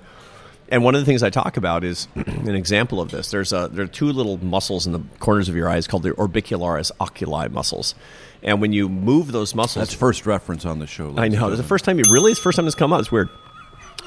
and 0.72 0.82
one 0.82 0.94
of 0.94 1.02
the 1.02 1.04
things 1.04 1.22
I 1.22 1.28
talk 1.28 1.58
about 1.58 1.84
is 1.84 2.08
an 2.16 2.54
example 2.54 3.00
of 3.00 3.10
this. 3.10 3.30
There's 3.30 3.52
a, 3.52 3.68
there 3.70 3.84
are 3.84 3.88
two 3.88 4.06
little 4.06 4.42
muscles 4.42 4.86
in 4.86 4.92
the 4.92 5.02
corners 5.18 5.50
of 5.50 5.54
your 5.54 5.68
eyes 5.68 5.86
called 5.86 6.02
the 6.02 6.12
orbicularis 6.12 6.90
oculi 6.98 7.48
muscles. 7.48 7.94
And 8.42 8.60
when 8.60 8.72
you 8.72 8.88
move 8.88 9.32
those 9.32 9.54
muscles, 9.54 9.86
That's 9.86 9.94
first 9.94 10.24
reference 10.24 10.64
on 10.64 10.78
the 10.78 10.86
show. 10.86 11.14
I 11.18 11.28
know. 11.28 11.48
It's 11.48 11.58
the 11.58 11.62
first 11.62 11.84
time 11.84 11.98
you 11.98 12.04
really. 12.10 12.32
It's 12.32 12.40
the 12.40 12.44
first 12.44 12.56
time 12.56 12.66
it's 12.66 12.74
come 12.74 12.90
up. 12.90 13.00
It's 13.00 13.12
weird. 13.12 13.28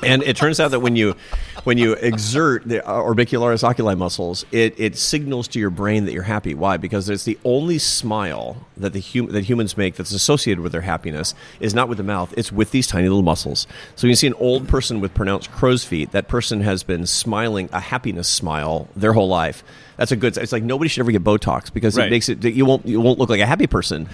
And 0.05 0.23
it 0.23 0.35
turns 0.37 0.59
out 0.59 0.71
that 0.71 0.79
when 0.79 0.95
you 0.95 1.15
when 1.63 1.77
you 1.77 1.93
exert 1.93 2.67
the 2.67 2.79
orbicularis 2.79 3.63
oculi 3.67 3.95
muscles, 3.95 4.45
it, 4.51 4.79
it 4.79 4.95
signals 4.97 5.47
to 5.49 5.59
your 5.59 5.69
brain 5.71 6.05
that 6.05 6.13
you're 6.13 6.21
happy. 6.23 6.53
Why? 6.53 6.77
Because 6.77 7.09
it's 7.09 7.23
the 7.23 7.37
only 7.43 7.79
smile 7.79 8.67
that 8.77 8.93
the 8.93 9.01
hum, 9.01 9.27
that 9.31 9.45
humans 9.45 9.75
make 9.77 9.95
that's 9.95 10.11
associated 10.11 10.61
with 10.61 10.71
their 10.71 10.81
happiness 10.81 11.33
is 11.59 11.73
not 11.73 11.89
with 11.89 11.97
the 11.97 12.03
mouth. 12.03 12.33
It's 12.37 12.51
with 12.51 12.71
these 12.71 12.85
tiny 12.87 13.07
little 13.07 13.23
muscles. 13.23 13.65
So 13.95 14.05
you 14.07 14.15
see 14.15 14.27
an 14.27 14.35
old 14.35 14.67
person 14.67 15.01
with 15.01 15.13
pronounced 15.13 15.51
crow's 15.51 15.83
feet. 15.83 16.11
That 16.11 16.27
person 16.27 16.61
has 16.61 16.83
been 16.83 17.05
smiling 17.07 17.69
a 17.73 17.79
happiness 17.79 18.27
smile 18.27 18.87
their 18.95 19.13
whole 19.13 19.27
life. 19.27 19.63
That's 19.97 20.11
a 20.11 20.15
good. 20.15 20.37
It's 20.37 20.51
like 20.51 20.63
nobody 20.63 20.89
should 20.89 20.99
ever 21.01 21.11
get 21.11 21.23
Botox 21.23 21.73
because 21.73 21.97
Right. 21.97 22.07
it 22.07 22.11
makes 22.11 22.29
it 22.29 22.43
you 22.43 22.65
won't 22.65 22.85
you 22.85 22.99
won't 23.01 23.17
look 23.17 23.29
like 23.29 23.39
a 23.39 23.45
happy 23.45 23.65
person. 23.67 24.07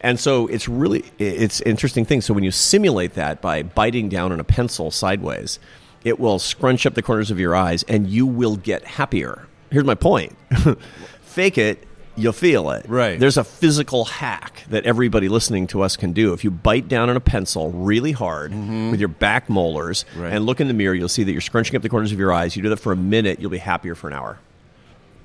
And 0.00 0.18
so 0.18 0.46
it's 0.46 0.68
really 0.68 1.04
it's 1.18 1.60
interesting 1.62 2.04
thing. 2.04 2.20
So 2.20 2.32
when 2.32 2.44
you 2.44 2.50
simulate 2.50 3.14
that 3.14 3.40
by 3.40 3.62
biting 3.62 4.08
down 4.08 4.32
on 4.32 4.40
a 4.40 4.44
pencil 4.44 4.90
sideways, 4.90 5.58
it 6.04 6.18
will 6.18 6.38
scrunch 6.38 6.86
up 6.86 6.94
the 6.94 7.02
corners 7.02 7.30
of 7.30 7.38
your 7.38 7.54
eyes, 7.54 7.82
and 7.84 8.08
you 8.08 8.26
will 8.26 8.56
get 8.56 8.84
happier. 8.84 9.46
Here's 9.70 9.84
my 9.84 9.94
point: 9.94 10.36
fake 11.22 11.58
it, 11.58 11.86
you'll 12.16 12.32
feel 12.32 12.70
it. 12.70 12.86
Right. 12.88 13.20
There's 13.20 13.36
a 13.36 13.44
physical 13.44 14.06
hack 14.06 14.64
that 14.70 14.86
everybody 14.86 15.28
listening 15.28 15.66
to 15.68 15.82
us 15.82 15.96
can 15.96 16.12
do. 16.12 16.32
If 16.32 16.44
you 16.44 16.50
bite 16.50 16.88
down 16.88 17.10
on 17.10 17.16
a 17.16 17.20
pencil 17.20 17.70
really 17.70 18.12
hard 18.12 18.52
mm-hmm. 18.52 18.90
with 18.90 19.00
your 19.00 19.08
back 19.08 19.48
molars 19.48 20.04
Right. 20.16 20.32
and 20.32 20.46
look 20.46 20.60
in 20.60 20.68
the 20.68 20.74
mirror, 20.74 20.94
you'll 20.94 21.08
see 21.08 21.24
that 21.24 21.32
you're 21.32 21.40
scrunching 21.40 21.76
up 21.76 21.82
the 21.82 21.88
corners 21.88 22.12
of 22.12 22.18
your 22.18 22.32
eyes. 22.32 22.56
You 22.56 22.62
do 22.62 22.68
that 22.70 22.78
for 22.78 22.92
a 22.92 22.96
minute, 22.96 23.40
you'll 23.40 23.50
be 23.50 23.58
happier 23.58 23.94
for 23.94 24.08
an 24.08 24.14
hour. 24.14 24.38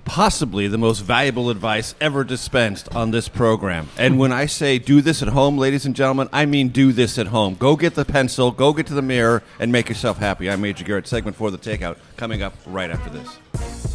Possibly 0.05 0.67
the 0.67 0.77
most 0.77 0.99
valuable 0.99 1.49
advice 1.49 1.95
ever 1.99 2.23
dispensed 2.23 2.95
on 2.95 3.11
this 3.11 3.27
program. 3.27 3.89
And 3.97 4.17
when 4.17 4.31
I 4.31 4.45
say 4.45 4.79
do 4.79 5.01
this 5.01 5.21
at 5.21 5.29
home, 5.29 5.57
ladies 5.57 5.85
and 5.85 5.95
gentlemen, 5.95 6.29
I 6.31 6.45
mean 6.45 6.69
do 6.69 6.93
this 6.93 7.17
at 7.17 7.27
home. 7.27 7.55
Go 7.55 7.75
get 7.75 7.95
the 7.95 8.05
pencil, 8.05 8.51
go 8.51 8.71
get 8.71 8.87
to 8.87 8.93
the 8.93 9.01
mirror, 9.01 9.43
and 9.59 9.71
make 9.71 9.89
yourself 9.89 10.17
happy. 10.19 10.49
I'm 10.49 10.61
Major 10.61 10.85
Garrett, 10.85 11.07
segment 11.07 11.35
for 11.35 11.51
the 11.51 11.57
takeout, 11.57 11.97
coming 12.15 12.41
up 12.41 12.53
right 12.65 12.89
after 12.89 13.09
this. 13.09 13.94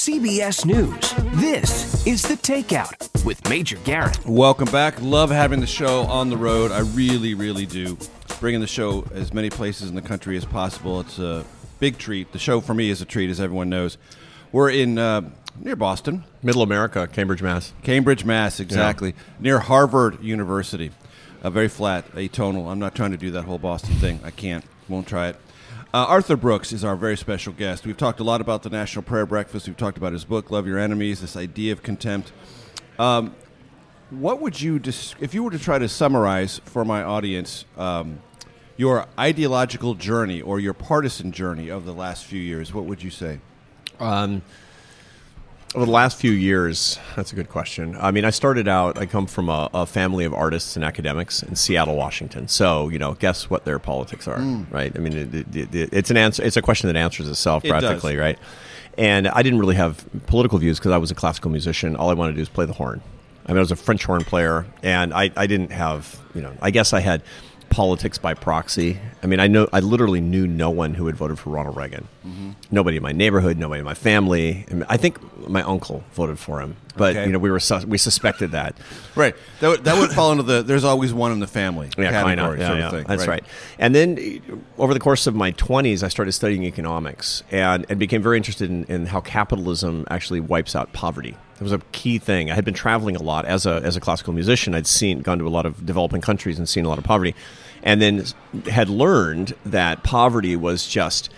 CBS 0.00 0.64
News, 0.64 1.12
this 1.42 2.06
is 2.06 2.22
The 2.22 2.32
Takeout 2.32 3.22
with 3.22 3.46
Major 3.50 3.76
Garrett. 3.84 4.18
Welcome 4.24 4.72
back. 4.72 4.94
Love 5.02 5.28
having 5.28 5.60
the 5.60 5.66
show 5.66 6.04
on 6.04 6.30
the 6.30 6.38
road. 6.38 6.72
I 6.72 6.78
really, 6.78 7.34
really 7.34 7.66
do. 7.66 7.98
Bringing 8.40 8.62
the 8.62 8.66
show 8.66 9.04
as 9.12 9.34
many 9.34 9.50
places 9.50 9.90
in 9.90 9.94
the 9.94 10.00
country 10.00 10.38
as 10.38 10.46
possible. 10.46 11.00
It's 11.00 11.18
a 11.18 11.44
big 11.80 11.98
treat. 11.98 12.32
The 12.32 12.38
show 12.38 12.62
for 12.62 12.72
me 12.72 12.88
is 12.88 13.02
a 13.02 13.04
treat, 13.04 13.28
as 13.28 13.42
everyone 13.42 13.68
knows. 13.68 13.98
We're 14.52 14.70
in 14.70 14.96
uh, 14.96 15.28
near 15.58 15.76
Boston, 15.76 16.24
Middle 16.42 16.62
America, 16.62 17.06
Cambridge, 17.06 17.42
Mass. 17.42 17.74
Cambridge, 17.82 18.24
Mass, 18.24 18.58
exactly. 18.58 19.14
Near 19.38 19.58
Harvard 19.58 20.24
University. 20.24 20.92
Uh, 21.42 21.50
very 21.50 21.68
flat, 21.68 22.10
atonal. 22.12 22.70
I'm 22.70 22.78
not 22.78 22.94
trying 22.94 23.10
to 23.10 23.18
do 23.18 23.32
that 23.32 23.42
whole 23.42 23.58
Boston 23.58 23.96
thing. 23.96 24.20
I 24.24 24.30
can't. 24.30 24.64
Won't 24.88 25.06
try 25.06 25.28
it. 25.28 25.36
Uh, 25.92 26.04
Arthur 26.04 26.36
Brooks 26.36 26.72
is 26.72 26.84
our 26.84 26.94
very 26.94 27.16
special 27.16 27.52
guest. 27.52 27.84
We've 27.84 27.96
talked 27.96 28.20
a 28.20 28.24
lot 28.24 28.40
about 28.40 28.62
the 28.62 28.70
National 28.70 29.02
Prayer 29.02 29.26
Breakfast. 29.26 29.66
We've 29.66 29.76
talked 29.76 29.98
about 29.98 30.12
his 30.12 30.24
book, 30.24 30.48
Love 30.48 30.64
Your 30.68 30.78
Enemies, 30.78 31.20
this 31.20 31.36
idea 31.36 31.72
of 31.72 31.82
contempt. 31.82 32.32
Um, 33.00 33.34
what 34.10 34.40
would 34.40 34.60
you, 34.60 34.78
dis- 34.78 35.16
if 35.18 35.34
you 35.34 35.42
were 35.42 35.50
to 35.50 35.58
try 35.58 35.80
to 35.80 35.88
summarize 35.88 36.60
for 36.64 36.84
my 36.84 37.02
audience, 37.02 37.64
um, 37.76 38.20
your 38.76 39.06
ideological 39.18 39.94
journey 39.94 40.40
or 40.40 40.60
your 40.60 40.74
partisan 40.74 41.32
journey 41.32 41.70
of 41.70 41.86
the 41.86 41.92
last 41.92 42.24
few 42.24 42.40
years, 42.40 42.72
what 42.72 42.84
would 42.84 43.02
you 43.02 43.10
say? 43.10 43.40
Um, 43.98 44.42
over 45.74 45.84
the 45.86 45.92
last 45.92 46.18
few 46.18 46.32
years, 46.32 46.98
that's 47.14 47.32
a 47.32 47.36
good 47.36 47.48
question. 47.48 47.96
I 48.00 48.10
mean, 48.10 48.24
I 48.24 48.30
started 48.30 48.66
out. 48.66 48.98
I 48.98 49.06
come 49.06 49.26
from 49.26 49.48
a, 49.48 49.70
a 49.72 49.86
family 49.86 50.24
of 50.24 50.34
artists 50.34 50.74
and 50.74 50.84
academics 50.84 51.42
in 51.44 51.54
Seattle, 51.54 51.94
Washington. 51.96 52.48
So, 52.48 52.88
you 52.88 52.98
know, 52.98 53.14
guess 53.14 53.48
what 53.48 53.64
their 53.64 53.78
politics 53.78 54.26
are, 54.26 54.38
Mm. 54.38 54.66
right? 54.72 54.92
I 54.94 54.98
mean, 54.98 55.12
it, 55.16 55.34
it, 55.56 55.74
it, 55.74 55.88
it's 55.92 56.10
an 56.10 56.16
answer. 56.16 56.42
It's 56.42 56.56
a 56.56 56.62
question 56.62 56.88
that 56.88 56.96
answers 56.96 57.28
itself 57.28 57.64
It 57.64 57.68
practically, 57.68 58.16
right? 58.16 58.36
And 58.98 59.28
I 59.28 59.42
didn't 59.42 59.60
really 59.60 59.76
have 59.76 60.04
political 60.26 60.58
views 60.58 60.78
because 60.80 60.90
I 60.90 60.98
was 60.98 61.12
a 61.12 61.14
classical 61.14 61.50
musician. 61.52 61.94
All 61.94 62.10
I 62.10 62.14
wanted 62.14 62.32
to 62.32 62.36
do 62.36 62.42
is 62.42 62.48
play 62.48 62.66
the 62.66 62.72
horn. 62.72 63.00
I 63.46 63.52
mean, 63.52 63.58
I 63.58 63.60
was 63.60 63.70
a 63.70 63.76
French 63.76 64.04
horn 64.04 64.24
player, 64.24 64.66
and 64.82 65.14
I, 65.14 65.30
I 65.36 65.46
didn't 65.46 65.70
have, 65.70 66.18
you 66.34 66.42
know, 66.42 66.52
I 66.60 66.70
guess 66.72 66.92
I 66.92 67.00
had 67.00 67.22
politics 67.70 68.18
by 68.18 68.34
proxy. 68.34 68.98
I 69.22 69.26
mean, 69.26 69.40
I 69.40 69.46
know 69.46 69.68
I 69.72 69.80
literally 69.80 70.20
knew 70.20 70.46
no 70.46 70.70
one 70.70 70.94
who 70.94 71.06
had 71.06 71.16
voted 71.16 71.38
for 71.38 71.50
Ronald 71.50 71.76
Reagan. 71.76 72.08
Mhm. 72.26 72.54
Nobody 72.70 72.96
in 72.98 73.02
my 73.02 73.12
neighborhood, 73.12 73.56
nobody 73.58 73.78
in 73.78 73.84
my 73.84 73.94
family. 73.94 74.66
I, 74.70 74.74
mean, 74.74 74.84
I 74.88 74.96
think 74.96 75.18
my 75.48 75.62
uncle 75.62 76.02
voted 76.12 76.38
for 76.38 76.60
him, 76.60 76.76
but 76.96 77.16
Okay. 77.16 77.26
you 77.26 77.32
know, 77.32 77.38
we 77.38 77.50
were 77.50 77.60
sus- 77.60 77.86
we 77.86 77.96
suspected 77.96 78.50
that. 78.50 78.74
Right. 79.14 79.34
That 79.60 79.68
would, 79.68 79.84
that 79.84 79.98
would 79.98 80.10
fall 80.10 80.32
into 80.32 80.42
the 80.42 80.62
there's 80.62 80.84
always 80.84 81.14
one 81.14 81.32
in 81.32 81.40
the 81.40 81.46
family 81.46 81.88
Yeah, 81.96 82.10
category 82.10 82.36
kind 82.36 82.40
of. 82.54 82.58
Yeah, 82.58 82.66
sort 82.66 82.78
yeah. 82.78 82.86
of 82.86 82.92
thing. 82.92 83.04
That's 83.06 83.26
right. 83.26 83.44
And 83.78 83.94
then 83.94 84.62
over 84.76 84.92
the 84.92 85.00
course 85.00 85.26
of 85.26 85.34
my 85.34 85.52
20s, 85.52 86.02
I 86.02 86.08
started 86.08 86.32
studying 86.32 86.64
economics 86.64 87.42
and, 87.50 87.86
and 87.88 87.98
became 87.98 88.22
very 88.22 88.36
interested 88.36 88.68
in, 88.68 88.84
in 88.84 89.06
how 89.06 89.20
capitalism 89.20 90.04
actually 90.10 90.40
wipes 90.40 90.74
out 90.76 90.92
poverty. 90.92 91.36
It 91.60 91.62
was 91.62 91.72
a 91.72 91.78
key 91.92 92.18
thing. 92.18 92.50
I 92.50 92.54
had 92.54 92.64
been 92.64 92.72
traveling 92.72 93.16
a 93.16 93.22
lot 93.22 93.44
as 93.44 93.66
a, 93.66 93.82
as 93.84 93.94
a 93.94 94.00
classical 94.00 94.32
musician. 94.32 94.74
I'd 94.74 94.86
seen, 94.86 95.20
gone 95.20 95.38
to 95.38 95.46
a 95.46 95.50
lot 95.50 95.66
of 95.66 95.84
developing 95.84 96.22
countries 96.22 96.58
and 96.58 96.66
seen 96.66 96.86
a 96.86 96.88
lot 96.88 96.96
of 96.96 97.04
poverty. 97.04 97.34
And 97.82 98.00
then 98.00 98.24
had 98.70 98.88
learned 98.88 99.54
that 99.66 100.02
poverty 100.02 100.56
was 100.56 100.86
just 100.88 101.28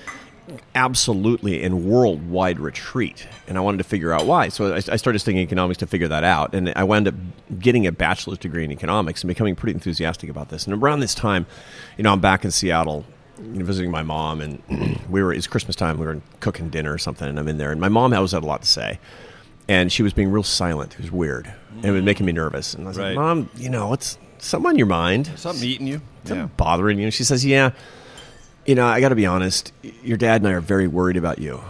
absolutely 0.74 1.62
in 1.62 1.88
worldwide 1.88 2.58
retreat, 2.58 3.26
and 3.46 3.56
I 3.56 3.60
wanted 3.60 3.78
to 3.78 3.84
figure 3.84 4.12
out 4.12 4.26
why. 4.26 4.48
So 4.48 4.74
I, 4.74 4.76
I 4.76 4.96
started 4.96 5.18
studying 5.18 5.42
economics 5.42 5.78
to 5.78 5.86
figure 5.86 6.08
that 6.08 6.24
out, 6.24 6.54
and 6.54 6.72
I 6.74 6.84
wound 6.84 7.08
up 7.08 7.14
getting 7.58 7.86
a 7.86 7.92
bachelor's 7.92 8.38
degree 8.38 8.64
in 8.64 8.72
economics 8.72 9.22
and 9.22 9.28
becoming 9.28 9.56
pretty 9.56 9.74
enthusiastic 9.74 10.30
about 10.30 10.48
this. 10.48 10.66
And 10.66 10.74
around 10.74 11.00
this 11.00 11.14
time, 11.14 11.46
you 11.96 12.04
know, 12.04 12.12
I'm 12.12 12.20
back 12.20 12.44
in 12.44 12.50
Seattle. 12.50 13.04
You 13.38 13.58
know, 13.58 13.64
visiting 13.64 13.90
my 13.90 14.02
mom, 14.02 14.40
and 14.40 15.00
we 15.10 15.22
were. 15.22 15.32
It's 15.32 15.46
Christmas 15.46 15.74
time. 15.74 15.98
We 15.98 16.06
were 16.06 16.20
cooking 16.40 16.68
dinner 16.68 16.92
or 16.92 16.98
something, 16.98 17.26
and 17.26 17.38
I'm 17.38 17.48
in 17.48 17.58
there, 17.58 17.72
and 17.72 17.80
my 17.80 17.88
mom 17.88 18.12
always 18.12 18.32
had 18.32 18.44
a 18.44 18.46
lot 18.46 18.62
to 18.62 18.68
say, 18.68 19.00
and 19.68 19.90
she 19.92 20.02
was 20.02 20.12
being 20.12 20.30
real 20.30 20.42
silent. 20.42 20.94
It 20.94 21.00
was 21.00 21.12
weird, 21.12 21.52
and 21.76 21.84
it 21.84 21.90
was 21.90 22.02
making 22.02 22.26
me 22.26 22.32
nervous. 22.32 22.74
And 22.74 22.84
I 22.84 22.88
was 22.88 22.98
Right. 22.98 23.08
like, 23.08 23.16
"Mom, 23.16 23.48
you 23.56 23.68
know, 23.70 23.88
what's 23.88 24.18
something 24.38 24.68
on 24.70 24.76
your 24.78 24.86
mind? 24.86 25.30
Something 25.36 25.68
eating 25.68 25.86
you? 25.86 26.00
Something 26.24 26.44
Yeah. 26.44 26.48
bothering 26.56 26.98
you?" 26.98 27.10
She 27.10 27.24
says, 27.24 27.44
"Yeah." 27.44 27.70
you 28.64 28.76
know, 28.76 28.86
I 28.86 29.00
got 29.00 29.08
to 29.08 29.16
be 29.16 29.26
honest. 29.26 29.72
Your 30.04 30.16
dad 30.16 30.40
and 30.40 30.46
I 30.48 30.52
are 30.52 30.60
very 30.60 30.86
worried 30.86 31.16
about 31.16 31.40
you. 31.40 31.60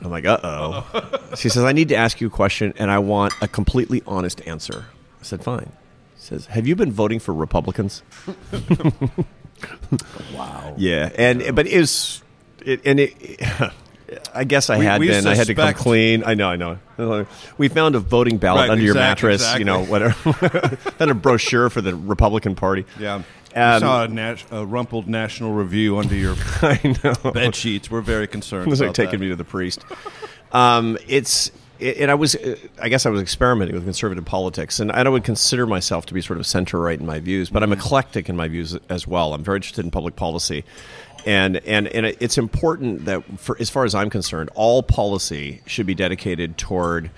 I'm 0.00 0.12
like, 0.12 0.24
uh 0.24 0.38
oh. 0.44 1.10
she 1.36 1.48
says, 1.48 1.64
I 1.64 1.72
need 1.72 1.88
to 1.88 1.96
ask 1.96 2.20
you 2.20 2.28
a 2.28 2.30
question, 2.30 2.72
and 2.78 2.88
I 2.88 3.00
want 3.00 3.32
a 3.42 3.48
completely 3.48 4.00
honest 4.06 4.40
answer. 4.46 4.84
I 5.20 5.24
said, 5.24 5.42
fine. 5.42 5.72
She 6.20 6.26
says, 6.26 6.46
Have 6.46 6.64
you 6.68 6.76
been 6.76 6.92
voting 6.92 7.18
for 7.18 7.34
Republicans? 7.34 8.04
wow. 10.34 10.74
Yeah, 10.76 11.10
and 11.16 11.54
but 11.54 11.66
it 11.66 11.78
was, 11.80 12.22
it, 12.64 12.80
and 12.84 13.00
it. 13.00 13.16
I 14.34 14.44
guess 14.44 14.70
I 14.70 14.78
We- 14.78 14.84
had 14.84 15.00
we 15.00 15.08
been. 15.08 15.26
I 15.26 15.34
had 15.34 15.46
to 15.48 15.54
come 15.54 15.74
clean. 15.74 16.22
I 16.24 16.34
know. 16.34 16.48
I 16.48 16.56
know. 16.56 17.26
We 17.58 17.68
found 17.68 17.94
a 17.94 17.98
voting 17.98 18.38
ballot 18.38 18.62
Right, 18.62 18.70
under 18.70 18.84
your 18.84 18.94
mattress. 18.94 19.56
You 19.58 19.64
know, 19.64 19.82
exactly. 19.82 20.32
whatever. 20.32 20.78
then 20.98 21.10
a 21.10 21.14
brochure 21.14 21.68
for 21.70 21.80
the 21.80 21.94
Republican 21.96 22.54
Party. 22.54 22.84
Yeah. 22.98 23.22
Um, 23.54 23.80
saw 23.80 24.04
a, 24.04 24.08
nat- 24.08 24.44
a 24.50 24.66
rumpled 24.66 25.08
National 25.08 25.52
Review 25.52 25.96
under 25.98 26.14
your 26.14 26.36
I 26.62 26.94
know. 27.02 27.32
bed 27.32 27.54
sheets. 27.54 27.90
We're 27.90 28.02
very 28.02 28.26
concerned. 28.26 28.66
It 28.66 28.70
was 28.70 28.80
like 28.80 28.92
taking 28.92 29.12
that. 29.12 29.18
me 29.20 29.28
to 29.30 29.36
the 29.36 29.44
priest. 29.44 29.82
Um, 30.52 30.98
it's 31.08 31.50
and 31.80 32.10
I 32.10 32.14
was 32.14 32.34
uh, 32.36 32.56
I 32.80 32.88
guess 32.88 33.04
I 33.06 33.10
was 33.10 33.20
experimenting 33.20 33.74
with 33.74 33.84
conservative 33.84 34.24
politics, 34.24 34.78
and 34.80 34.90
I 34.92 35.06
would 35.08 35.24
consider 35.24 35.66
myself 35.66 36.06
to 36.06 36.14
be 36.14 36.20
sort 36.22 36.38
of 36.38 36.46
center 36.46 36.78
right 36.80 36.98
in 36.98 37.04
my 37.06 37.18
views, 37.20 37.50
but 37.50 37.62
I'm 37.62 37.72
eclectic 37.72 38.28
in 38.28 38.36
my 38.36 38.48
views 38.48 38.76
as 38.88 39.06
well. 39.06 39.34
I'm 39.34 39.42
very 39.44 39.56
interested 39.56 39.84
in 39.84 39.90
public 39.90 40.16
policy. 40.16 40.64
And, 41.26 41.56
and, 41.58 41.88
and 41.88 42.06
it's 42.06 42.38
important 42.38 43.04
that, 43.06 43.22
for, 43.40 43.56
as 43.60 43.68
far 43.68 43.84
as 43.84 43.94
I'm 43.94 44.08
concerned, 44.10 44.48
all 44.54 44.82
policy 44.82 45.60
should 45.66 45.84
be 45.86 45.94
dedicated 45.94 46.56
toward 46.56 47.10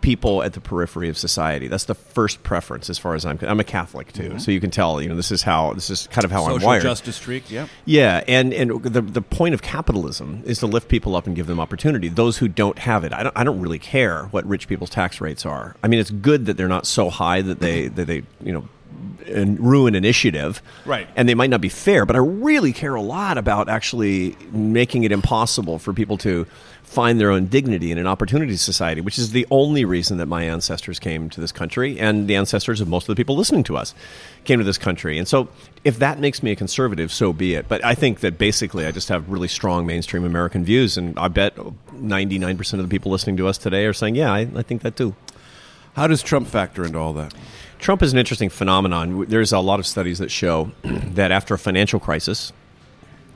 people 0.00 0.42
at 0.42 0.52
the 0.52 0.60
periphery 0.60 1.08
of 1.08 1.16
society. 1.16 1.66
That's 1.66 1.84
the 1.84 1.94
first 1.94 2.42
preference, 2.42 2.90
as 2.90 2.98
far 2.98 3.14
as 3.14 3.24
I'm. 3.24 3.38
I'm 3.40 3.58
a 3.58 3.64
Catholic 3.64 4.12
too, 4.12 4.30
Mhm. 4.30 4.40
so 4.40 4.50
you 4.50 4.60
can 4.60 4.70
tell. 4.70 5.00
You 5.00 5.08
know, 5.08 5.16
this 5.16 5.32
is 5.32 5.42
how 5.42 5.72
this 5.72 5.88
is 5.88 6.08
kind 6.08 6.26
of 6.26 6.30
how 6.30 6.44
I'm 6.44 6.52
Social 6.54 6.66
wired. 6.66 6.82
justice 6.82 7.16
streak, 7.16 7.50
yeah. 7.50 7.68
Yeah, 7.86 8.22
and 8.28 8.52
and 8.52 8.82
the 8.82 9.00
the 9.00 9.22
point 9.22 9.54
of 9.54 9.62
capitalism 9.62 10.42
is 10.44 10.58
to 10.58 10.66
lift 10.66 10.88
people 10.88 11.16
up 11.16 11.26
and 11.26 11.34
give 11.34 11.46
them 11.46 11.58
opportunity. 11.58 12.08
Those 12.08 12.36
who 12.36 12.48
don't 12.48 12.78
have 12.80 13.04
it, 13.04 13.14
I 13.14 13.22
don't 13.22 13.32
I 13.38 13.44
don't 13.44 13.60
really 13.60 13.78
care 13.78 14.24
what 14.24 14.44
rich 14.46 14.68
people's 14.68 14.90
tax 14.90 15.22
rates 15.22 15.46
are. 15.46 15.74
I 15.82 15.88
mean, 15.88 16.00
it's 16.00 16.10
good 16.10 16.44
that 16.46 16.58
they're 16.58 16.68
not 16.68 16.84
so 16.86 17.08
high 17.08 17.40
that 17.40 17.60
they 17.60 17.88
that 17.88 18.06
they 18.06 18.24
you 18.42 18.52
know 18.52 18.68
and 19.26 19.58
ruin 19.60 19.94
initiative. 19.94 20.62
Right. 20.84 21.08
And 21.16 21.28
they 21.28 21.34
might 21.34 21.50
not 21.50 21.60
be 21.60 21.68
fair, 21.68 22.06
but 22.06 22.16
I 22.16 22.20
really 22.20 22.72
care 22.72 22.94
a 22.94 23.02
lot 23.02 23.38
about 23.38 23.68
actually 23.68 24.36
making 24.52 25.04
it 25.04 25.12
impossible 25.12 25.78
for 25.78 25.92
people 25.92 26.18
to 26.18 26.46
find 26.94 27.18
their 27.18 27.30
own 27.30 27.46
dignity 27.46 27.90
in 27.90 27.98
an 27.98 28.06
opportunity 28.06 28.56
society, 28.56 29.00
which 29.00 29.18
is 29.18 29.32
the 29.32 29.46
only 29.50 29.84
reason 29.84 30.18
that 30.18 30.26
my 30.26 30.44
ancestors 30.44 31.00
came 31.00 31.28
to 31.30 31.40
this 31.40 31.50
country 31.50 31.98
and 31.98 32.28
the 32.28 32.36
ancestors 32.36 32.80
of 32.80 32.86
most 32.86 33.08
of 33.08 33.16
the 33.16 33.18
people 33.18 33.36
listening 33.36 33.64
to 33.64 33.76
us 33.76 33.94
came 34.44 34.60
to 34.60 34.64
this 34.64 34.78
country. 34.78 35.18
And 35.18 35.26
so 35.26 35.48
if 35.82 35.98
that 35.98 36.20
makes 36.20 36.42
me 36.42 36.52
a 36.52 36.56
conservative, 36.56 37.10
so 37.10 37.32
be 37.32 37.54
it. 37.54 37.66
But 37.68 37.84
I 37.84 37.94
think 37.94 38.20
that 38.20 38.38
basically 38.38 38.86
I 38.86 38.92
just 38.92 39.08
have 39.08 39.28
really 39.28 39.48
strong 39.48 39.86
mainstream 39.86 40.24
American 40.24 40.64
views 40.64 40.96
and 40.96 41.18
I 41.18 41.28
bet 41.28 41.56
99% 41.56 42.72
of 42.74 42.78
the 42.78 42.88
people 42.88 43.10
listening 43.10 43.38
to 43.38 43.48
us 43.48 43.58
today 43.58 43.86
are 43.86 43.92
saying, 43.92 44.14
yeah, 44.14 44.32
I, 44.32 44.40
I 44.54 44.62
think 44.62 44.82
that 44.82 44.96
too. 44.96 45.16
How 45.96 46.06
does 46.06 46.22
Trump 46.22 46.48
factor 46.48 46.84
into 46.84 46.98
all 46.98 47.12
that? 47.14 47.34
Trump 47.78 48.02
is 48.02 48.12
an 48.12 48.18
interesting 48.18 48.48
phenomenon. 48.48 49.26
There's 49.28 49.52
a 49.52 49.58
lot 49.58 49.78
of 49.78 49.86
studies 49.86 50.18
that 50.18 50.30
show 50.30 50.72
that 50.82 51.30
after 51.30 51.54
a 51.54 51.58
financial 51.58 52.00
crisis, 52.00 52.52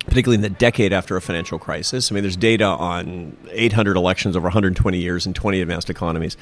particularly 0.07 0.37
in 0.37 0.41
the 0.41 0.51
decade 0.51 0.93
after 0.93 1.17
a 1.17 1.21
financial 1.21 1.59
crisis, 1.59 2.11
I 2.11 2.15
mean, 2.15 2.23
there's 2.23 2.37
data 2.37 2.65
on 2.65 3.37
800 3.51 3.97
elections 3.97 4.37
over 4.37 4.45
120 4.45 4.99
years 4.99 5.27
in 5.27 5.35
20 5.35 5.61
advanced 5.61 5.91
economies. 5.91 6.37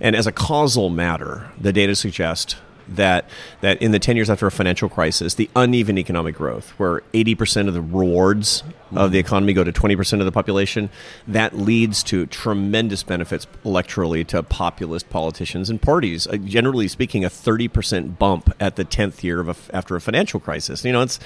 And 0.00 0.16
as 0.16 0.26
a 0.26 0.32
causal 0.32 0.90
matter, 0.90 1.50
the 1.60 1.72
data 1.72 1.94
suggest 1.94 2.56
that 2.88 3.28
that 3.60 3.80
in 3.80 3.92
the 3.92 3.98
10 3.98 4.16
years 4.16 4.28
after 4.30 4.46
a 4.46 4.50
financial 4.50 4.88
crisis, 4.88 5.34
the 5.34 5.48
uneven 5.56 5.98
economic 5.98 6.34
growth, 6.36 6.70
where 6.78 7.02
80% 7.12 7.68
of 7.68 7.74
the 7.74 7.80
rewards 7.80 8.62
of 8.94 9.10
the 9.12 9.18
economy 9.18 9.52
go 9.54 9.64
to 9.64 9.72
20% 9.72 10.18
of 10.20 10.26
the 10.26 10.32
population, 10.32 10.90
that 11.26 11.56
leads 11.56 12.02
to 12.02 12.26
tremendous 12.26 13.02
benefits 13.02 13.46
electorally 13.64 14.26
to 14.26 14.42
populist 14.42 15.08
politicians 15.08 15.70
and 15.70 15.80
parties. 15.80 16.26
Uh, 16.26 16.36
generally 16.36 16.88
speaking, 16.88 17.24
a 17.24 17.28
30% 17.30 18.18
bump 18.18 18.54
at 18.60 18.76
the 18.76 18.84
10th 18.84 19.22
year 19.22 19.40
of 19.40 19.48
a, 19.48 19.56
after 19.74 19.96
a 19.96 20.00
financial 20.00 20.38
crisis. 20.40 20.84
You 20.84 20.92
know, 20.92 21.00
it's 21.00 21.18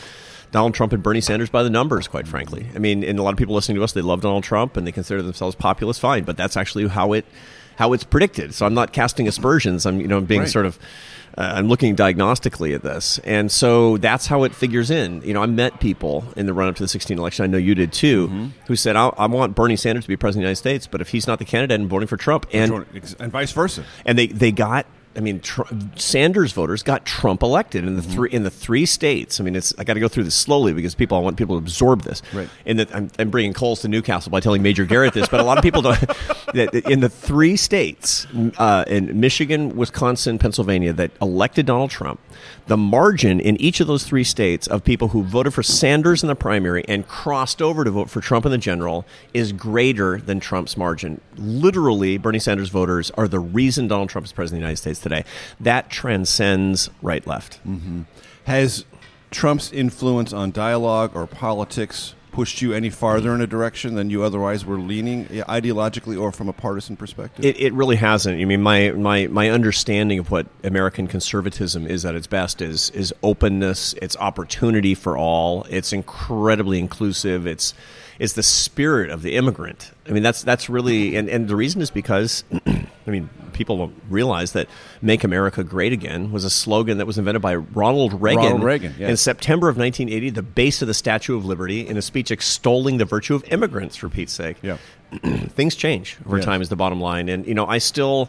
Donald 0.52 0.74
Trump 0.74 0.92
and 0.92 1.02
Bernie 1.02 1.20
Sanders 1.20 1.50
by 1.50 1.64
the 1.64 1.70
numbers, 1.70 2.06
quite 2.06 2.28
frankly. 2.28 2.66
I 2.74 2.78
mean, 2.78 3.02
and 3.02 3.18
a 3.18 3.22
lot 3.22 3.32
of 3.32 3.36
people 3.38 3.56
listening 3.56 3.76
to 3.78 3.82
us, 3.82 3.92
they 3.92 4.00
love 4.00 4.20
Donald 4.20 4.44
Trump 4.44 4.76
and 4.76 4.86
they 4.86 4.92
consider 4.92 5.20
themselves 5.22 5.56
populist. 5.56 6.00
Fine, 6.00 6.22
but 6.22 6.36
that's 6.36 6.56
actually 6.56 6.86
how 6.86 7.12
it 7.14 7.24
how 7.76 7.92
it's 7.92 8.04
predicted. 8.04 8.54
So 8.54 8.64
I'm 8.64 8.72
not 8.74 8.92
casting 8.92 9.26
aspersions. 9.28 9.84
I'm 9.86 10.00
you 10.00 10.06
know 10.08 10.20
being 10.20 10.42
Right. 10.42 10.48
sort 10.50 10.66
of 10.66 10.78
uh, 11.38 11.52
I'm 11.56 11.68
looking 11.68 11.94
diagnostically 11.96 12.74
at 12.74 12.82
this, 12.82 13.18
and 13.24 13.50
so 13.52 13.96
that's 13.98 14.26
how 14.26 14.44
it 14.44 14.54
figures 14.54 14.90
in. 14.90 15.20
You 15.22 15.34
know, 15.34 15.42
I 15.42 15.46
met 15.46 15.80
people 15.80 16.24
in 16.36 16.46
the 16.46 16.52
run 16.54 16.68
up 16.68 16.76
to 16.76 16.82
the 16.82 16.88
16 16.88 17.18
election. 17.18 17.44
I 17.44 17.46
know 17.46 17.58
you 17.58 17.74
did 17.74 17.92
too, 17.92 18.28
Mm-hmm. 18.28 18.46
who 18.66 18.76
said 18.76 18.96
I, 18.96 19.08
I 19.18 19.26
want 19.26 19.54
Bernie 19.54 19.76
Sanders 19.76 20.04
to 20.04 20.08
be 20.08 20.16
president 20.16 20.42
of 20.42 20.44
the 20.44 20.48
United 20.48 20.56
States, 20.60 20.86
but 20.86 21.00
if 21.00 21.08
he's 21.08 21.26
not 21.26 21.38
the 21.38 21.44
candidate, 21.44 21.80
I'm 21.80 21.88
voting 21.88 22.08
for 22.08 22.16
Trump. 22.16 22.46
And 22.52 22.86
and 23.20 23.30
vice 23.32 23.52
versa. 23.52 23.84
and 24.04 24.18
they 24.18 24.28
they 24.28 24.52
got. 24.52 24.86
I 25.16 25.20
mean, 25.20 25.40
Tr- 25.40 25.62
Sanders 25.96 26.52
voters 26.52 26.82
got 26.82 27.04
Trump 27.06 27.42
elected 27.42 27.84
in 27.84 27.96
the 27.96 28.02
Mm-hmm. 28.02 28.12
three 28.12 28.30
in 28.30 28.42
the 28.42 28.50
three 28.50 28.86
states. 28.86 29.40
I 29.40 29.44
mean, 29.44 29.56
it's 29.56 29.74
I 29.78 29.84
got 29.84 29.94
to 29.94 30.00
go 30.00 30.08
through 30.08 30.24
this 30.24 30.34
slowly 30.34 30.72
because 30.72 30.94
people 30.94 31.16
I 31.16 31.20
want 31.20 31.36
people 31.36 31.56
to 31.56 31.58
absorb 31.58 32.02
this. 32.02 32.22
Right. 32.32 32.48
And 32.66 32.78
that 32.78 32.94
I'm, 32.94 33.10
I'm 33.18 33.30
bringing 33.30 33.52
coals 33.54 33.80
to 33.82 33.88
Newcastle 33.88 34.30
by 34.30 34.40
telling 34.40 34.62
Major 34.62 34.84
Garrett 34.84 35.14
this, 35.14 35.28
but 35.28 35.40
a 35.40 35.42
lot 35.44 35.56
of 35.58 35.62
people 35.62 35.82
don't. 35.82 35.98
that 36.54 36.74
in 36.90 37.00
the 37.00 37.08
three 37.08 37.56
states, 37.56 38.26
uh, 38.58 38.84
in 38.86 39.18
Michigan, 39.18 39.76
Wisconsin, 39.76 40.38
Pennsylvania, 40.38 40.92
that 40.92 41.10
elected 41.22 41.66
Donald 41.66 41.90
Trump, 41.90 42.20
the 42.66 42.76
margin 42.76 43.38
in 43.38 43.60
each 43.60 43.80
of 43.80 43.86
those 43.86 44.04
three 44.04 44.24
states 44.24 44.66
of 44.66 44.82
people 44.82 45.08
who 45.08 45.22
voted 45.22 45.54
for 45.54 45.62
Sanders 45.62 46.22
in 46.22 46.26
the 46.26 46.34
primary 46.34 46.84
and 46.88 47.06
crossed 47.06 47.62
over 47.62 47.84
to 47.84 47.90
vote 47.90 48.10
for 48.10 48.20
Trump 48.20 48.44
in 48.44 48.50
the 48.50 48.58
general 48.58 49.06
is 49.32 49.52
greater 49.52 50.18
than 50.18 50.40
Trump's 50.40 50.76
margin. 50.76 51.20
Literally, 51.36 52.18
Bernie 52.18 52.40
Sanders 52.40 52.68
voters 52.68 53.12
are 53.12 53.28
the 53.28 53.38
reason 53.38 53.86
Donald 53.86 54.08
Trump 54.08 54.24
is 54.24 54.32
president 54.32 54.58
of 54.58 54.62
the 54.62 54.66
United 54.66 54.78
States 54.78 55.00
today. 55.00 55.24
That 55.60 55.90
transcends 55.90 56.90
right 57.02 57.24
left. 57.26 57.60
Mm-hmm. 57.66 58.02
Has 58.44 58.84
Trump's 59.30 59.72
influence 59.72 60.32
on 60.32 60.50
dialogue 60.50 61.12
or 61.14 61.26
politics 61.26 62.15
pushed 62.36 62.60
you 62.60 62.74
any 62.74 62.90
farther 62.90 63.34
in 63.34 63.40
a 63.40 63.46
direction 63.46 63.94
than 63.94 64.10
you 64.10 64.22
otherwise 64.22 64.62
were 64.62 64.78
leaning, 64.78 65.24
ideologically 65.24 66.20
or 66.20 66.30
from 66.30 66.50
a 66.50 66.52
partisan 66.52 66.94
perspective? 66.94 67.42
It, 67.42 67.58
it 67.58 67.72
really 67.72 67.96
hasn't. 67.96 68.38
I 68.38 68.44
mean, 68.44 68.60
my, 68.60 68.90
my, 68.90 69.26
my 69.28 69.48
understanding 69.48 70.18
of 70.18 70.30
what 70.30 70.46
American 70.62 71.06
conservatism 71.06 71.86
is 71.86 72.04
at 72.04 72.14
its 72.14 72.26
best 72.26 72.60
is 72.60 72.90
is 72.90 73.14
openness. 73.22 73.94
It's 74.02 74.18
opportunity 74.18 74.94
for 74.94 75.16
all. 75.16 75.64
It's 75.70 75.94
incredibly 75.94 76.78
inclusive. 76.78 77.46
It's 77.46 77.72
it's 78.18 78.34
the 78.34 78.42
spirit 78.42 79.08
of 79.08 79.22
the 79.22 79.34
immigrant. 79.36 79.92
I 80.06 80.10
mean, 80.10 80.22
that's 80.22 80.42
that's 80.42 80.68
really 80.68 81.16
and, 81.16 81.30
and 81.30 81.48
the 81.48 81.56
reason 81.56 81.80
is 81.80 81.90
because 81.90 82.44
I 82.66 83.10
mean, 83.10 83.30
people 83.56 83.76
don't 83.78 83.94
realize 84.08 84.52
that 84.52 84.68
"Make 85.02 85.24
America 85.24 85.64
Great 85.64 85.92
Again" 85.92 86.30
was 86.30 86.44
a 86.44 86.50
slogan 86.50 86.98
that 86.98 87.06
was 87.06 87.18
invented 87.18 87.42
by 87.42 87.56
Ronald 87.56 88.20
Reagan. 88.20 88.42
Ronald 88.44 88.62
Reagan, 88.62 88.94
yes. 88.98 89.10
in 89.10 89.16
September 89.16 89.68
of 89.68 89.76
1980, 89.76 90.30
the 90.30 90.42
base 90.42 90.82
of 90.82 90.88
the 90.88 90.94
Statue 90.94 91.36
of 91.36 91.44
Liberty, 91.44 91.86
in 91.86 91.96
a 91.96 92.02
speech 92.02 92.30
extolling 92.30 92.98
the 92.98 93.04
virtue 93.04 93.34
of 93.34 93.42
immigrants. 93.52 93.96
For 93.96 94.08
Pete's 94.08 94.32
sake, 94.32 94.56
yeah. 94.62 94.76
things 95.48 95.74
change 95.74 96.16
over 96.26 96.38
Yeah. 96.38 96.44
time 96.44 96.60
is 96.62 96.68
the 96.68 96.76
bottom 96.76 97.00
line 97.00 97.28
and 97.28 97.46
you 97.46 97.54
know 97.54 97.64
i 97.66 97.78
still 97.78 98.28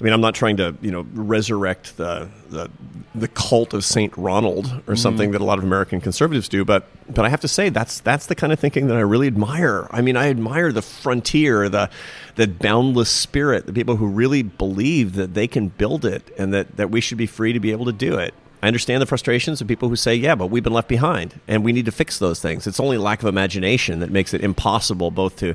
i 0.00 0.04
mean 0.04 0.12
i'm 0.12 0.20
not 0.20 0.34
trying 0.34 0.56
to 0.56 0.74
you 0.80 0.90
know 0.90 1.06
resurrect 1.14 1.96
the 1.96 2.28
the, 2.50 2.70
the 3.14 3.28
cult 3.28 3.74
of 3.74 3.84
saint 3.84 4.16
ronald 4.16 4.66
or 4.86 4.94
Mhm. 4.94 4.98
something 4.98 5.30
that 5.32 5.40
a 5.40 5.44
lot 5.44 5.58
of 5.58 5.64
american 5.64 6.00
conservatives 6.00 6.48
do 6.48 6.64
but 6.64 6.86
but 7.12 7.24
i 7.24 7.28
have 7.28 7.40
to 7.40 7.48
say 7.48 7.68
that's 7.68 8.00
that's 8.00 8.26
the 8.26 8.34
kind 8.34 8.52
of 8.52 8.58
thinking 8.60 8.86
that 8.88 8.96
i 8.96 9.00
really 9.00 9.26
admire 9.26 9.86
i 9.90 10.00
mean 10.00 10.16
i 10.16 10.28
admire 10.28 10.72
the 10.72 10.82
frontier 10.82 11.68
the 11.68 11.90
the 12.36 12.46
boundless 12.46 13.10
spirit 13.10 13.66
the 13.66 13.72
people 13.72 13.96
who 13.96 14.06
really 14.06 14.42
believe 14.42 15.14
that 15.14 15.34
they 15.34 15.46
can 15.48 15.68
build 15.68 16.04
it 16.04 16.22
and 16.38 16.52
that 16.54 16.76
that 16.76 16.90
we 16.90 17.00
should 17.00 17.18
be 17.18 17.26
free 17.26 17.52
to 17.52 17.60
be 17.60 17.72
able 17.72 17.84
to 17.86 17.92
do 17.92 18.16
it 18.18 18.34
I 18.60 18.66
understand 18.66 19.00
the 19.00 19.06
frustrations 19.06 19.60
of 19.60 19.68
people 19.68 19.88
who 19.88 19.94
say, 19.94 20.16
yeah, 20.16 20.34
but 20.34 20.48
we've 20.48 20.64
been 20.64 20.72
left 20.72 20.88
behind 20.88 21.38
and 21.46 21.62
we 21.64 21.72
need 21.72 21.84
to 21.84 21.92
fix 21.92 22.18
those 22.18 22.40
things. 22.40 22.66
It's 22.66 22.80
only 22.80 22.98
lack 22.98 23.22
of 23.22 23.28
imagination 23.28 24.00
that 24.00 24.10
makes 24.10 24.34
it 24.34 24.40
impossible 24.40 25.12
both 25.12 25.36
to, 25.36 25.54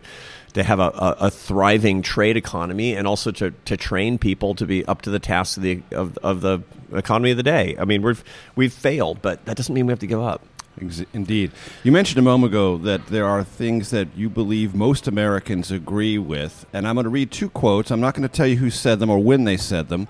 to 0.54 0.64
have 0.64 0.80
a, 0.80 0.90
a, 0.90 1.16
a 1.22 1.32
thriving 1.32 2.02
trade 2.02 2.38
economy 2.38 2.96
and 2.96 3.08
also 3.08 3.32
to, 3.32 3.52
to 3.66 3.78
train 3.78 4.18
people 4.18 4.56
to 4.56 4.66
be 4.66 4.86
up 4.86 5.02
to 5.04 5.10
the 5.10 5.20
tasks 5.20 5.58
of 5.58 5.64
the, 5.64 5.82
of, 5.92 6.18
of 6.20 6.42
the 6.42 6.60
economy 6.94 7.32
of 7.32 7.38
the 7.38 7.44
day. 7.44 7.76
I 7.80 7.86
mean, 7.86 8.02
we've, 8.02 8.24
we've 8.56 8.74
failed, 8.74 9.22
but 9.22 9.46
that 9.46 9.58
doesn't 9.58 9.74
mean 9.74 9.88
we 9.88 9.92
have 9.92 10.00
to 10.00 10.08
give 10.08 10.22
up. 10.22 10.42
Indeed. 11.14 11.52
You 11.84 11.92
mentioned 11.92 12.18
a 12.18 12.24
moment 12.24 12.52
ago 12.52 12.78
that 12.80 13.06
there 13.08 13.26
are 13.26 13.44
things 13.44 13.92
that 13.92 14.08
you 14.16 14.28
believe 14.28 14.74
most 14.74 15.08
Americans 15.08 15.72
agree 15.72 16.18
with, 16.18 16.66
and 16.74 16.88
I'm 16.88 16.96
going 16.96 17.04
to 17.04 17.12
read 17.12 17.32
two 17.32 17.50
quotes. 17.50 17.92
I'm 17.92 18.02
not 18.02 18.16
going 18.16 18.28
to 18.28 18.36
tell 18.36 18.48
you 18.48 18.58
who 18.58 18.72
said 18.72 19.00
them 19.00 19.10
or 19.10 19.20
when 19.20 19.44
they 19.44 19.56
said 19.56 19.90
them, 19.90 20.08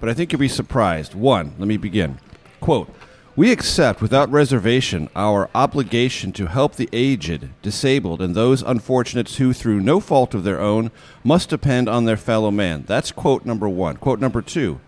but 0.00 0.08
I 0.08 0.14
think 0.14 0.32
you'll 0.32 0.40
be 0.40 0.48
surprised. 0.48 1.14
One, 1.14 1.54
let 1.58 1.68
me 1.68 1.76
begin. 1.76 2.18
Quote, 2.60 2.92
we 3.40 3.50
accept 3.50 4.02
without 4.02 4.30
reservation 4.30 5.08
our 5.16 5.48
obligation 5.54 6.30
to 6.30 6.48
help 6.48 6.74
the 6.74 6.90
aged, 6.92 7.48
disabled, 7.62 8.20
and 8.20 8.34
those 8.34 8.60
unfortunates 8.60 9.36
who, 9.36 9.54
through 9.54 9.80
no 9.80 9.98
fault 9.98 10.34
of 10.34 10.44
their 10.44 10.60
own, 10.60 10.90
must 11.24 11.48
depend 11.48 11.88
on 11.88 12.04
their 12.04 12.18
fellow 12.18 12.50
man. 12.50 12.84
That's 12.86 13.10
quote 13.10 13.46
number 13.46 13.66
one. 13.66 13.96
Quote 13.96 14.20
number 14.20 14.42
two. 14.42 14.78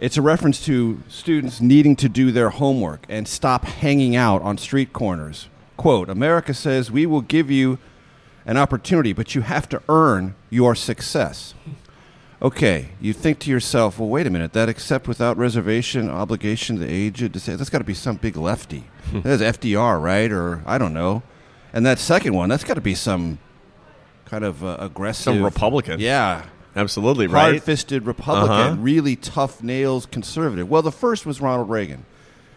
It's 0.00 0.16
a 0.16 0.22
reference 0.22 0.64
to 0.64 1.02
students 1.06 1.60
needing 1.60 1.96
to 1.96 2.08
do 2.08 2.32
their 2.32 2.48
homework 2.48 3.04
and 3.10 3.28
stop 3.28 3.66
hanging 3.66 4.16
out 4.16 4.40
on 4.40 4.56
street 4.56 4.94
corners. 4.94 5.50
Quote 5.76 6.08
America 6.08 6.54
says 6.54 6.90
we 6.90 7.04
will 7.04 7.20
give 7.20 7.50
you 7.50 7.78
an 8.46 8.56
opportunity, 8.56 9.12
but 9.12 9.34
you 9.34 9.42
have 9.42 9.68
to 9.68 9.82
earn 9.90 10.34
your 10.48 10.74
success. 10.74 11.52
Okay, 12.44 12.90
you 13.00 13.14
think 13.14 13.38
to 13.40 13.50
yourself, 13.50 13.98
well, 13.98 14.08
wait 14.08 14.26
a 14.26 14.30
minute, 14.30 14.52
that 14.52 14.68
accept 14.68 15.08
without 15.08 15.38
reservation 15.38 16.10
obligation 16.10 16.76
to 16.76 16.82
the 16.84 16.92
aged, 16.92 17.32
to 17.32 17.40
say, 17.40 17.56
that's 17.56 17.70
got 17.70 17.78
to 17.78 17.84
be 17.84 17.94
some 17.94 18.16
big 18.16 18.36
lefty. 18.36 18.84
That's 19.14 19.40
FDR, 19.42 20.00
right? 20.02 20.30
Or 20.30 20.62
I 20.66 20.76
don't 20.76 20.92
know. 20.92 21.22
And 21.72 21.86
that 21.86 21.98
second 21.98 22.34
one, 22.34 22.50
that's 22.50 22.62
got 22.64 22.74
to 22.74 22.82
be 22.82 22.94
some 22.94 23.38
kind 24.26 24.44
of 24.44 24.62
uh, 24.62 24.76
aggressive. 24.78 25.24
Some 25.24 25.42
Republican. 25.42 26.00
Yeah. 26.00 26.44
Absolutely, 26.76 27.28
right? 27.28 27.52
Hard 27.52 27.62
fisted 27.62 28.04
Republican, 28.04 28.50
Uh-huh. 28.50 28.76
really 28.78 29.16
tough 29.16 29.62
nails 29.62 30.04
conservative. 30.06 30.68
Well, 30.68 30.82
the 30.82 30.92
first 30.92 31.24
was 31.24 31.40
Ronald 31.40 31.70
Reagan. 31.70 32.04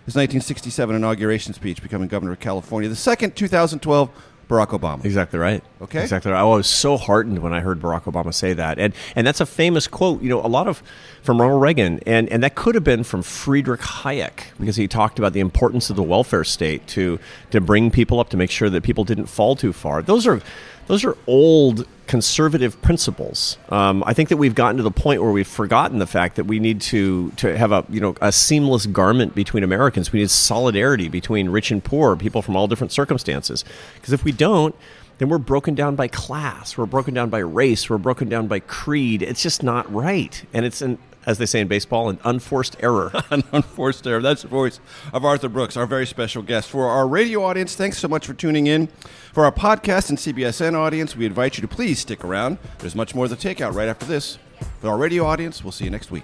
his 0.05 0.15
1967 0.15 0.95
inauguration 0.95 1.53
speech, 1.53 1.81
becoming 1.81 2.07
governor 2.09 2.33
of 2.33 2.39
California. 2.41 2.89
The 2.89 2.95
second, 2.95 3.35
2012, 3.37 4.09
Barack 4.47 4.67
Obama. 4.67 5.03
Exactly 5.03 5.39
right. 5.39 5.61
Okay. 5.81 6.01
Exactly 6.01 6.31
right. 6.31 6.39
I 6.39 6.43
was 6.43 6.67
so 6.67 6.97
heartened 6.97 7.39
when 7.39 7.53
I 7.53 7.59
heard 7.59 7.81
Barack 7.81 8.03
Obama 8.03 8.33
say 8.33 8.53
that. 8.53 8.79
And 8.79 8.93
and 9.15 9.27
that's 9.27 9.41
a 9.41 9.45
famous 9.45 9.87
quote, 9.87 10.21
you 10.21 10.29
know, 10.29 10.39
a 10.39 10.47
lot 10.47 10.67
of 10.67 10.81
from 11.21 11.41
Ronald 11.41 11.61
Reagan 11.61 11.99
and, 12.05 12.29
and 12.29 12.41
that 12.43 12.55
could 12.55 12.75
have 12.75 12.83
been 12.83 13.03
from 13.03 13.23
Friedrich 13.23 13.81
Hayek 13.81 14.45
because 14.59 14.77
he 14.77 14.87
talked 14.87 15.19
about 15.19 15.33
the 15.33 15.41
importance 15.41 15.89
of 15.89 15.97
the 15.97 16.03
welfare 16.03 16.45
state 16.45 16.87
to 16.87 17.19
to 17.51 17.59
bring 17.59 17.91
people 17.91 18.19
up 18.19 18.29
to 18.29 18.37
make 18.37 18.49
sure 18.49 18.69
that 18.69 18.83
people 18.83 19.03
didn't 19.03 19.25
fall 19.27 19.55
too 19.55 19.73
far. 19.73 20.01
Those 20.01 20.25
are 20.25 20.41
those 20.87 21.05
are 21.05 21.17
old 21.27 21.85
conservative 22.07 22.81
principles. 22.81 23.57
Um, 23.69 24.03
I 24.05 24.13
think 24.13 24.29
that 24.29 24.37
we've 24.37 24.55
gotten 24.55 24.77
to 24.77 24.83
the 24.83 24.91
point 24.91 25.21
where 25.21 25.31
we've 25.31 25.47
forgotten 25.47 25.99
the 25.99 26.07
fact 26.07 26.37
that 26.37 26.45
we 26.45 26.59
need 26.59 26.81
to 26.81 27.31
to 27.31 27.57
have 27.57 27.71
a 27.71 27.85
you 27.89 27.99
know 27.99 28.15
a 28.21 28.31
seamless 28.31 28.85
garment 28.85 29.35
between 29.35 29.63
Americans. 29.63 30.11
We 30.11 30.19
need 30.19 30.29
solidarity 30.29 31.09
between 31.09 31.49
rich 31.49 31.69
and 31.69 31.83
poor, 31.83 32.15
people 32.15 32.41
from 32.41 32.55
all 32.55 32.67
different 32.67 32.91
circumstances. 32.91 33.63
Because 33.95 34.13
if 34.13 34.23
we 34.23 34.31
don't, 34.31 34.73
then 35.17 35.29
we're 35.29 35.37
broken 35.37 35.75
down 35.75 35.95
by 35.95 36.07
class, 36.07 36.77
we're 36.77 36.85
broken 36.85 37.13
down 37.13 37.29
by 37.29 37.39
race, 37.39 37.89
we're 37.89 37.97
broken 37.97 38.29
down 38.29 38.47
by 38.47 38.59
creed. 38.59 39.21
It's 39.21 39.43
just 39.43 39.63
not 39.63 39.91
right, 39.93 40.43
and 40.53 40.65
it's 40.65 40.81
an 40.81 40.97
as 41.27 41.37
they 41.37 41.45
say 41.45 41.59
in 41.59 41.67
baseball, 41.67 42.09
an 42.09 42.17
unforced 42.23 42.77
error. 42.79 43.11
an 43.29 43.43
unforced 43.51 44.07
error. 44.07 44.21
That's 44.21 44.41
the 44.41 44.47
voice 44.47 44.79
of 45.13 45.23
Arthur 45.23 45.49
Brooks, 45.49 45.77
our 45.77 45.85
very 45.85 46.07
special 46.07 46.41
guest. 46.41 46.69
For 46.69 46.87
our 46.87 47.07
radio 47.07 47.43
audience, 47.43 47.75
thanks 47.75 47.99
so 47.99 48.07
much 48.07 48.25
for 48.25 48.33
tuning 48.33 48.65
in. 48.65 48.87
For 49.33 49.45
our 49.45 49.51
podcast 49.51 50.09
and 50.09 50.17
CBSN 50.17 50.73
audience, 50.73 51.15
we 51.15 51.25
invite 51.25 51.57
you 51.57 51.61
to 51.61 51.67
please 51.67 51.99
stick 51.99 52.23
around. 52.23 52.57
There's 52.79 52.95
much 52.95 53.13
more 53.13 53.25
of 53.25 53.29
the 53.29 53.35
takeout 53.35 53.73
right 53.73 53.89
after 53.89 54.05
this. 54.05 54.39
For 54.81 54.89
our 54.89 54.97
radio 54.97 55.25
audience, 55.25 55.63
we'll 55.63 55.73
see 55.73 55.83
you 55.83 55.91
next 55.91 56.09
week. 56.09 56.23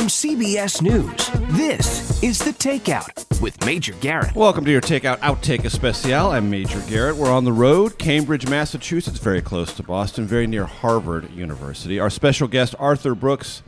From 0.00 0.08
CBS 0.08 0.80
News, 0.80 1.30
this 1.58 2.22
is 2.22 2.38
The 2.38 2.52
Takeout 2.52 3.38
with 3.42 3.62
Major 3.66 3.92
Garrett. 4.00 4.34
Welcome 4.34 4.64
to 4.64 4.70
your 4.70 4.80
Takeout 4.80 5.18
Outtake 5.18 5.66
Especial. 5.66 6.30
I'm 6.30 6.48
Major 6.48 6.80
Garrett. 6.88 7.16
We're 7.16 7.30
on 7.30 7.44
the 7.44 7.52
road, 7.52 7.98
Cambridge, 7.98 8.48
Massachusetts, 8.48 9.18
very 9.18 9.42
close 9.42 9.74
to 9.74 9.82
Boston, 9.82 10.24
very 10.24 10.46
near 10.46 10.64
Harvard 10.64 11.30
University. 11.32 12.00
Our 12.00 12.08
special 12.08 12.48
guest, 12.48 12.74
Arthur 12.78 13.14
Brooks, 13.14 13.62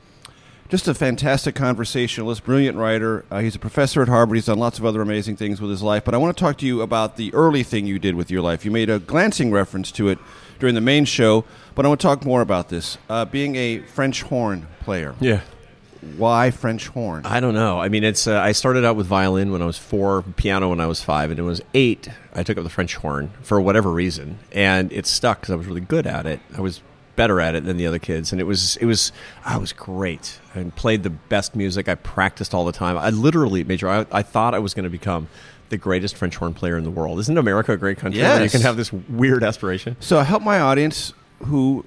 just 0.71 0.89
a 0.89 0.95
fantastic 0.95 1.55
conversationalist, 1.55 2.45
brilliant 2.45 2.79
writer. 2.79 3.27
Uh, 3.31 3.41
he's 3.41 3.57
a 3.57 3.59
professor 3.59 4.01
at 4.01 4.09
Harvard. 4.09 4.37
He's 4.39 4.47
done 4.47 4.59
lots 4.59 4.79
of 4.79 4.87
other 4.87 5.03
amazing 5.03 5.37
things 5.37 5.61
with 5.61 5.69
his 5.69 5.83
life. 5.83 6.03
But 6.03 6.15
I 6.15 6.17
want 6.17 6.35
to 6.35 6.43
talk 6.43 6.57
to 6.61 6.67
you 6.67 6.81
about 6.81 7.19
the 7.19 7.35
early 7.35 7.63
thing 7.63 7.87
you 7.87 7.99
did 7.99 8.15
with 8.15 8.31
your 8.31 8.41
life. 8.41 8.65
You 8.65 8.71
made 8.71 8.89
a 8.89 8.99
glancing 8.99 9.53
reference 9.53 9.93
to 9.93 10.09
it 10.09 10.19
during 10.59 10.75
the 10.75 10.81
main 10.81 11.05
show, 11.05 11.45
but 11.75 11.85
I 11.85 11.91
want 11.91 12.01
to 12.01 12.07
talk 12.07 12.25
more 12.25 12.41
about 12.41 12.71
this. 12.71 12.97
Uh, 13.11 13.27
being 13.27 13.55
a 13.57 13.81
French 13.81 14.23
horn 14.23 14.67
player. 14.81 15.15
Yeah. 15.21 15.43
Why 16.17 16.51
French 16.51 16.89
horn? 16.89 17.25
I 17.25 17.39
don't 17.39 17.55
know. 17.55 17.81
I 17.81 17.89
mean, 17.89 18.03
it's. 18.03 18.27
Uh, 18.27 18.39
I 18.39 18.53
started 18.53 18.85
out 18.85 18.97
with 18.97 19.07
violin 19.07 19.53
when 19.53 19.63
I 19.63 19.67
was 19.67 19.79
four, 19.79 20.23
piano 20.37 20.71
when 20.71 20.81
I 20.81 20.87
was 20.87 21.03
five, 21.03 21.31
and 21.31 21.39
it 21.39 21.45
was 21.45 21.61
eight. 21.75 22.09
I 22.35 22.43
took 22.43 22.59
up 22.59 22.65
the 22.65 22.71
French 22.71 22.97
horn 22.97 23.31
for 23.43 23.61
whatever 23.61 23.91
reason, 23.91 24.39
and 24.51 24.93
it 24.93 25.07
stuck 25.07 25.41
because 25.41 25.53
I 25.53 25.57
was 25.57 25.67
really 25.67 25.81
good 25.81 26.07
at 26.07 26.27
it. 26.27 26.41
I 26.57 26.61
was 26.61 26.83
better 27.15 27.41
at 27.41 27.55
it 27.55 27.65
than 27.65 27.77
the 27.77 27.87
other 27.87 28.01
kids, 28.01 28.33
and 28.33 28.41
it 28.41 28.45
was. 28.45 28.77
It 28.79 28.87
was. 28.87 29.13
I 29.45 29.57
was 29.59 29.73
great 29.73 30.41
and 30.55 30.75
played 30.75 31.05
the 31.05 31.11
best 31.11 31.55
music. 31.55 31.89
I 31.89 31.95
practiced 31.95 32.53
all 32.53 32.65
the 32.65 32.73
time. 32.73 32.99
I 32.99 33.11
literally, 33.11 33.63
major. 33.63 33.89
I, 33.89 34.05
I 34.11 34.23
thought 34.23 34.55
I 34.55 34.59
was 34.59 34.75
going 34.75 34.85
to 34.85 34.91
become 34.91 35.29
the 35.69 35.77
greatest 35.79 36.17
French 36.17 36.37
horn 36.37 36.53
player 36.53 36.77
in 36.77 36.85
the 36.85 36.91
world. 36.91 37.19
Isn't 37.21 37.39
America 37.39 37.73
a 37.73 37.77
great 37.77 37.99
country? 37.99 38.21
Yes. 38.21 38.35
Where 38.35 38.45
you 38.45 38.51
can 38.51 38.61
have 38.61 38.77
this 38.77 38.93
weird 38.93 39.43
aspiration. 39.43 39.97
So 40.01 40.19
I 40.19 40.25
help 40.25 40.43
my 40.43 40.61
audience, 40.61 41.15
who 41.45 41.87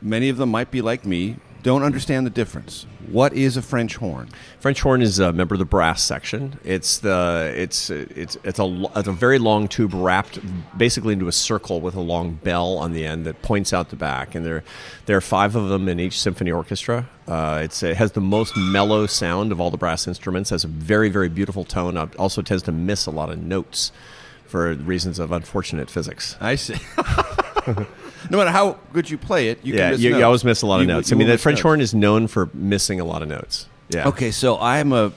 many 0.00 0.28
of 0.28 0.36
them 0.36 0.50
might 0.50 0.70
be 0.70 0.82
like 0.82 1.04
me, 1.04 1.36
don't 1.62 1.82
understand 1.82 2.26
the 2.26 2.30
difference. 2.30 2.86
What 3.10 3.32
is 3.32 3.56
a 3.56 3.62
French 3.62 3.96
horn? 3.96 4.28
French 4.60 4.80
horn 4.80 5.00
is 5.00 5.18
a 5.18 5.32
member 5.32 5.54
of 5.54 5.58
the 5.58 5.64
brass 5.64 6.02
section. 6.02 6.58
It's 6.62 6.98
the 6.98 7.52
it's 7.56 7.88
it's 7.90 8.36
it's 8.44 8.58
a 8.58 8.90
it's 8.96 9.08
a 9.08 9.12
very 9.12 9.38
long 9.38 9.66
tube 9.66 9.94
wrapped 9.94 10.38
basically 10.76 11.14
into 11.14 11.26
a 11.28 11.32
circle 11.32 11.80
with 11.80 11.94
a 11.94 12.00
long 12.00 12.34
bell 12.34 12.76
on 12.76 12.92
the 12.92 13.06
end 13.06 13.24
that 13.26 13.40
points 13.40 13.72
out 13.72 13.88
the 13.88 13.96
back. 13.96 14.34
And 14.34 14.44
there 14.44 14.62
there 15.06 15.16
are 15.16 15.22
five 15.22 15.56
of 15.56 15.68
them 15.68 15.88
in 15.88 15.98
each 15.98 16.20
symphony 16.20 16.50
orchestra. 16.50 17.08
Uh, 17.26 17.60
it's 17.64 17.82
it 17.82 17.96
has 17.96 18.12
the 18.12 18.20
most 18.20 18.56
mellow 18.56 19.06
sound 19.06 19.52
of 19.52 19.60
all 19.60 19.70
the 19.70 19.78
brass 19.78 20.06
instruments. 20.06 20.50
Has 20.50 20.64
a 20.64 20.68
very 20.68 21.08
very 21.08 21.28
beautiful 21.28 21.64
tone. 21.64 21.96
Also 22.18 22.42
tends 22.42 22.62
to 22.64 22.72
miss 22.72 23.06
a 23.06 23.10
lot 23.10 23.30
of 23.30 23.38
notes 23.38 23.90
for 24.46 24.72
reasons 24.74 25.18
of 25.18 25.32
unfortunate 25.32 25.90
physics. 25.90 26.36
I 26.40 26.56
see. 26.56 26.76
no 28.30 28.38
matter 28.38 28.50
how 28.50 28.78
good 28.92 29.08
you 29.10 29.18
play 29.18 29.48
it, 29.48 29.58
you 29.64 29.74
yeah, 29.74 29.80
can 29.80 29.90
miss 29.92 30.00
you, 30.00 30.16
you 30.16 30.24
always 30.24 30.44
miss 30.44 30.62
a 30.62 30.66
lot 30.66 30.76
of 30.76 30.82
You- 30.82 30.86
notes. 30.88 31.10
you 31.10 31.16
I 31.16 31.18
mean, 31.18 31.26
will 31.26 31.32
the 31.32 31.34
miss 31.34 31.42
French 31.42 31.56
notes. 31.58 31.62
horn 31.62 31.80
is 31.80 31.94
known 31.94 32.26
for 32.28 32.48
missing 32.54 33.00
a 33.00 33.04
lot 33.04 33.22
of 33.22 33.28
notes. 33.28 33.66
Yeah. 33.90 34.08
Okay, 34.08 34.30
so 34.30 34.58
I'm 34.60 34.92
a 34.92 35.12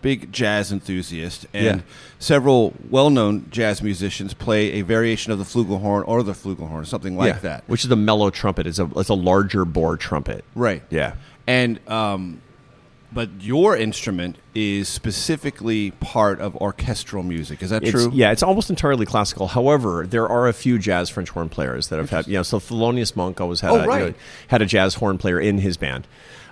big 0.00 0.32
jazz 0.32 0.70
enthusiast, 0.72 1.46
and 1.52 1.64
Yeah. 1.78 1.82
several 2.20 2.72
well-known 2.88 3.46
jazz 3.50 3.82
musicians 3.82 4.32
play 4.32 4.72
a 4.74 4.82
variation 4.82 5.32
of 5.32 5.38
the 5.38 5.44
flugelhorn 5.44 6.04
or 6.06 6.22
the 6.22 6.32
flugelhorn, 6.32 6.86
something 6.86 7.16
like 7.16 7.42
that. 7.42 7.64
Which 7.66 7.82
is 7.82 7.88
the 7.88 7.96
mellow 7.96 8.30
trumpet. 8.30 8.66
It's 8.66 8.78
a 8.78 8.88
it's 8.96 9.08
a 9.08 9.14
larger 9.14 9.64
bore 9.64 9.96
trumpet. 9.96 10.44
Right. 10.54 10.82
Yeah. 10.90 11.14
And 11.46 11.80
um, 11.88 12.40
but 13.12 13.28
your 13.40 13.76
instrument 13.76 14.36
is 14.54 14.88
specifically 14.88 15.92
part 15.92 16.40
of 16.40 16.54
orchestral 16.56 17.22
music. 17.22 17.62
Is 17.62 17.70
that 17.70 17.82
It's- 17.82 17.92
true? 18.04 18.12
Yeah, 18.14 18.32
it's 18.32 18.42
almost 18.42 18.70
entirely 18.70 19.06
classical. 19.06 19.48
However, 19.48 20.06
there 20.08 20.28
are 20.28 20.46
a 20.46 20.52
few 20.52 20.78
jazz 20.78 21.08
French 21.08 21.30
horn 21.30 21.48
players 21.48 21.88
that 21.88 21.98
have 21.98 22.10
had. 22.10 22.26
You 22.26 22.34
know, 22.34 22.42
so 22.42 22.58
Thelonious 22.58 23.16
Monk 23.16 23.40
always 23.40 23.60
had 23.60 23.70
Oh, 23.70 23.76
a, 23.76 23.80
you 23.98 24.04
know, 24.06 24.14
had 24.48 24.62
a 24.62 24.66
jazz 24.66 24.94
horn 24.94 25.16
player 25.18 25.40
in 25.40 25.58
his 25.58 25.76
band. 25.76 26.06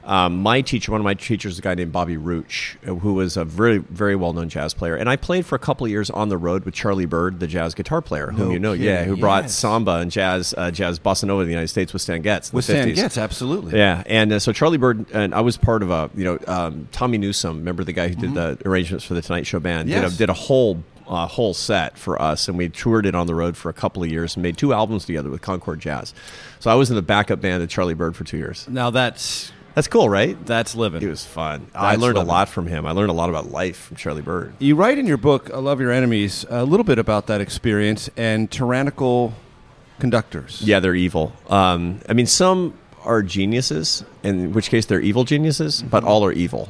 Um, 0.07 0.41
my 0.41 0.61
teacher, 0.61 0.93
one 0.93 1.01
of 1.01 1.05
my 1.05 1.15
teachers, 1.15 1.55
is 1.55 1.59
a 1.59 1.63
guy 1.63 1.75
named 1.75 1.91
Bobby 1.91 2.17
Rooch, 2.17 2.77
uh, 2.87 2.95
who 2.95 3.15
was 3.15 3.37
a 3.37 3.45
very, 3.45 3.79
very 3.79 4.15
well-known 4.15 4.49
jazz 4.49 4.73
player, 4.73 4.95
and 4.95 5.09
I 5.09 5.17
played 5.17 5.45
for 5.45 5.57
a 5.57 5.59
couple 5.59 5.85
of 5.85 5.91
years 5.91 6.11
on 6.11 6.29
the 6.29 6.39
road 6.39 6.65
with 6.65 6.75
Charlie 6.75 7.07
Byrd, 7.07 7.41
the 7.41 7.49
jazz 7.49 7.75
guitar 7.75 8.01
player, 8.01 8.29
whom 8.29 8.49
No 8.49 8.53
you 8.53 8.59
know, 8.61 8.73
yeah, 8.73 9.01
kidding, 9.01 9.15
who 9.15 9.21
brought 9.21 9.51
samba 9.51 9.97
and 9.97 10.11
jazz, 10.11 10.55
uh, 10.57 10.71
jazz 10.71 11.01
bossa 11.01 11.25
nova 11.25 11.43
to 11.43 11.47
the 11.47 11.51
United 11.51 11.69
States 11.69 11.93
with 11.93 12.03
Stan 12.03 12.23
Getz. 12.23 12.51
in 12.51 12.57
With 12.57 12.69
the 12.69 12.75
Stan 12.75 12.89
50s. 12.89 12.95
Getz, 12.95 13.19
absolutely. 13.19 13.77
Yeah, 13.77 14.05
and 14.07 14.33
uh, 14.33 14.39
so 14.39 14.53
Charlie 14.53 14.79
Byrd 14.79 15.07
and 15.13 15.35
I 15.35 15.41
was 15.41 15.57
part 15.57 15.83
of 15.83 15.91
a 15.91 16.09
you 16.15 16.25
know 16.25 16.39
um, 16.47 16.89
Tommy 16.93 17.19
Newsom, 17.19 17.59
remember 17.59 17.83
the 17.83 17.93
guy 17.93 18.09
who 18.09 18.15
did 18.15 18.35
the 18.35 18.59
arrangements 18.65 19.05
for 19.05 19.15
the 19.15 19.23
Tonight 19.23 19.47
Show 19.47 19.59
band, 19.59 19.89
did 19.89 19.97
Mm-hmm. 19.97 20.15
A, 20.15 20.19
did 20.19 20.31
a 20.31 20.35
whole 20.35 20.85
uh, 21.09 21.27
whole 21.27 21.55
set 21.55 21.97
for 21.99 22.21
us, 22.21 22.49
and 22.49 22.57
we 22.59 22.69
toured 22.69 23.07
it 23.07 23.15
on 23.15 23.27
the 23.27 23.35
road 23.35 23.57
for 23.57 23.69
a 23.69 23.73
couple 23.73 24.03
of 24.03 24.11
years 24.11 24.37
and 24.37 24.43
made 24.43 24.57
two 24.57 24.73
albums 24.73 25.05
together 25.05 25.31
with 25.31 25.41
Concord 25.41 25.81
Jazz. 25.81 26.15
So 26.61 26.71
I 26.71 26.75
was 26.75 26.91
in 26.91 26.97
the 26.97 27.03
backup 27.03 27.41
band 27.41 27.63
of 27.63 27.69
Charlie 27.69 27.95
Byrd 27.95 28.17
for 28.17 28.25
two 28.25 28.37
years. 28.37 28.69
Now 28.69 28.91
that's 28.91 29.53
That's 29.77 29.87
cool, 29.89 30.09
right? 30.09 30.35
that's 30.47 30.75
living. 30.75 31.03
It 31.03 31.09
was 31.09 31.25
fun. 31.25 31.67
I 31.75 31.97
learned 31.97 32.15
living. 32.17 32.23
a 32.23 32.33
lot 32.33 32.49
from 32.49 32.67
him. 32.67 32.87
I 32.87 32.91
learned 32.93 33.11
a 33.11 33.13
lot 33.13 33.29
about 33.31 33.53
life 33.53 33.77
from 33.77 33.97
Charlie 33.99 34.23
Byrd. 34.23 34.55
You 34.59 34.75
write 34.75 34.99
in 34.99 35.07
your 35.07 35.19
book, 35.19 35.51
"I 35.55 35.59
Love 35.59 35.81
Your 35.83 35.93
Enemies," 35.93 36.45
a 36.51 36.65
little 36.65 36.83
bit 36.83 36.99
about 36.99 37.27
that 37.29 37.41
experience 37.43 38.09
and 38.17 38.51
tyrannical 38.51 39.35
conductors. 40.01 40.63
Yeah, 40.65 40.81
they're 40.81 40.95
evil. 40.95 41.33
Um, 41.49 42.01
I 42.09 42.13
mean, 42.15 42.27
some 42.27 42.73
are 43.05 43.23
geniuses, 43.23 44.03
in 44.23 44.53
which 44.53 44.69
case 44.71 44.87
they're 44.87 45.01
evil 45.01 45.25
geniuses, 45.25 45.83
but 45.83 46.01
Mm-hmm. 46.01 46.09
all 46.09 46.25
are 46.25 46.33
evil. 46.33 46.69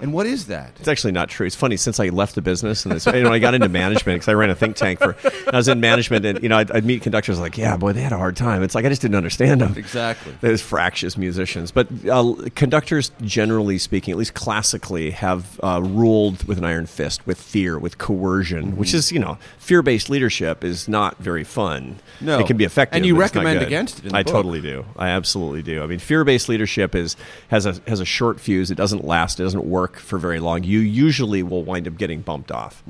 And 0.00 0.12
what 0.12 0.26
is 0.26 0.46
that? 0.46 0.72
It's 0.78 0.88
actually 0.88 1.12
not 1.12 1.28
true. 1.28 1.46
It's 1.46 1.56
funny 1.56 1.76
since 1.76 2.00
I 2.00 2.08
left 2.08 2.34
the 2.34 2.42
business 2.42 2.84
and 2.84 2.94
this, 2.94 3.06
you 3.06 3.22
know, 3.22 3.32
I 3.32 3.38
got 3.38 3.54
into 3.54 3.68
management 3.68 4.16
because 4.16 4.28
I 4.28 4.34
ran 4.34 4.50
a 4.50 4.54
think 4.54 4.76
tank 4.76 4.98
for. 4.98 5.16
I 5.52 5.56
was 5.56 5.68
in 5.68 5.80
management, 5.80 6.24
and 6.24 6.42
you 6.42 6.48
know, 6.48 6.58
I'd, 6.58 6.70
I'd 6.70 6.84
meet 6.84 7.02
conductors 7.02 7.38
like, 7.38 7.58
yeah, 7.58 7.76
boy, 7.76 7.92
they 7.92 8.00
had 8.02 8.12
a 8.12 8.18
hard 8.18 8.36
time. 8.36 8.62
It's 8.62 8.74
like 8.74 8.84
I 8.84 8.88
just 8.88 9.02
didn't 9.02 9.16
understand 9.16 9.60
them. 9.60 9.74
Exactly. 9.76 10.34
Those 10.40 10.62
fractious 10.62 11.16
musicians, 11.16 11.70
but 11.70 11.88
uh, 12.08 12.34
conductors, 12.54 13.10
generally 13.22 13.78
speaking, 13.78 14.12
at 14.12 14.18
least 14.18 14.34
classically, 14.34 15.10
have 15.10 15.58
uh, 15.62 15.80
ruled 15.82 16.44
with 16.44 16.58
an 16.58 16.64
iron 16.64 16.86
fist, 16.86 17.26
with 17.26 17.40
fear, 17.40 17.78
with 17.78 17.98
coercion, 17.98 18.50
Mm-hmm. 18.68 18.76
which 18.76 18.94
is 18.94 19.10
you 19.12 19.18
know, 19.18 19.38
fear-based 19.58 20.10
leadership 20.10 20.64
is 20.64 20.88
not 20.88 21.16
very 21.18 21.44
fun. 21.44 21.98
No. 22.20 22.38
it 22.38 22.46
can 22.46 22.56
be 22.56 22.64
effective, 22.64 22.96
And 22.96 23.06
you 23.06 23.14
but 23.16 23.24
it's 23.26 23.34
not 23.34 23.44
recommend 23.44 23.66
against 23.66 24.04
it 24.04 24.12
I 24.14 24.22
book. 24.22 24.32
totally 24.32 24.60
do. 24.60 24.84
I 24.96 25.08
absolutely 25.10 25.62
do. 25.62 25.82
I 25.82 25.86
mean, 25.86 25.98
fear-based 25.98 26.48
leadership 26.48 26.94
is 26.94 27.16
has 27.48 27.66
a 27.66 27.80
has 27.86 28.00
a 28.00 28.04
short 28.04 28.38
fuse. 28.40 28.70
It 28.70 28.74
doesn't 28.76 29.04
last. 29.04 29.40
It 29.40 29.44
doesn't 29.44 29.64
work 29.64 29.89
for 29.98 30.18
very 30.18 30.40
long. 30.40 30.62
You 30.64 30.78
usually 30.80 31.42
will 31.42 31.64
wind 31.64 31.86
up 31.88 31.96
getting 31.96 32.20
bumped 32.20 32.50
off. 32.52 32.82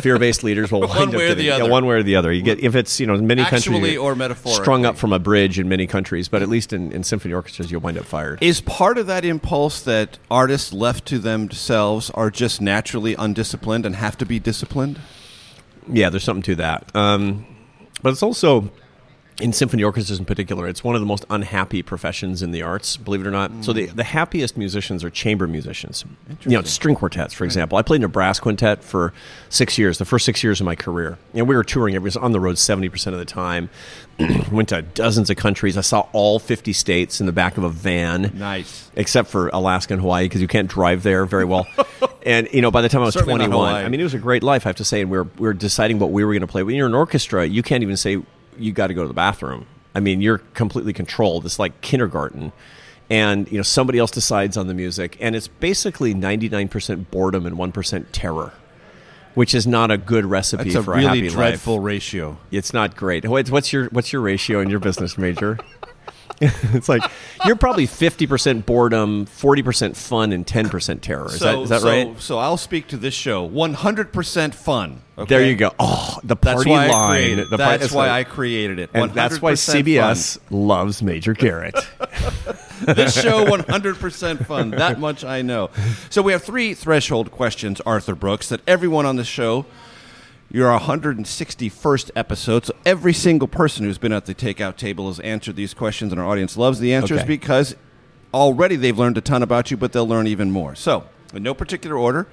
Fear-based 0.00 0.42
leaders 0.44 0.70
will 0.72 0.80
wind 0.88 0.92
Mm-hmm. 0.92 1.08
Up 1.14 1.20
getting 1.20 1.36
the 1.36 1.44
yeah, 1.44 1.62
one 1.62 1.86
way 1.86 1.96
or 1.96 2.02
the 2.02 2.16
other. 2.16 2.32
You 2.32 2.42
get 2.42 2.60
if 2.60 2.74
it's 2.74 2.98
you 3.00 3.06
know 3.06 3.14
in 3.14 3.26
many 3.26 3.42
Actually 3.42 3.80
countries 3.80 3.98
or 3.98 4.14
metaphorically. 4.14 4.62
strung 4.62 4.86
up 4.86 4.96
from 4.96 5.12
a 5.12 5.18
bridge 5.18 5.58
in 5.58 5.68
many 5.68 5.86
countries, 5.86 6.28
but 6.28 6.42
at 6.42 6.48
least 6.48 6.72
in, 6.72 6.90
in 6.92 7.02
symphony 7.04 7.34
orchestras 7.34 7.70
you'll 7.70 7.80
wind 7.80 7.98
up 7.98 8.04
fired. 8.04 8.42
Is 8.42 8.60
part 8.60 8.98
of 8.98 9.06
that 9.06 9.24
impulse 9.24 9.82
that 9.82 10.18
artists 10.30 10.72
left 10.72 11.06
to 11.06 11.18
themselves 11.18 12.10
are 12.10 12.30
just 12.30 12.60
naturally 12.60 13.14
undisciplined 13.14 13.84
and 13.86 13.96
have 13.96 14.16
to 14.18 14.26
be 14.26 14.38
disciplined? 14.38 15.00
Yeah, 15.90 16.10
there's 16.10 16.24
something 16.24 16.42
to 16.44 16.54
that. 16.56 16.94
Um, 16.94 17.44
but 18.02 18.10
it's 18.12 18.22
also 18.22 18.70
in 19.40 19.52
symphony 19.52 19.82
orchestras 19.82 20.18
in 20.18 20.24
particular, 20.24 20.68
it's 20.68 20.84
one 20.84 20.94
of 20.94 21.00
the 21.00 21.06
most 21.06 21.24
unhappy 21.30 21.82
professions 21.82 22.42
in 22.42 22.50
the 22.50 22.62
arts, 22.62 22.96
believe 22.96 23.22
it 23.22 23.26
or 23.26 23.30
not. 23.30 23.50
So 23.62 23.72
the, 23.72 23.86
the 23.86 24.04
happiest 24.04 24.56
musicians 24.56 25.02
are 25.02 25.10
chamber 25.10 25.46
musicians. 25.46 26.04
You 26.42 26.50
know, 26.58 26.62
string 26.62 26.94
quartets, 26.94 27.32
for 27.32 27.44
example. 27.44 27.78
I 27.78 27.82
played 27.82 28.00
in 28.00 28.04
a 28.04 28.08
brass 28.08 28.38
quintet 28.38 28.84
for 28.84 29.12
six 29.48 29.78
years, 29.78 29.98
the 29.98 30.04
first 30.04 30.26
six 30.26 30.44
years 30.44 30.60
of 30.60 30.66
my 30.66 30.74
career. 30.74 31.18
And 31.34 31.48
we 31.48 31.56
were 31.56 31.64
touring, 31.64 31.94
it 31.94 32.02
was 32.02 32.16
on 32.16 32.32
the 32.32 32.40
road 32.40 32.56
70% 32.56 33.06
of 33.08 33.18
the 33.18 33.24
time. 33.24 33.70
Went 34.52 34.68
to 34.68 34.82
dozens 34.82 35.30
of 35.30 35.36
countries. 35.36 35.78
I 35.78 35.80
saw 35.80 36.06
all 36.12 36.38
50 36.38 36.72
states 36.74 37.18
in 37.18 37.26
the 37.26 37.32
back 37.32 37.56
of 37.56 37.64
a 37.64 37.70
van. 37.70 38.32
Nice. 38.34 38.90
Except 38.94 39.28
for 39.28 39.48
Alaska 39.48 39.94
and 39.94 40.02
Hawaii, 40.02 40.26
because 40.26 40.42
you 40.42 40.48
can't 40.48 40.68
drive 40.68 41.02
there 41.02 41.24
very 41.24 41.46
well. 41.46 41.66
and, 42.26 42.48
you 42.52 42.60
know, 42.60 42.70
by 42.70 42.82
the 42.82 42.90
time 42.90 43.00
I 43.00 43.06
was 43.06 43.14
Certainly 43.14 43.46
21, 43.46 43.74
I 43.74 43.88
mean, 43.88 44.00
it 44.00 44.04
was 44.04 44.14
a 44.14 44.18
great 44.18 44.42
life, 44.42 44.66
I 44.66 44.68
have 44.68 44.76
to 44.76 44.84
say. 44.84 45.00
And 45.00 45.10
we 45.10 45.16
were, 45.16 45.24
we 45.24 45.46
were 45.46 45.54
deciding 45.54 45.98
what 45.98 46.10
we 46.10 46.22
were 46.22 46.32
going 46.32 46.42
to 46.42 46.46
play. 46.46 46.62
When 46.62 46.76
you're 46.76 46.86
in 46.86 46.92
an 46.92 46.98
orchestra, 46.98 47.46
you 47.46 47.62
can't 47.62 47.82
even 47.82 47.96
say 47.96 48.22
you 48.58 48.72
got 48.72 48.88
to 48.88 48.94
go 48.94 49.02
to 49.02 49.08
the 49.08 49.14
bathroom. 49.14 49.66
I 49.94 50.00
mean, 50.00 50.20
you're 50.20 50.38
completely 50.38 50.92
controlled. 50.92 51.44
It's 51.44 51.58
like 51.58 51.80
kindergarten. 51.80 52.52
And, 53.10 53.50
you 53.50 53.58
know, 53.58 53.62
somebody 53.62 53.98
else 53.98 54.10
decides 54.10 54.56
on 54.56 54.68
the 54.68 54.74
music. 54.74 55.16
And 55.20 55.36
it's 55.36 55.48
basically 55.48 56.14
99% 56.14 57.10
boredom 57.10 57.44
and 57.44 57.56
1% 57.56 58.06
terror, 58.12 58.52
which 59.34 59.54
is 59.54 59.66
not 59.66 59.90
a 59.90 59.98
good 59.98 60.24
recipe 60.24 60.64
That's 60.64 60.76
a 60.76 60.82
for 60.82 60.92
really 60.92 61.04
a 61.04 61.08
happy 61.08 61.28
dreadful 61.28 61.76
life. 61.76 61.84
ratio. 61.84 62.38
It's 62.50 62.72
not 62.72 62.96
great. 62.96 63.28
What's 63.28 63.72
your, 63.72 63.86
what's 63.86 64.12
your 64.12 64.22
ratio 64.22 64.60
in 64.60 64.70
your 64.70 64.80
business, 64.80 65.18
Major? 65.18 65.58
it's 66.74 66.88
like 66.88 67.02
you're 67.46 67.56
probably 67.56 67.86
50% 67.86 68.66
boredom, 68.66 69.26
40% 69.26 69.96
fun, 69.96 70.32
and 70.32 70.46
10% 70.46 71.00
terror. 71.00 71.26
Is 71.26 71.38
that, 71.40 71.58
is 71.60 71.68
that 71.68 71.80
so, 71.82 71.88
right? 71.88 72.20
So 72.20 72.38
I'll 72.38 72.56
speak 72.56 72.88
to 72.88 72.96
this 72.96 73.14
show. 73.14 73.48
100% 73.48 74.54
fun. 74.54 75.00
okay? 75.18 75.28
There 75.28 75.44
you 75.46 75.56
go. 75.56 75.72
Oh, 75.78 76.18
the 76.24 76.34
That's 76.36 76.54
party 76.54 76.70
why 76.70 76.86
I 76.86 76.88
line. 76.88 77.20
created- 77.22 77.50
the 77.50 77.56
that's 77.56 77.92
why 77.92 78.08
like- 78.08 78.26
I 78.26 78.30
created 78.30 78.78
it. 78.78 78.90
And 78.94 79.12
that's 79.12 79.40
why 79.40 79.52
100% 79.52 79.82
CBS 79.84 80.38
loves 80.50 81.02
Major 81.02 81.32
Garrett. 81.34 81.74
this 82.80 83.20
show 83.20 83.44
100% 83.44 84.46
fun. 84.46 84.70
That 84.70 84.98
much 84.98 85.24
I 85.24 85.42
know. 85.42 85.70
So 86.10 86.22
we 86.22 86.32
have 86.32 86.42
three 86.42 86.74
threshold 86.74 87.30
questions, 87.30 87.80
Arthur 87.82 88.14
Brooks, 88.14 88.48
that 88.48 88.60
everyone 88.66 89.06
on 89.06 89.16
the 89.16 89.24
show, 89.24 89.66
your 90.52 90.68
161st 90.78 92.10
episode, 92.14 92.66
so 92.66 92.74
every 92.84 93.14
single 93.14 93.48
person 93.48 93.84
who's 93.86 93.96
been 93.98 94.12
at 94.12 94.26
the 94.26 94.34
takeout 94.34 94.76
table 94.76 95.06
has 95.08 95.18
answered 95.20 95.56
these 95.56 95.72
questions, 95.72 96.12
and 96.12 96.20
our 96.20 96.26
audience 96.28 96.56
loves 96.58 96.78
the 96.78 96.92
answers 96.92 97.20
Okay. 97.20 97.26
because 97.26 97.74
already 98.34 98.76
they've 98.76 98.98
learned 98.98 99.16
a 99.16 99.22
ton 99.22 99.42
about 99.42 99.70
you, 99.70 99.76
but 99.78 99.92
they'll 99.92 100.06
learn 100.06 100.26
even 100.26 100.50
more. 100.50 100.74
So, 100.74 101.04
in 101.34 101.42
no 101.42 101.54
particular 101.54 101.96
order, 101.96 102.26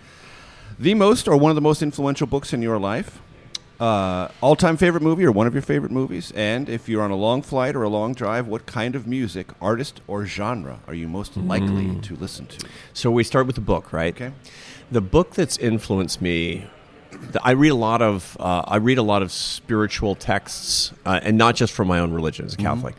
the 0.78 0.94
most 0.96 1.28
or 1.30 1.38
one 1.38 1.50
of 1.50 1.56
the 1.56 1.62
most 1.62 1.82
influential 1.82 2.28
books 2.28 2.52
in 2.52 2.62
your 2.62 2.78
life, 2.78 3.22
uh, 3.80 4.28
all-time 4.42 4.76
favorite 4.76 5.02
movie 5.02 5.24
or 5.26 5.32
one 5.32 5.48
of 5.48 5.54
your 5.54 5.62
favorite 5.62 5.92
movies, 5.92 6.34
and 6.36 6.68
if 6.68 6.90
you're 6.90 7.02
on 7.02 7.12
a 7.12 7.16
long 7.16 7.42
flight 7.42 7.74
or 7.74 7.84
a 7.84 7.90
long 7.90 8.14
drive, 8.14 8.48
what 8.48 8.66
kind 8.66 8.96
of 8.96 9.08
music, 9.08 9.48
artist, 9.62 10.02
or 10.08 10.26
genre 10.26 10.80
are 10.88 10.94
you 10.94 11.08
most 11.08 11.38
likely 11.38 11.86
Mm. 11.86 12.02
to 12.04 12.18
listen 12.18 12.48
to? 12.48 12.68
So 12.94 13.10
we 13.12 13.24
start 13.24 13.46
with 13.48 13.56
the 13.56 13.62
book, 13.62 13.94
right? 13.94 14.14
Okay. 14.14 14.34
The 14.92 15.00
book 15.00 15.36
that's 15.36 15.58
influenced 15.58 16.22
me. 16.22 16.66
I 17.44 17.52
read 17.52 17.70
a 17.70 17.76
lot 17.76 18.02
of 18.02 18.36
uh, 18.40 18.64
I 18.68 18.78
read 18.78 18.98
a 18.98 19.04
lot 19.04 19.22
of 19.22 19.32
spiritual 19.32 20.16
texts, 20.16 20.94
uh, 21.06 21.20
and 21.24 21.38
not 21.38 21.56
just 21.56 21.74
from 21.74 21.88
my 21.88 22.00
own 22.00 22.12
religion 22.14 22.46
as 22.46 22.54
a 22.54 22.58
Mhm. 22.58 22.62
Catholic. 22.64 22.96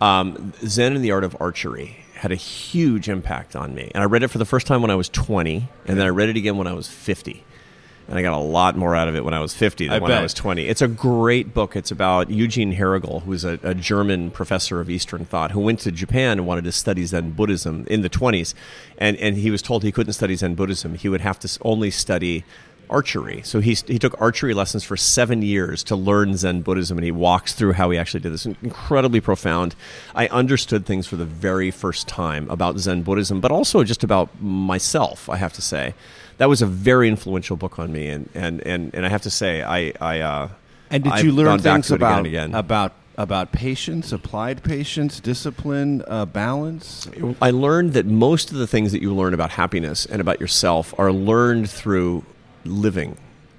Um, 0.00 0.52
Zen 0.66 0.94
and 0.94 1.04
the 1.04 1.10
Art 1.12 1.24
of 1.24 1.36
Archery 1.40 1.96
had 2.14 2.32
a 2.32 2.36
huge 2.36 3.08
impact 3.08 3.56
on 3.56 3.74
me, 3.74 3.90
and 3.94 4.02
I 4.02 4.06
read 4.06 4.22
it 4.22 4.28
for 4.28 4.38
the 4.38 4.44
first 4.44 4.66
time 4.66 4.82
when 4.82 4.90
I 4.90 4.94
was 4.94 5.08
twenty, 5.08 5.68
and 5.86 5.98
then 5.98 6.06
I 6.06 6.10
read 6.10 6.28
it 6.28 6.36
again 6.36 6.56
when 6.56 6.66
I 6.66 6.72
was 6.74 6.88
fifty. 6.88 7.44
And 8.08 8.16
I 8.16 8.22
got 8.22 8.34
a 8.34 8.38
lot 8.38 8.76
more 8.76 8.94
out 8.94 9.08
of 9.08 9.16
it 9.16 9.24
when 9.24 9.34
I 9.34 9.40
was 9.40 9.52
50 9.52 9.88
than 9.88 9.96
I 9.96 9.98
when 9.98 10.12
I 10.12 10.22
was 10.22 10.32
20. 10.32 10.68
It's 10.68 10.80
a 10.80 10.86
great 10.86 11.52
book. 11.52 11.74
It's 11.74 11.90
about 11.90 12.30
Eugene 12.30 12.76
Herrigel, 12.76 13.24
who's 13.24 13.44
a, 13.44 13.58
a 13.64 13.74
German 13.74 14.30
professor 14.30 14.80
of 14.80 14.88
Eastern 14.88 15.24
thought 15.24 15.50
who 15.50 15.58
went 15.58 15.80
to 15.80 15.90
Japan 15.90 16.38
and 16.38 16.46
wanted 16.46 16.62
to 16.66 16.70
study 16.70 17.04
Zen 17.04 17.32
Buddhism 17.32 17.84
in 17.90 18.02
the 18.02 18.08
20s. 18.08 18.54
And, 18.96 19.16
and 19.16 19.36
he 19.38 19.50
was 19.50 19.60
told 19.60 19.82
he 19.82 19.90
couldn't 19.90 20.12
study 20.12 20.36
Zen 20.36 20.54
Buddhism. 20.54 20.94
He 20.94 21.08
would 21.08 21.20
have 21.22 21.40
to 21.40 21.58
only 21.62 21.90
study 21.90 22.44
archery. 22.90 23.42
So 23.44 23.60
he, 23.60 23.74
he 23.74 23.98
took 23.98 24.20
archery 24.20 24.54
lessons 24.54 24.84
for 24.84 24.96
seven 24.96 25.42
years 25.42 25.82
to 25.84 25.96
learn 25.96 26.36
Zen 26.36 26.62
Buddhism, 26.62 26.98
and 26.98 27.04
he 27.04 27.12
walks 27.12 27.52
through 27.52 27.72
how 27.72 27.90
he 27.90 27.98
actually 27.98 28.20
did 28.20 28.32
this. 28.32 28.46
Incredibly 28.46 29.20
profound. 29.20 29.74
I 30.14 30.28
understood 30.28 30.86
things 30.86 31.06
for 31.06 31.16
the 31.16 31.24
very 31.24 31.70
first 31.70 32.08
time 32.08 32.48
about 32.50 32.78
Zen 32.78 33.02
Buddhism, 33.02 33.40
but 33.40 33.50
also 33.50 33.84
just 33.84 34.04
about 34.04 34.40
myself, 34.40 35.28
I 35.28 35.36
have 35.36 35.52
to 35.54 35.62
say. 35.62 35.94
That 36.38 36.48
was 36.48 36.62
a 36.62 36.66
very 36.66 37.08
influential 37.08 37.56
book 37.56 37.78
on 37.78 37.92
me, 37.92 38.08
and, 38.08 38.28
and, 38.34 38.60
and, 38.66 38.94
and 38.94 39.06
I 39.06 39.08
have 39.08 39.22
to 39.22 39.30
say, 39.30 39.62
I. 39.62 39.92
I 40.00 40.20
uh, 40.20 40.48
And 40.90 41.04
did 41.04 41.12
I've 41.12 41.24
you 41.24 41.32
learn 41.32 41.58
things 41.58 41.90
it 41.90 41.94
again 41.96 42.08
about 42.08 42.26
again. 42.26 42.54
about 42.54 42.92
about 43.18 43.50
patience, 43.50 44.12
applied 44.12 44.62
patience, 44.62 45.20
discipline, 45.20 46.04
uh, 46.06 46.26
balance? 46.26 47.08
I 47.40 47.50
learned 47.50 47.94
that 47.94 48.04
most 48.04 48.52
of 48.52 48.58
the 48.58 48.66
things 48.66 48.92
that 48.92 49.00
you 49.00 49.14
learn 49.14 49.32
about 49.32 49.50
happiness 49.52 50.04
and 50.04 50.20
about 50.20 50.38
yourself 50.38 50.92
are 50.98 51.10
learned 51.10 51.70
through 51.70 52.24
living 52.66 53.16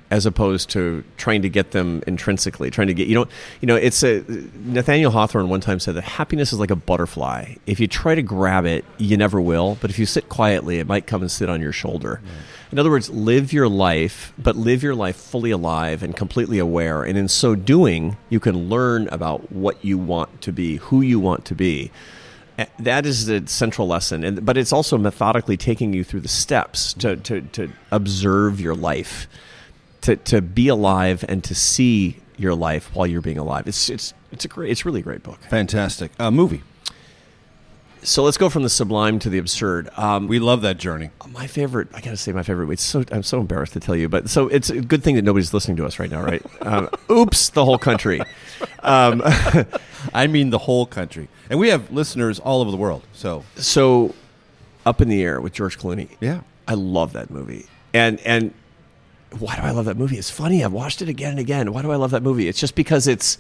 as 0.10 0.26
opposed 0.26 0.70
to 0.70 1.04
trying 1.18 1.42
to 1.42 1.50
get 1.50 1.72
them 1.72 2.02
intrinsically 2.08 2.70
trying 2.70 2.88
to 2.88 2.94
get 2.94 3.08
you 3.08 3.16
don't 3.16 3.30
you 3.60 3.66
know 3.66 3.76
it's 3.76 4.04
a 4.04 4.24
nathaniel 4.64 5.12
hawthorne 5.12 5.50
one 5.50 5.60
time 5.60 5.80
said 5.80 5.96
that 5.96 6.04
happiness 6.04 6.54
is 6.54 6.60
like 6.60 6.72
a 6.72 6.76
butterfly. 6.76 7.56
If 7.66 7.80
you 7.80 7.88
try 7.88 8.16
to 8.16 8.22
grab 8.22 8.66
it 8.66 8.86
you 8.98 9.18
never 9.18 9.42
will 9.42 9.78
but 9.82 9.90
if 9.90 10.00
you 10.00 10.06
sit 10.06 10.30
quietly 10.30 10.80
it 10.80 10.88
might 10.88 11.08
come 11.08 11.22
and 11.22 11.32
sit 11.32 11.50
on 11.50 11.62
your 11.62 11.74
shoulder. 11.74 12.22
In 12.72 12.80
other 12.80 12.90
words 12.90 13.10
live 13.10 13.52
your 13.52 13.68
life 13.68 14.34
but 14.38 14.56
live 14.56 14.82
your 14.82 14.96
life 14.96 15.18
fully 15.18 15.52
alive 15.52 16.04
and 16.04 16.16
completely 16.16 16.60
aware. 16.60 17.04
And 17.04 17.18
in 17.18 17.28
so 17.28 17.56
doing 17.56 18.18
you 18.30 18.40
can 18.40 18.70
learn 18.70 19.08
about 19.10 19.52
what 19.52 19.84
you 19.84 19.98
want 19.98 20.42
to 20.42 20.54
be 20.54 20.78
who 20.78 21.02
you 21.02 21.20
want 21.20 21.44
to 21.46 21.56
be 21.56 21.92
that 22.80 23.06
is 23.06 23.26
the 23.28 23.48
central 23.48 23.88
lesson, 23.88 24.24
and 24.24 24.46
but 24.46 24.58
it's 24.58 24.74
also 24.74 24.98
methodically 24.98 25.58
taking 25.58 25.94
you 25.94 26.04
through 26.04 26.22
the 26.22 26.28
steps 26.28 26.94
to 26.96 27.16
to, 27.18 27.42
to 27.42 27.72
observe 27.92 28.60
your 28.60 28.76
life, 28.76 29.28
to 30.02 30.16
to 30.16 30.42
be 30.42 30.68
alive 30.68 31.24
and 31.28 31.44
to 31.44 31.54
see 31.54 32.18
your 32.38 32.56
life 32.56 32.96
while 32.96 33.08
you're 33.08 33.22
being 33.22 33.38
alive. 33.38 33.68
It's 33.68 33.90
it's 33.90 34.14
it's 34.32 34.46
a 34.46 34.48
great, 34.48 34.72
it's 34.72 34.86
really 34.86 35.02
a 35.02 35.04
great 35.04 35.24
book. 35.24 35.40
Fantastic 35.50 36.12
uh, 36.20 36.32
movie. 36.32 36.64
So 38.04 38.24
let's 38.24 38.38
go 38.38 38.50
from 38.50 38.64
the 38.64 38.70
sublime 38.70 39.20
to 39.20 39.30
the 39.30 39.38
absurd. 39.38 39.90
Um, 39.98 40.28
we 40.28 40.40
love 40.40 40.62
that 40.62 40.78
journey. 40.78 41.10
My 41.30 41.48
favorite, 41.48 41.90
I 41.94 42.00
gotta 42.02 42.18
say, 42.18 42.32
my 42.32 42.44
favorite. 42.44 42.70
It's 42.70 42.84
so 42.84 43.04
I'm 43.12 43.24
so 43.24 43.40
embarrassed 43.40 43.74
to 43.74 43.80
tell 43.80 43.96
you, 43.96 44.08
but 44.08 44.30
so 44.30 44.48
it's 44.48 44.70
a 44.70 44.82
good 44.82 45.04
thing 45.04 45.16
that 45.16 45.24
nobody's 45.24 45.54
listening 45.54 45.78
to 45.78 45.86
us 45.86 46.00
right 46.00 46.10
now, 46.10 46.22
right? 46.24 46.42
Um, 46.68 46.90
oops, 47.10 47.50
the 47.50 47.64
whole 47.64 47.78
country. 47.78 48.22
Um, 48.84 49.22
I 50.14 50.28
mean 50.28 50.50
the 50.50 50.58
whole 50.58 50.86
country, 50.86 51.30
and 51.50 51.60
we 51.60 51.70
have 51.70 51.92
listeners 51.92 52.40
all 52.40 52.60
over 52.62 52.72
the 52.72 52.78
world. 52.78 53.04
So 53.14 53.46
so 53.56 54.14
up 54.86 55.02
in 55.02 55.08
the 55.08 55.22
air 55.22 55.40
with 55.40 55.54
George 55.54 55.78
Clooney. 55.80 56.10
Yeah, 56.20 56.42
I 56.68 56.74
love 56.74 57.14
that 57.14 57.30
movie. 57.30 57.68
And 57.94 58.20
and 58.22 58.54
why 59.40 59.56
do 59.56 59.62
I 59.62 59.72
love 59.72 59.86
that 59.86 59.98
movie? 59.98 60.18
It's 60.18 60.30
funny. 60.30 60.64
I've 60.64 60.74
watched 60.74 61.02
it 61.02 61.10
again 61.10 61.32
and 61.32 61.40
again. 61.40 61.72
Why 61.74 61.82
do 61.82 61.92
I 61.92 61.96
love 61.96 62.12
that 62.12 62.24
movie? 62.24 62.48
It's 62.48 62.60
just 62.60 62.76
because 62.76 63.08
it's 63.08 63.38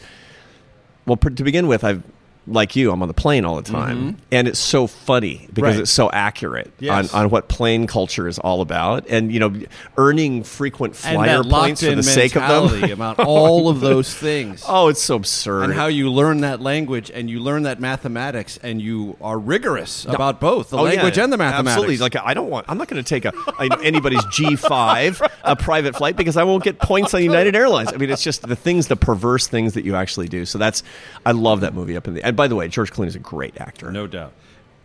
well 1.05 1.17
to 1.17 1.43
begin 1.43 1.67
with. 1.67 1.83
I've 1.83 2.03
like 2.47 2.75
you, 2.75 2.91
I'm 2.91 3.01
on 3.01 3.07
the 3.09 3.13
plane 3.13 3.43
all 3.45 3.55
the 3.57 3.61
time, 3.69 3.97
Mhm. 3.97 4.15
and 4.31 4.47
it's 4.47 4.59
so 4.59 4.87
funny 4.87 5.47
because 5.53 5.75
Right. 5.75 5.81
it's 5.81 5.91
so 5.91 6.09
accurate 6.11 6.71
Yes. 6.79 7.13
on, 7.13 7.23
on 7.25 7.29
what 7.29 7.47
plane 7.49 7.87
culture 7.87 8.27
is 8.27 8.39
all 8.39 8.61
about, 8.61 9.05
and 9.09 9.31
you 9.33 9.39
know, 9.39 9.53
earning 9.97 10.43
frequent 10.43 10.95
flyer 10.95 11.43
points 11.43 11.83
for 11.83 11.93
the 11.93 12.03
sake 12.03 12.35
of 12.35 12.71
them. 12.71 12.91
about 12.91 13.19
all 13.19 13.67
of 13.69 13.81
those 13.81 14.13
things. 14.27 14.63
Oh, 14.67 14.87
it's 14.87 15.01
so 15.01 15.15
absurd. 15.15 15.63
and 15.63 15.73
how 15.73 15.87
you 15.87 16.09
learn 16.11 16.41
that 16.41 16.61
language 16.61 17.11
and 17.13 17.29
you 17.29 17.39
learn 17.39 17.63
that 17.63 17.79
mathematics 17.79 18.57
and 18.63 18.81
you 18.81 19.17
are 19.21 19.37
rigorous 19.37 20.05
No. 20.07 20.13
about 20.13 20.39
both 20.39 20.69
the 20.69 20.77
Oh, 20.77 20.85
yeah. 20.85 20.91
language 20.91 21.17
and 21.17 21.33
the 21.33 21.37
mathematics. 21.37 21.69
Absolutely. 21.71 21.97
Like 21.97 22.15
I 22.23 22.33
don't 22.33 22.49
want. 22.49 22.65
I'm 22.69 22.77
not 22.77 22.87
going 22.87 23.03
to 23.03 23.07
take 23.07 23.25
a, 23.25 23.33
a 23.59 23.67
anybody's 23.83 24.23
G5 24.25 25.21
a 25.43 25.55
private 25.55 25.95
flight 25.95 26.15
because 26.15 26.37
I 26.37 26.43
won't 26.43 26.63
get 26.63 26.79
points 26.79 27.13
on 27.13 27.23
United 27.23 27.55
Airlines. 27.55 27.91
I 27.93 27.97
mean, 27.97 28.09
it's 28.09 28.23
just 28.23 28.47
the 28.47 28.55
things, 28.55 28.87
the 28.87 28.95
perverse 28.95 29.47
things 29.47 29.73
that 29.73 29.83
you 29.85 29.95
actually 29.95 30.27
do. 30.27 30.45
So 30.45 30.57
that's. 30.57 30.83
I 31.25 31.31
love 31.31 31.61
that 31.61 31.73
movie. 31.73 31.97
Up 31.97 32.07
in 32.07 32.13
the. 32.13 32.23
And 32.23 32.35
by 32.38 32.47
the 32.47 32.55
way, 32.55 32.69
George 32.69 32.93
Clooney 32.93 33.07
is 33.07 33.15
a 33.15 33.19
great 33.19 33.59
actor. 33.59 33.91
No 33.91 34.07
doubt. 34.07 34.31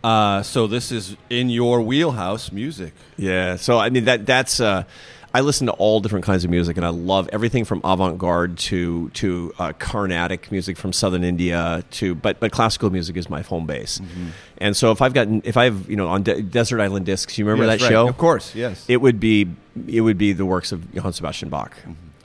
Uh, 0.03 0.43
so 0.43 0.67
this 0.67 0.91
is 0.91 1.15
in 1.29 1.49
your 1.49 1.81
wheelhouse, 1.81 2.51
music. 2.51 2.93
Yeah. 3.15 3.55
So 3.55 3.77
I 3.79 3.89
mean 3.89 4.03
that 4.05 4.25
that's. 4.25 4.59
Uh, 4.59 4.83
I 5.35 5.41
listen 5.41 5.65
to 5.65 5.73
all 5.73 5.99
different 5.99 6.25
kinds 6.25 6.43
of 6.43 6.51
music, 6.51 6.77
and 6.77 6.85
I 6.85 6.89
love 6.89 7.27
everything 7.33 7.65
from 7.65 7.81
avant-garde 7.83 8.55
to 8.69 9.09
to 9.11 9.51
uh, 9.57 9.73
Carnatic 9.79 10.51
music 10.51 10.77
from 10.77 10.93
southern 10.93 11.23
India 11.23 11.83
to, 11.91 12.13
but 12.13 12.39
but 12.39 12.51
classical 12.51 12.91
music 12.91 13.17
is 13.17 13.29
my 13.31 13.41
home 13.41 13.65
base. 13.65 13.97
Mm-hmm. 13.97 14.27
And 14.59 14.77
so 14.77 14.91
if 14.91 15.01
I've 15.01 15.13
gotten 15.15 15.41
if 15.45 15.57
I've 15.57 15.89
you 15.89 15.95
know 15.95 16.07
on 16.07 16.21
De- 16.21 16.41
Desert 16.43 16.81
Island 16.81 17.05
Discs, 17.07 17.35
you 17.39 17.45
remember 17.45 17.65
Yes, 17.65 17.79
that 17.79 17.85
right. 17.85 17.91
show? 17.91 18.07
Of 18.07 18.17
course, 18.19 18.53
yes. 18.53 18.85
It 18.87 18.97
would 18.97 19.19
be 19.19 19.47
it 19.87 20.01
would 20.01 20.19
be 20.19 20.33
the 20.33 20.45
works 20.45 20.71
of 20.71 20.93
Johann 20.93 21.13
Sebastian 21.13 21.49
Bach. 21.49 21.75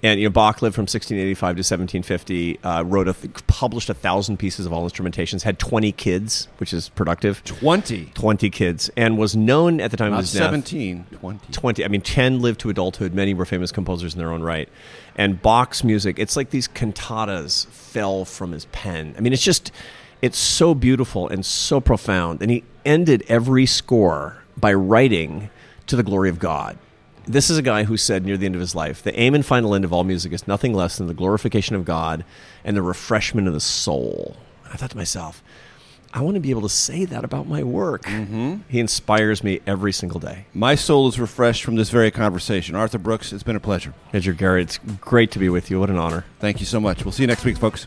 And 0.03 0.21
you 0.21 0.29
know, 0.29 0.33
Bach 0.33 0.63
lived 0.63 0.75
from 0.75 0.83
1685 0.83 1.57
to 1.57 1.59
1750. 1.59 2.61
Uh, 2.63 2.83
wrote 2.85 3.09
a 3.09 3.15
published 3.47 3.91
a 3.91 3.95
thousand 3.95 4.37
pieces 4.37 4.65
of 4.65 4.73
all 4.73 4.89
instrumentations. 4.89 5.43
Had 5.43 5.59
20 5.59 5.91
kids, 5.93 6.49
which 6.59 6.73
is 6.73 6.89
productive. 6.91 7.43
20. 7.45 8.13
20 8.15 8.51
kids, 8.51 8.91
and 8.97 9.19
was 9.19 9.35
known 9.35 9.81
at 9.81 9.91
the 9.91 9.97
time 9.97 10.13
Not 10.13 10.19
of 10.19 10.25
his 10.25 10.33
death. 10.33 10.43
17, 10.43 11.07
20. 11.13 11.53
20. 11.53 11.85
I 11.85 11.89
mean, 11.89 12.01
10 12.01 12.41
lived 12.41 12.61
to 12.61 12.71
adulthood. 12.71 13.13
Many 13.13 13.35
were 13.35 13.45
famous 13.45 13.73
composers 13.73 14.15
in 14.15 14.19
their 14.19 14.31
own 14.31 14.43
right. 14.43 14.69
And 15.17 15.43
Bach's 15.43 15.83
music, 15.83 16.19
it's 16.19 16.37
like 16.37 16.51
these 16.51 16.69
cantatas 16.69 17.67
fell 17.67 18.25
from 18.25 18.53
his 18.53 18.67
pen. 18.67 19.15
I 19.19 19.21
mean, 19.21 19.33
it's 19.33 19.43
just, 19.43 19.73
it's 20.23 20.39
so 20.39 20.75
beautiful 20.75 21.29
and 21.29 21.45
so 21.45 21.81
profound. 21.81 22.41
And 22.41 22.53
he 22.53 22.63
ended 22.85 23.25
every 23.27 23.67
score 23.67 24.45
by 24.57 24.73
writing 24.75 25.51
to 25.89 25.97
the 25.97 26.05
glory 26.05 26.29
of 26.29 26.39
God. 26.39 26.79
This 27.29 27.51
is 27.51 27.59
a 27.59 27.63
guy 27.63 27.85
who 27.85 27.99
said 27.99 28.25
near 28.25 28.39
the 28.39 28.47
end 28.47 28.55
of 28.55 28.61
his 28.63 28.75
life, 28.75 29.03
the 29.03 29.19
aim 29.21 29.35
and 29.35 29.45
final 29.45 29.75
end 29.75 29.85
of 29.85 29.93
all 29.93 30.03
music 30.03 30.33
is 30.33 30.49
nothing 30.49 30.73
less 30.73 30.97
than 30.97 31.09
the 31.09 31.15
glorification 31.15 31.77
of 31.77 31.85
God 31.85 32.25
and 32.65 32.75
the 32.75 32.81
refreshment 32.81 33.47
of 33.47 33.53
the 33.53 33.61
soul. 33.61 34.35
I 34.73 34.79
thought 34.79 34.91
to 34.91 34.97
myself, 34.97 35.43
I 36.15 36.23
want 36.23 36.37
to 36.37 36.41
be 36.41 36.49
able 36.49 36.63
to 36.63 36.71
say 36.71 37.05
that 37.05 37.25
about 37.25 37.47
my 37.47 37.63
work. 37.63 38.05
Mm-hmm. 38.05 38.57
He 38.71 38.81
inspires 38.81 39.45
me 39.45 39.61
every 39.67 39.93
single 39.93 40.19
day. 40.19 40.47
My 40.55 40.75
soul 40.75 41.07
is 41.07 41.21
refreshed 41.21 41.65
from 41.65 41.77
this 41.77 41.91
very 41.91 42.11
conversation. 42.11 42.75
Arthur 42.75 42.99
Brooks, 42.99 43.31
it's 43.31 43.43
been 43.43 43.57
a 43.57 43.61
pleasure. 43.61 43.93
Major 44.15 44.33
Garrett, 44.33 44.63
it's 44.63 44.79
great 44.99 45.31
to 45.33 45.39
be 45.39 45.51
with 45.51 45.71
you. 45.71 45.81
What 45.81 45.91
an 45.91 45.99
honor. 45.99 46.25
Thank 46.41 46.61
you 46.61 46.67
so 46.67 46.81
much. 46.81 47.05
We'll 47.05 47.13
see 47.13 47.25
you 47.25 47.27
next 47.27 47.45
week, 47.45 47.59
folks. 47.59 47.87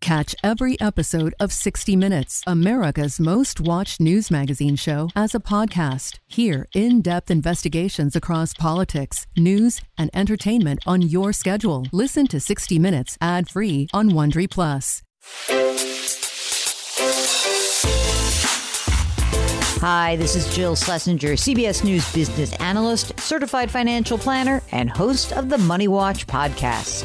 Catch 0.00 0.34
every 0.44 0.78
episode 0.80 1.34
of 1.40 1.50
60 1.50 1.96
Minutes, 1.96 2.42
America's 2.46 3.18
most 3.18 3.58
watched 3.58 4.00
news 4.00 4.30
magazine 4.30 4.76
show, 4.76 5.08
as 5.16 5.34
a 5.34 5.40
podcast. 5.40 6.18
Hear 6.26 6.66
in 6.74 7.00
depth 7.00 7.30
investigations 7.30 8.14
across 8.14 8.52
politics, 8.52 9.26
news, 9.36 9.80
and 9.96 10.10
entertainment 10.12 10.80
on 10.86 11.00
your 11.00 11.32
schedule. 11.32 11.86
Listen 11.90 12.26
to 12.26 12.38
60 12.38 12.78
Minutes 12.78 13.16
ad 13.22 13.48
free 13.48 13.88
on 13.94 14.10
Wondery 14.10 14.50
Plus. 14.50 15.02
Hi, 19.80 20.16
this 20.16 20.36
is 20.36 20.54
Jill 20.54 20.76
Schlesinger, 20.76 21.32
CBS 21.32 21.82
News 21.84 22.10
business 22.12 22.52
analyst, 22.54 23.18
certified 23.20 23.70
financial 23.70 24.18
planner, 24.18 24.62
and 24.72 24.90
host 24.90 25.32
of 25.32 25.48
the 25.48 25.58
Money 25.58 25.88
Watch 25.88 26.26
podcast. 26.26 27.04